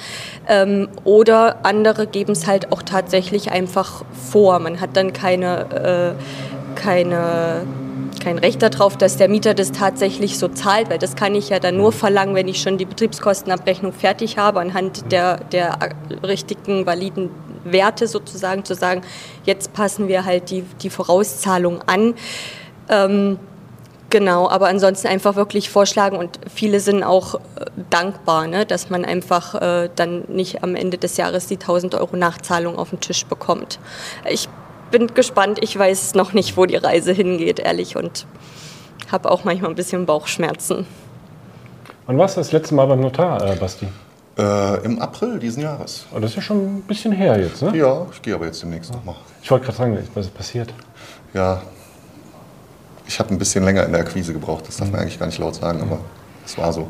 Ähm, 0.48 0.88
oder 1.04 1.64
andere 1.64 2.06
geben 2.06 2.32
es 2.32 2.46
halt 2.46 2.72
auch 2.72 2.82
tatsächlich 2.82 3.52
einfach 3.52 4.04
vor. 4.30 4.58
Man 4.58 4.80
hat 4.80 4.96
dann 4.96 5.12
keine, 5.12 6.16
äh, 6.16 6.74
keine 6.74 7.62
kein 8.20 8.38
Recht 8.38 8.62
darauf, 8.62 8.96
dass 8.96 9.16
der 9.16 9.28
Mieter 9.28 9.54
das 9.54 9.72
tatsächlich 9.72 10.38
so 10.38 10.48
zahlt, 10.48 10.90
weil 10.90 10.98
das 10.98 11.16
kann 11.16 11.34
ich 11.34 11.48
ja 11.48 11.58
dann 11.58 11.76
nur 11.76 11.92
verlangen, 11.92 12.34
wenn 12.34 12.48
ich 12.48 12.60
schon 12.60 12.78
die 12.78 12.84
Betriebskostenabrechnung 12.84 13.92
fertig 13.92 14.38
habe, 14.38 14.60
anhand 14.60 15.10
der, 15.12 15.38
der 15.44 15.78
richtigen, 16.22 16.86
validen 16.86 17.30
Werte 17.64 18.06
sozusagen 18.06 18.64
zu 18.64 18.74
sagen, 18.74 19.02
jetzt 19.44 19.72
passen 19.72 20.08
wir 20.08 20.24
halt 20.24 20.50
die, 20.50 20.62
die 20.82 20.90
Vorauszahlung 20.90 21.82
an. 21.86 22.14
Ähm, 22.88 23.38
Genau, 24.10 24.48
aber 24.48 24.68
ansonsten 24.68 25.06
einfach 25.06 25.36
wirklich 25.36 25.68
vorschlagen 25.68 26.16
und 26.16 26.40
viele 26.52 26.80
sind 26.80 27.02
auch 27.02 27.34
äh, 27.34 27.38
dankbar, 27.90 28.46
ne, 28.46 28.64
dass 28.64 28.88
man 28.88 29.04
einfach 29.04 29.54
äh, 29.54 29.90
dann 29.94 30.24
nicht 30.28 30.62
am 30.62 30.76
Ende 30.76 30.96
des 30.96 31.18
Jahres 31.18 31.46
die 31.46 31.56
1000 31.56 31.94
Euro 31.94 32.16
Nachzahlung 32.16 32.78
auf 32.78 32.88
den 32.88 33.00
Tisch 33.00 33.26
bekommt. 33.26 33.78
Ich 34.26 34.48
bin 34.90 35.08
gespannt. 35.14 35.58
Ich 35.62 35.78
weiß 35.78 36.14
noch 36.14 36.32
nicht, 36.32 36.56
wo 36.56 36.66
die 36.66 36.76
Reise 36.76 37.12
hingeht, 37.12 37.58
ehrlich, 37.60 37.96
und 37.96 38.26
habe 39.10 39.30
auch 39.30 39.44
manchmal 39.44 39.70
ein 39.70 39.76
bisschen 39.76 40.06
Bauchschmerzen. 40.06 40.86
Wann 42.06 42.18
warst 42.18 42.36
du 42.36 42.40
das 42.40 42.52
letzte 42.52 42.74
Mal 42.74 42.86
beim 42.86 43.00
Notar, 43.00 43.44
äh, 43.44 43.56
Basti? 43.56 43.86
Äh, 44.38 44.84
Im 44.84 45.00
April 45.00 45.38
diesen 45.38 45.62
Jahres. 45.62 46.06
Oh, 46.14 46.20
das 46.20 46.30
ist 46.30 46.36
ja 46.36 46.42
schon 46.42 46.76
ein 46.76 46.82
bisschen 46.82 47.12
her 47.12 47.38
jetzt, 47.38 47.60
ne? 47.60 47.76
Ja, 47.76 48.06
ich 48.12 48.22
gehe 48.22 48.34
aber 48.34 48.46
jetzt 48.46 48.62
demnächst 48.62 48.92
nochmal. 48.92 49.16
Ich 49.42 49.50
wollte 49.50 49.66
gerade 49.66 49.78
sagen, 49.78 50.08
was 50.14 50.26
ist 50.26 50.34
passiert? 50.34 50.72
Ja, 51.34 51.60
ich 53.06 53.18
habe 53.18 53.30
ein 53.30 53.38
bisschen 53.38 53.64
länger 53.64 53.84
in 53.84 53.92
der 53.92 54.02
Akquise 54.02 54.32
gebraucht. 54.32 54.68
Das 54.68 54.76
darf 54.76 54.90
man 54.90 55.00
eigentlich 55.00 55.18
gar 55.18 55.26
nicht 55.26 55.38
laut 55.38 55.54
sagen, 55.56 55.80
aber 55.80 55.98
es 56.44 56.56
war 56.56 56.72
so. 56.72 56.88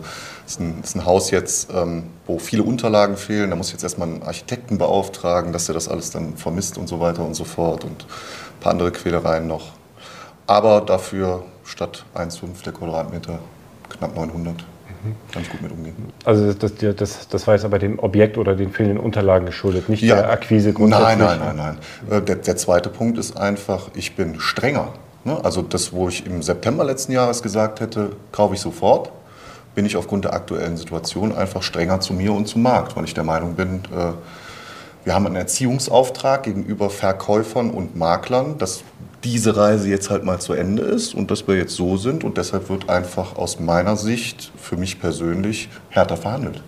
Ist, 0.49 0.61
ist 0.83 0.97
ein, 0.97 1.05
Haus 1.05 1.31
jetzt, 1.31 1.69
ähm, 1.75 2.05
wo 2.27 2.39
viele 2.39 2.63
Unterlagen 2.63 3.19
fehlen. 3.19 3.51
Da 3.51 3.57
muss 3.57 3.67
ich 3.67 3.75
jetzt 3.75 3.83
erstmal 3.83 4.09
einen 4.09 4.23
Architekten 4.23 4.79
beauftragen, 4.79 5.53
dass 5.53 5.69
er 5.69 5.75
das 5.75 5.89
alles 5.89 6.11
dann 6.11 6.39
vermisst 6.39 6.79
und 6.79 6.89
so 6.89 7.01
weiter 7.01 7.23
und 7.23 7.35
so 7.35 7.45
fort. 7.45 7.85
Und 7.85 8.05
ein 8.05 8.61
paar 8.61 8.73
andere 8.73 8.91
Quälereien 8.91 9.47
noch. 9.47 9.73
Aber 10.47 10.81
dafür 10.81 11.45
statt 11.65 12.07
1,5 12.15 12.65
der 12.65 12.73
Quadratmeter 12.73 13.41
knapp 13.91 14.17
900. 14.17 14.55
Mhm. 14.55 15.15
Kann 15.31 15.43
ich 15.43 15.51
gut 15.51 15.61
mit 15.61 15.71
umgehen. 15.71 15.95
Also 16.25 16.55
das, 16.55 16.73
das, 16.97 17.29
das 17.29 17.47
war 17.47 17.55
jetzt 17.55 17.67
aber 17.67 17.79
dem 17.79 17.99
Objekt 17.99 18.39
oder 18.39 18.57
den 18.57 18.73
fehlenden 18.73 18.99
Unterlagen 18.99 19.45
geschuldet, 19.45 19.91
nicht 19.91 20.03
ja. 20.03 20.17
der 20.17 20.31
Akquise 20.31 20.73
grundsätzlich? 20.73 21.19
Nein, 21.19 21.39
nein, 21.41 21.57
nein, 21.57 21.77
nein. 22.09 22.19
Äh, 22.19 22.23
der, 22.23 22.37
der 22.37 22.57
zweite 22.57 22.89
Punkt 22.89 23.19
ist 23.19 23.37
einfach, 23.37 23.91
ich 23.95 24.17
bin 24.17 24.41
strenger. 24.41 24.95
Ne? 25.25 25.39
Also 25.45 25.61
das, 25.61 25.93
wo 25.93 26.09
ich 26.09 26.25
im 26.25 26.43
September 26.43 26.85
letzten 26.85 27.13
Jahres 27.13 27.43
gesagt 27.43 27.81
hätte, 27.81 28.13
kaufe 28.33 28.55
ich 28.55 28.61
sofort, 28.61 29.13
bin 29.79 29.87
ich 29.87 29.97
aufgrund 29.97 30.25
der 30.25 30.33
aktuellen 30.33 30.77
Situation 30.77 31.33
einfach 31.33 31.63
strenger 31.63 32.01
zu 32.01 32.13
mir 32.13 32.33
und 32.33 32.49
zum 32.49 32.63
Markt, 32.63 32.97
weil 32.97 33.05
ich 33.05 33.15
der 33.15 33.23
Meinung 33.23 33.55
bin, 33.55 33.85
äh, 33.95 34.11
wir 35.05 35.15
haben 35.15 35.25
einen 35.25 35.37
Erziehungsauftrag 35.37 36.43
gegenüber 36.43 36.91
Verkäufern 36.91 37.71
und 37.71 37.95
Maklern, 37.95 38.59
dass 38.59 38.83
diese 39.23 39.57
Reise 39.57 39.89
jetzt 39.89 40.11
halt 40.11 40.25
mal 40.25 40.41
zu 40.41 40.53
Ende 40.53 40.83
ist 40.83 41.15
und 41.15 41.31
dass 41.31 41.47
wir 41.47 41.55
jetzt 41.57 41.77
so 41.77 41.97
sind 41.97 42.25
und 42.25 42.39
deshalb 42.39 42.69
wird 42.71 42.89
einfach 42.89 43.37
aus 43.37 43.61
meiner 43.61 43.95
Sicht 43.95 44.51
für 44.57 44.77
mich 44.77 44.99
persönlich 44.99 45.69
härter 45.91 46.17
verhandelt. 46.17 46.61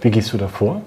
Wie 0.00 0.12
gehst 0.12 0.32
du 0.32 0.36
da 0.36 0.46
vor? 0.46 0.82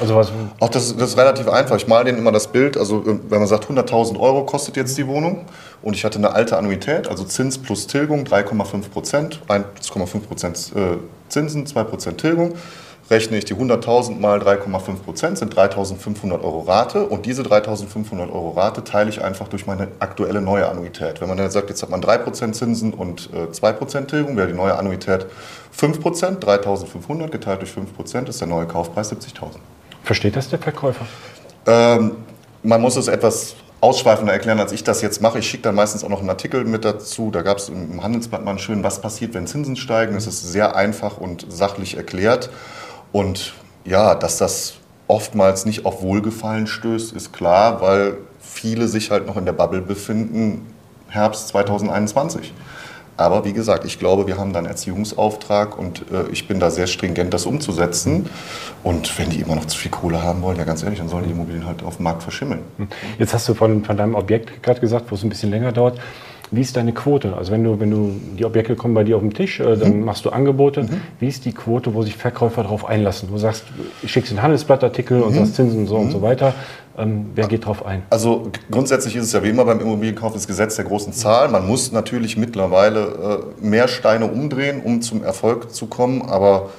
Also 0.00 0.14
was 0.14 0.32
Auch 0.60 0.68
das, 0.68 0.96
das, 0.96 1.10
ist 1.10 1.18
relativ 1.18 1.48
einfach. 1.48 1.76
Ich 1.76 1.88
male 1.88 2.04
denen 2.04 2.18
immer 2.18 2.32
das 2.32 2.48
Bild. 2.48 2.76
Also 2.76 3.04
wenn 3.04 3.38
man 3.38 3.48
sagt, 3.48 3.66
100.000 3.66 4.18
Euro 4.18 4.44
kostet 4.44 4.76
jetzt 4.76 4.96
die 4.96 5.06
Wohnung 5.06 5.46
und 5.82 5.94
ich 5.94 6.04
hatte 6.04 6.18
eine 6.18 6.32
alte 6.32 6.56
Annuität, 6.56 7.08
also 7.08 7.24
Zins 7.24 7.58
plus 7.58 7.86
Tilgung 7.86 8.24
3,5 8.24 8.90
Prozent, 8.90 9.40
1,5 9.48 10.20
Prozent 10.20 10.72
äh, 10.76 10.98
Zinsen, 11.28 11.66
2 11.66 11.84
Prozent 11.84 12.20
Tilgung, 12.20 12.54
rechne 13.10 13.38
ich 13.38 13.44
die 13.44 13.54
100.000 13.54 14.20
mal 14.20 14.38
3,5 14.38 14.96
Prozent, 15.04 15.38
sind 15.38 15.54
3.500 15.56 16.32
Euro 16.42 16.60
Rate 16.60 17.06
und 17.06 17.26
diese 17.26 17.42
3.500 17.42 18.32
Euro 18.32 18.50
Rate 18.50 18.84
teile 18.84 19.08
ich 19.10 19.22
einfach 19.22 19.48
durch 19.48 19.66
meine 19.66 19.88
aktuelle 19.98 20.40
neue 20.40 20.68
Annuität. 20.68 21.20
Wenn 21.20 21.28
man 21.28 21.38
dann 21.38 21.50
sagt, 21.50 21.70
jetzt 21.70 21.82
hat 21.82 21.90
man 21.90 22.00
3 22.00 22.18
Prozent 22.18 22.54
Zinsen 22.54 22.92
und 22.92 23.30
2 23.52 23.68
äh, 23.68 23.72
Prozent 23.72 24.10
Tilgung, 24.10 24.36
wäre 24.36 24.48
die 24.48 24.54
neue 24.54 24.76
Annuität 24.76 25.26
5 25.72 26.00
Prozent, 26.00 26.44
3.500 26.44 27.28
geteilt 27.28 27.62
durch 27.62 27.72
5 27.72 27.96
Prozent 27.96 28.28
ist 28.28 28.40
der 28.40 28.48
neue 28.48 28.66
Kaufpreis 28.66 29.12
70.000. 29.12 29.56
Versteht 30.08 30.36
das 30.36 30.48
der 30.48 30.58
Verkäufer? 30.58 31.04
Ähm, 31.66 32.12
man 32.62 32.80
muss 32.80 32.96
es 32.96 33.08
etwas 33.08 33.56
ausschweifender 33.82 34.32
erklären, 34.32 34.58
als 34.58 34.72
ich 34.72 34.82
das 34.82 35.02
jetzt 35.02 35.20
mache. 35.20 35.38
Ich 35.38 35.50
schicke 35.50 35.64
dann 35.64 35.74
meistens 35.74 36.02
auch 36.02 36.08
noch 36.08 36.20
einen 36.20 36.30
Artikel 36.30 36.64
mit 36.64 36.86
dazu. 36.86 37.30
Da 37.30 37.42
gab 37.42 37.58
es 37.58 37.68
im 37.68 38.02
Handelsblatt 38.02 38.42
mal 38.42 38.58
schön, 38.58 38.82
was 38.82 39.02
passiert, 39.02 39.34
wenn 39.34 39.46
Zinsen 39.46 39.76
steigen. 39.76 40.16
Es 40.16 40.26
ist 40.26 40.50
sehr 40.50 40.74
einfach 40.76 41.18
und 41.18 41.44
sachlich 41.50 41.98
erklärt. 41.98 42.48
Und 43.12 43.52
ja, 43.84 44.14
dass 44.14 44.38
das 44.38 44.76
oftmals 45.08 45.66
nicht 45.66 45.84
auf 45.84 46.00
Wohlgefallen 46.00 46.66
stößt, 46.66 47.12
ist 47.12 47.34
klar, 47.34 47.82
weil 47.82 48.16
viele 48.40 48.88
sich 48.88 49.10
halt 49.10 49.26
noch 49.26 49.36
in 49.36 49.44
der 49.44 49.52
Bubble 49.52 49.82
befinden, 49.82 50.74
Herbst 51.08 51.48
2021. 51.48 52.54
Aber 53.18 53.44
wie 53.44 53.52
gesagt, 53.52 53.84
ich 53.84 53.98
glaube, 53.98 54.28
wir 54.28 54.38
haben 54.38 54.52
da 54.52 54.60
einen 54.60 54.68
Erziehungsauftrag 54.68 55.76
und 55.76 56.04
äh, 56.12 56.28
ich 56.30 56.46
bin 56.46 56.60
da 56.60 56.70
sehr 56.70 56.86
stringent, 56.86 57.34
das 57.34 57.46
umzusetzen. 57.46 58.30
Und 58.84 59.18
wenn 59.18 59.28
die 59.28 59.40
immer 59.40 59.56
noch 59.56 59.66
zu 59.66 59.76
viel 59.76 59.90
Kohle 59.90 60.22
haben 60.22 60.40
wollen, 60.40 60.56
ja 60.56 60.64
ganz 60.64 60.84
ehrlich, 60.84 61.00
dann 61.00 61.08
sollen 61.08 61.24
die 61.24 61.32
Immobilien 61.32 61.66
halt 61.66 61.82
auf 61.82 61.96
dem 61.96 62.04
Markt 62.04 62.22
verschimmeln. 62.22 62.60
Jetzt 63.18 63.34
hast 63.34 63.48
du 63.48 63.54
von, 63.54 63.84
von 63.84 63.96
deinem 63.96 64.14
Objekt 64.14 64.62
gerade 64.62 64.80
gesagt, 64.80 65.10
wo 65.10 65.16
es 65.16 65.24
ein 65.24 65.28
bisschen 65.28 65.50
länger 65.50 65.72
dauert. 65.72 65.98
Wie 66.50 66.60
ist 66.60 66.76
deine 66.76 66.92
Quote? 66.92 67.36
Also 67.36 67.52
wenn 67.52 67.64
du, 67.64 67.78
wenn 67.80 67.90
du 67.90 68.12
die 68.38 68.44
Objekte 68.44 68.74
kommen 68.74 68.94
bei 68.94 69.04
dir 69.04 69.16
auf 69.16 69.22
den 69.22 69.34
Tisch, 69.34 69.60
äh, 69.60 69.76
dann 69.76 70.02
machst 70.02 70.24
du 70.24 70.30
Angebote. 70.30 70.88
Wie 71.20 71.28
ist 71.28 71.44
die 71.44 71.52
Quote, 71.52 71.94
wo 71.94 72.02
sich 72.02 72.16
Verkäufer 72.16 72.62
darauf 72.62 72.86
einlassen? 72.86 73.28
Du 73.30 73.38
sagst, 73.38 73.64
ich 74.02 74.10
schicke 74.10 74.30
einen 74.30 74.42
Handelsblattartikel 74.42 75.22
und 75.22 75.34
sagst 75.34 75.56
Zinsen 75.56 75.86
so 75.86 75.96
und 75.96 76.10
so 76.10 76.22
weiter. 76.22 76.54
Ähm, 76.96 77.26
wer 77.34 77.46
geht 77.46 77.62
darauf 77.62 77.86
ein? 77.86 78.02
Also 78.10 78.50
grundsätzlich 78.70 79.14
ist 79.14 79.24
es 79.24 79.32
ja 79.32 79.42
wie 79.44 79.50
immer 79.50 79.64
beim 79.64 79.80
Immobilienkauf 79.80 80.32
das 80.32 80.46
Gesetz 80.46 80.76
der 80.76 80.84
großen 80.84 81.12
Zahl. 81.12 81.48
Man 81.48 81.66
muss 81.66 81.92
natürlich 81.92 82.36
mittlerweile 82.36 83.52
äh, 83.60 83.64
mehr 83.64 83.86
Steine 83.86 84.26
umdrehen, 84.26 84.80
um 84.82 85.00
zum 85.00 85.22
Erfolg 85.22 85.72
zu 85.72 85.86
kommen, 85.86 86.22
aber 86.22 86.70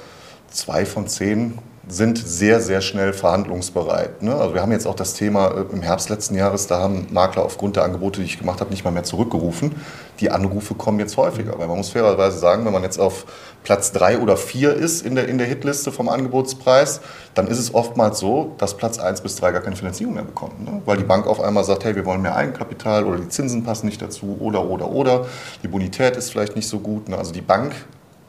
zwei 0.50 0.84
von 0.84 1.06
zehn 1.06 1.54
sind 1.90 2.18
sehr, 2.18 2.60
sehr 2.60 2.80
schnell 2.80 3.12
verhandlungsbereit. 3.12 4.22
Ne? 4.22 4.34
Also 4.34 4.54
wir 4.54 4.62
haben 4.62 4.72
jetzt 4.72 4.86
auch 4.86 4.94
das 4.94 5.14
Thema 5.14 5.48
äh, 5.48 5.64
im 5.72 5.82
Herbst 5.82 6.08
letzten 6.08 6.36
Jahres, 6.36 6.66
da 6.68 6.78
haben 6.78 7.08
Makler 7.10 7.44
aufgrund 7.44 7.76
der 7.76 7.84
Angebote, 7.84 8.20
die 8.20 8.26
ich 8.26 8.38
gemacht 8.38 8.60
habe, 8.60 8.70
nicht 8.70 8.84
mal 8.84 8.92
mehr 8.92 9.02
zurückgerufen. 9.02 9.74
Die 10.20 10.30
Anrufe 10.30 10.74
kommen 10.74 11.00
jetzt 11.00 11.16
häufiger, 11.16 11.58
weil 11.58 11.66
man 11.66 11.78
muss 11.78 11.90
fairerweise 11.90 12.38
sagen, 12.38 12.64
wenn 12.64 12.72
man 12.72 12.82
jetzt 12.82 13.00
auf 13.00 13.26
Platz 13.64 13.92
drei 13.92 14.18
oder 14.18 14.36
vier 14.36 14.74
ist 14.74 15.04
in 15.04 15.14
der, 15.14 15.28
in 15.28 15.38
der 15.38 15.46
Hitliste 15.46 15.90
vom 15.90 16.08
Angebotspreis, 16.08 17.00
dann 17.34 17.46
ist 17.46 17.58
es 17.58 17.74
oftmals 17.74 18.18
so, 18.18 18.54
dass 18.58 18.76
Platz 18.76 18.98
eins 18.98 19.20
bis 19.20 19.36
drei 19.36 19.50
gar 19.50 19.62
keine 19.62 19.76
Finanzierung 19.76 20.14
mehr 20.14 20.24
bekommen. 20.24 20.64
Ne? 20.64 20.82
Weil 20.84 20.96
die 20.96 21.04
Bank 21.04 21.26
auf 21.26 21.40
einmal 21.40 21.64
sagt, 21.64 21.84
hey, 21.84 21.96
wir 21.96 22.06
wollen 22.06 22.22
mehr 22.22 22.36
Eigenkapital 22.36 23.04
oder 23.04 23.18
die 23.18 23.28
Zinsen 23.28 23.64
passen 23.64 23.86
nicht 23.86 24.00
dazu 24.00 24.36
oder, 24.40 24.64
oder, 24.64 24.90
oder. 24.90 25.26
Die 25.62 25.68
Bonität 25.68 26.16
ist 26.16 26.30
vielleicht 26.30 26.54
nicht 26.54 26.68
so 26.68 26.78
gut. 26.78 27.08
Ne? 27.08 27.18
Also 27.18 27.32
die 27.32 27.40
Bank 27.40 27.72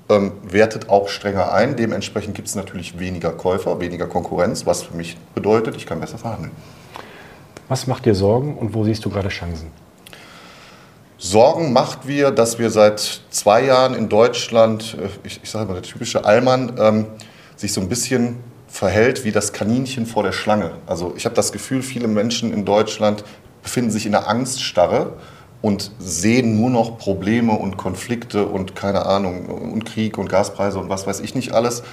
ähm, 0.10 0.34
wertet 0.44 0.90
auch 0.90 1.10
strenger 1.10 1.54
ein. 1.54 1.76
Dementsprechend 1.76 2.36
gibt 2.36 2.48
es 2.48 2.56
natürlich 2.56 3.00
weniger 3.00 3.32
Käufer, 3.32 3.80
weniger 3.80 4.08
Konkurrenz, 4.08 4.66
was 4.66 4.84
für 4.84 4.96
mich 4.96 5.18
bedeutet, 5.36 5.76
ich 5.76 5.86
kann 5.86 6.00
besser 6.00 6.18
verhandeln. 6.18 6.52
Was 7.68 7.88
macht 7.88 8.06
dir 8.06 8.16
Sorgen 8.16 8.58
und 8.58 8.74
wo 8.74 8.84
siehst 8.84 9.06
du 9.06 9.10
gerade 9.10 9.30
Chancen? 9.30 9.72
Sorgen 11.18 11.72
macht 11.72 12.08
wir, 12.08 12.32
dass 12.32 12.58
wir 12.58 12.72
seit 12.72 13.22
zwei 13.30 13.64
Jahren 13.66 13.94
in 13.94 14.10
Deutschland, 14.10 14.98
äh, 15.00 15.08
ich, 15.24 15.40
ich 15.44 15.50
sage 15.50 15.68
mal 15.68 15.74
der 15.76 15.84
typische 15.84 16.26
Allmann, 16.26 16.74
ähm, 16.80 17.06
sich 17.56 17.74
so 17.74 17.80
ein 17.80 17.90
bisschen 17.90 18.38
verhält 18.68 19.24
wie 19.24 19.32
das 19.32 19.54
Kaninchen 19.54 20.06
vor 20.06 20.24
der 20.24 20.32
Schlange. 20.32 20.72
Also 20.88 21.14
ich 21.16 21.26
habe 21.26 21.36
das 21.36 21.52
Gefühl, 21.52 21.84
viele 21.84 22.08
Menschen 22.08 22.52
in 22.52 22.66
Deutschland 22.66 23.24
befinden 23.62 23.92
sich 23.92 24.06
in 24.06 24.16
einer 24.16 24.28
Angststarre 24.28 25.14
und 25.62 25.92
sehen 26.00 26.60
nur 26.60 26.70
noch 26.70 26.98
Probleme 26.98 27.54
und 27.54 27.78
Konflikte 27.78 28.46
und 28.46 28.76
keine 28.76 29.06
Ahnung 29.06 29.46
und 29.46 29.86
Krieg 29.86 30.18
und 30.18 30.30
Gaspreise 30.30 30.80
und 30.80 30.90
was 30.90 31.06
weiß 31.06 31.20
ich 31.20 31.36
nicht 31.36 31.54
alles. 31.54 31.84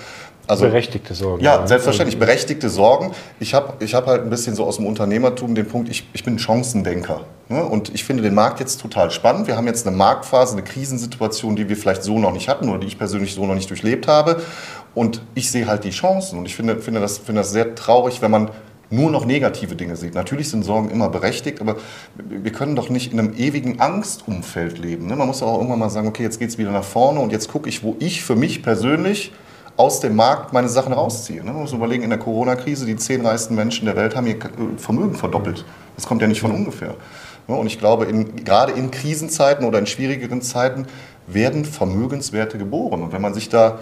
Also 0.46 0.64
Berechtigte 0.64 1.14
Sorgen. 1.14 1.44
Ja, 1.44 1.66
selbstverständlich. 1.66 2.18
Berechtigte 2.18 2.70
Sorgen. 2.70 3.12
Ich 3.38 3.52
habe 3.52 3.74
ich 3.84 3.94
hab 3.94 4.06
halt 4.06 4.22
ein 4.22 4.30
bisschen 4.30 4.54
so 4.54 4.64
aus 4.64 4.76
dem 4.76 4.86
Unternehmertum 4.86 5.54
den 5.54 5.68
Punkt, 5.68 5.90
ich, 5.90 6.08
ich 6.14 6.24
bin 6.24 6.38
Chancendenker. 6.38 7.20
Ne? 7.50 7.62
Und 7.62 7.94
ich 7.94 8.04
finde 8.04 8.22
den 8.22 8.34
Markt 8.34 8.58
jetzt 8.58 8.80
total 8.80 9.10
spannend. 9.10 9.46
Wir 9.46 9.58
haben 9.58 9.66
jetzt 9.66 9.86
eine 9.86 9.94
Marktphase, 9.94 10.54
eine 10.54 10.62
Krisensituation, 10.62 11.54
die 11.54 11.68
wir 11.68 11.76
vielleicht 11.76 12.02
so 12.02 12.18
noch 12.18 12.32
nicht 12.32 12.48
hatten 12.48 12.70
oder 12.70 12.78
die 12.78 12.86
ich 12.86 12.96
persönlich 12.96 13.34
so 13.34 13.44
noch 13.44 13.54
nicht 13.54 13.68
durchlebt 13.68 14.08
habe. 14.08 14.40
Und 14.94 15.20
ich 15.34 15.50
sehe 15.50 15.66
halt 15.66 15.84
die 15.84 15.90
Chancen. 15.90 16.38
Und 16.38 16.46
ich 16.46 16.56
finde, 16.56 16.78
finde, 16.78 17.00
das, 17.00 17.18
finde 17.18 17.42
das 17.42 17.52
sehr 17.52 17.74
traurig, 17.74 18.22
wenn 18.22 18.30
man 18.30 18.50
nur 18.90 19.10
noch 19.10 19.26
negative 19.26 19.76
Dinge 19.76 19.96
sieht. 19.96 20.14
Natürlich 20.14 20.48
sind 20.48 20.64
Sorgen 20.64 20.90
immer 20.90 21.08
berechtigt, 21.08 21.60
aber 21.60 21.76
wir 22.16 22.52
können 22.52 22.74
doch 22.74 22.88
nicht 22.88 23.12
in 23.12 23.18
einem 23.18 23.34
ewigen 23.36 23.80
Angstumfeld 23.80 24.78
leben. 24.78 25.06
Ne? 25.06 25.16
Man 25.16 25.26
muss 25.26 25.42
auch 25.42 25.56
irgendwann 25.56 25.78
mal 25.78 25.90
sagen, 25.90 26.08
okay, 26.08 26.22
jetzt 26.22 26.38
geht 26.38 26.48
es 26.48 26.58
wieder 26.58 26.70
nach 26.70 26.84
vorne 26.84 27.20
und 27.20 27.30
jetzt 27.30 27.50
gucke 27.50 27.68
ich, 27.68 27.82
wo 27.82 27.96
ich 27.98 28.22
für 28.22 28.36
mich 28.36 28.62
persönlich 28.62 29.32
aus 29.76 30.00
dem 30.00 30.16
Markt 30.16 30.52
meine 30.52 30.68
Sachen 30.68 30.92
rausziehe. 30.92 31.44
Ne? 31.44 31.52
Man 31.52 31.62
muss 31.62 31.72
überlegen, 31.72 32.02
in 32.02 32.10
der 32.10 32.18
Corona-Krise, 32.18 32.86
die 32.86 32.96
zehn 32.96 33.24
reichsten 33.24 33.54
Menschen 33.54 33.86
der 33.86 33.94
Welt 33.94 34.16
haben 34.16 34.26
ihr 34.26 34.36
äh, 34.36 34.76
Vermögen 34.76 35.14
verdoppelt. 35.14 35.64
Das 35.94 36.06
kommt 36.06 36.20
ja 36.20 36.28
nicht 36.28 36.40
von 36.40 36.50
ungefähr. 36.50 36.94
Ne? 37.46 37.54
Und 37.54 37.66
ich 37.66 37.78
glaube, 37.78 38.06
in, 38.06 38.44
gerade 38.44 38.72
in 38.72 38.90
Krisenzeiten 38.90 39.64
oder 39.64 39.78
in 39.78 39.86
schwierigeren 39.86 40.42
Zeiten 40.42 40.86
werden 41.28 41.64
Vermögenswerte 41.64 42.58
geboren. 42.58 43.02
Und 43.02 43.12
wenn 43.12 43.22
man 43.22 43.34
sich 43.34 43.48
da, 43.48 43.78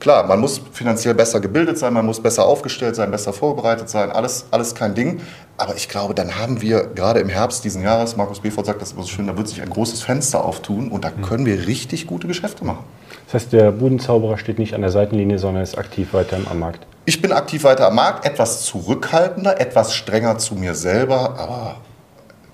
klar, 0.00 0.26
man 0.26 0.40
muss 0.40 0.60
finanziell 0.72 1.14
besser 1.14 1.40
gebildet 1.40 1.78
sein, 1.78 1.92
man 1.92 2.06
muss 2.06 2.20
besser 2.20 2.46
aufgestellt 2.46 2.96
sein, 2.96 3.10
besser 3.10 3.32
vorbereitet 3.32 3.88
sein, 3.88 4.10
alles, 4.10 4.46
alles 4.50 4.74
kein 4.74 4.94
Ding. 4.94 5.20
Aber 5.56 5.74
ich 5.74 5.88
glaube, 5.88 6.14
dann 6.14 6.38
haben 6.38 6.60
wir 6.60 6.86
gerade 6.94 7.20
im 7.20 7.28
Herbst 7.28 7.64
diesen 7.64 7.82
Jahres, 7.82 8.16
Markus 8.16 8.40
Befort 8.40 8.66
sagt 8.66 8.80
das 8.80 8.92
immer 8.92 9.02
so 9.02 9.08
schön, 9.08 9.26
da 9.26 9.36
wird 9.36 9.48
sich 9.48 9.60
ein 9.60 9.70
großes 9.70 10.02
Fenster 10.02 10.44
auftun 10.44 10.88
und 10.90 11.04
da 11.04 11.10
können 11.10 11.46
wir 11.46 11.66
richtig 11.66 12.06
gute 12.06 12.28
Geschäfte 12.28 12.64
machen. 12.64 12.84
Das 13.26 13.34
heißt, 13.34 13.52
der 13.52 13.72
Budenzauberer 13.72 14.38
steht 14.38 14.58
nicht 14.58 14.74
an 14.74 14.80
der 14.80 14.90
Seitenlinie, 14.90 15.38
sondern 15.38 15.62
ist 15.62 15.76
aktiv 15.76 16.14
weiter 16.14 16.38
am 16.48 16.58
Markt. 16.60 16.86
Ich 17.04 17.20
bin 17.20 17.32
aktiv 17.32 17.64
weiter 17.64 17.88
am 17.88 17.96
Markt, 17.96 18.24
etwas 18.24 18.64
zurückhaltender, 18.64 19.60
etwas 19.60 19.94
strenger 19.94 20.38
zu 20.38 20.54
mir 20.54 20.74
selber, 20.74 21.38
aber 21.38 21.76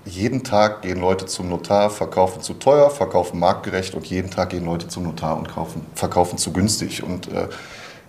jeden 0.05 0.45
Tag 0.45 0.83
gehen 0.83 1.01
Leute 1.01 1.27
zum 1.27 1.49
Notar, 1.49 1.91
verkaufen 1.91 2.43
zu 2.43 2.55
teuer, 2.55 2.91
verkaufen 2.91 3.39
marktgerecht 3.39 3.95
und 3.95 4.07
jeden 4.07 4.31
Tag 4.31 4.51
gehen 4.51 4.65
Leute 4.65 4.89
zum 4.89 5.05
Notar 5.05 5.37
und 5.37 5.49
kaufen, 5.49 5.87
verkaufen 5.95 6.39
zu 6.39 6.53
günstig. 6.53 7.03
Und 7.03 7.33
äh, 7.33 7.49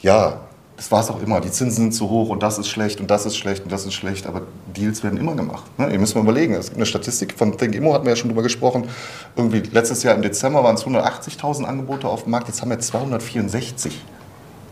ja, 0.02 0.42
das 0.76 0.92
war 0.92 1.02
es 1.02 1.10
auch 1.10 1.22
immer. 1.22 1.40
Die 1.40 1.52
Zinsen 1.52 1.84
sind 1.84 1.94
zu 1.94 2.10
hoch 2.10 2.30
und 2.30 2.44
das 2.44 2.58
ist 2.58 2.68
schlecht 2.68 3.00
und 3.00 3.10
das 3.10 3.26
ist 3.26 3.38
schlecht 3.38 3.64
und 3.64 3.72
das 3.72 3.86
ist 3.86 3.94
schlecht, 3.94 4.28
aber 4.28 4.42
Deals 4.76 5.04
werden 5.04 5.18
immer 5.18 5.36
gemacht. 5.36 5.64
Ne? 5.80 5.90
Ihr 5.90 6.00
müsst 6.00 6.16
mal 6.16 6.22
überlegen, 6.22 6.54
es 6.54 6.66
gibt 6.66 6.78
eine 6.78 6.86
Statistik 6.86 7.34
von 7.38 7.58
Think 7.58 7.76
Immo, 7.76 7.94
hatten 7.94 8.06
wir 8.06 8.12
ja 8.12 8.18
schon 8.18 8.30
drüber 8.30 8.44
gesprochen. 8.44 8.90
Irgendwie 9.38 9.60
letztes 9.60 10.04
Jahr 10.04 10.16
im 10.16 10.22
Dezember 10.22 10.64
waren 10.64 10.76
es 10.76 10.86
180.000 10.86 11.64
Angebote 11.64 12.08
auf 12.10 12.24
dem 12.24 12.32
Markt, 12.32 12.50
jetzt 12.50 12.62
haben 12.62 12.72
wir 12.72 12.80
264. 12.80 14.02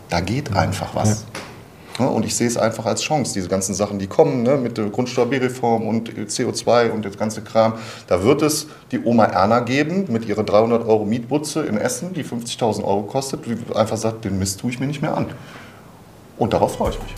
Da 0.09 0.19
geht 0.19 0.53
einfach 0.53 0.93
was. 0.93 1.21
Ja, 1.21 1.39
und 1.99 2.25
ich 2.25 2.35
sehe 2.35 2.47
es 2.47 2.57
einfach 2.57 2.85
als 2.85 3.01
Chance, 3.01 3.33
diese 3.33 3.47
ganzen 3.47 3.75
Sachen, 3.75 3.99
die 3.99 4.07
kommen, 4.07 4.43
ne, 4.43 4.57
mit 4.57 4.77
der 4.77 4.85
Grundsteuer-B-Reform 4.85 5.87
und 5.87 6.09
CO2 6.09 6.89
und 6.89 7.05
das 7.05 7.17
ganze 7.17 7.41
Kram. 7.41 7.73
Da 8.07 8.23
wird 8.23 8.41
es 8.41 8.67
die 8.91 8.99
Oma 9.03 9.25
Erna 9.25 9.59
geben 9.59 10.05
mit 10.09 10.25
ihrer 10.25 10.43
300 10.43 10.87
Euro 10.87 11.05
Mietbutze 11.05 11.63
in 11.63 11.77
Essen, 11.77 12.13
die 12.13 12.23
50.000 12.23 12.83
Euro 12.83 13.03
kostet, 13.03 13.45
die 13.45 13.57
einfach 13.75 13.97
sagt, 13.97 14.25
den 14.25 14.39
Mist 14.39 14.59
tue 14.59 14.71
ich 14.71 14.79
mir 14.79 14.87
nicht 14.87 15.01
mehr 15.01 15.15
an. 15.15 15.27
Und 16.37 16.53
darauf 16.53 16.75
freue 16.75 16.91
ich 16.91 16.99
mich. 16.99 17.13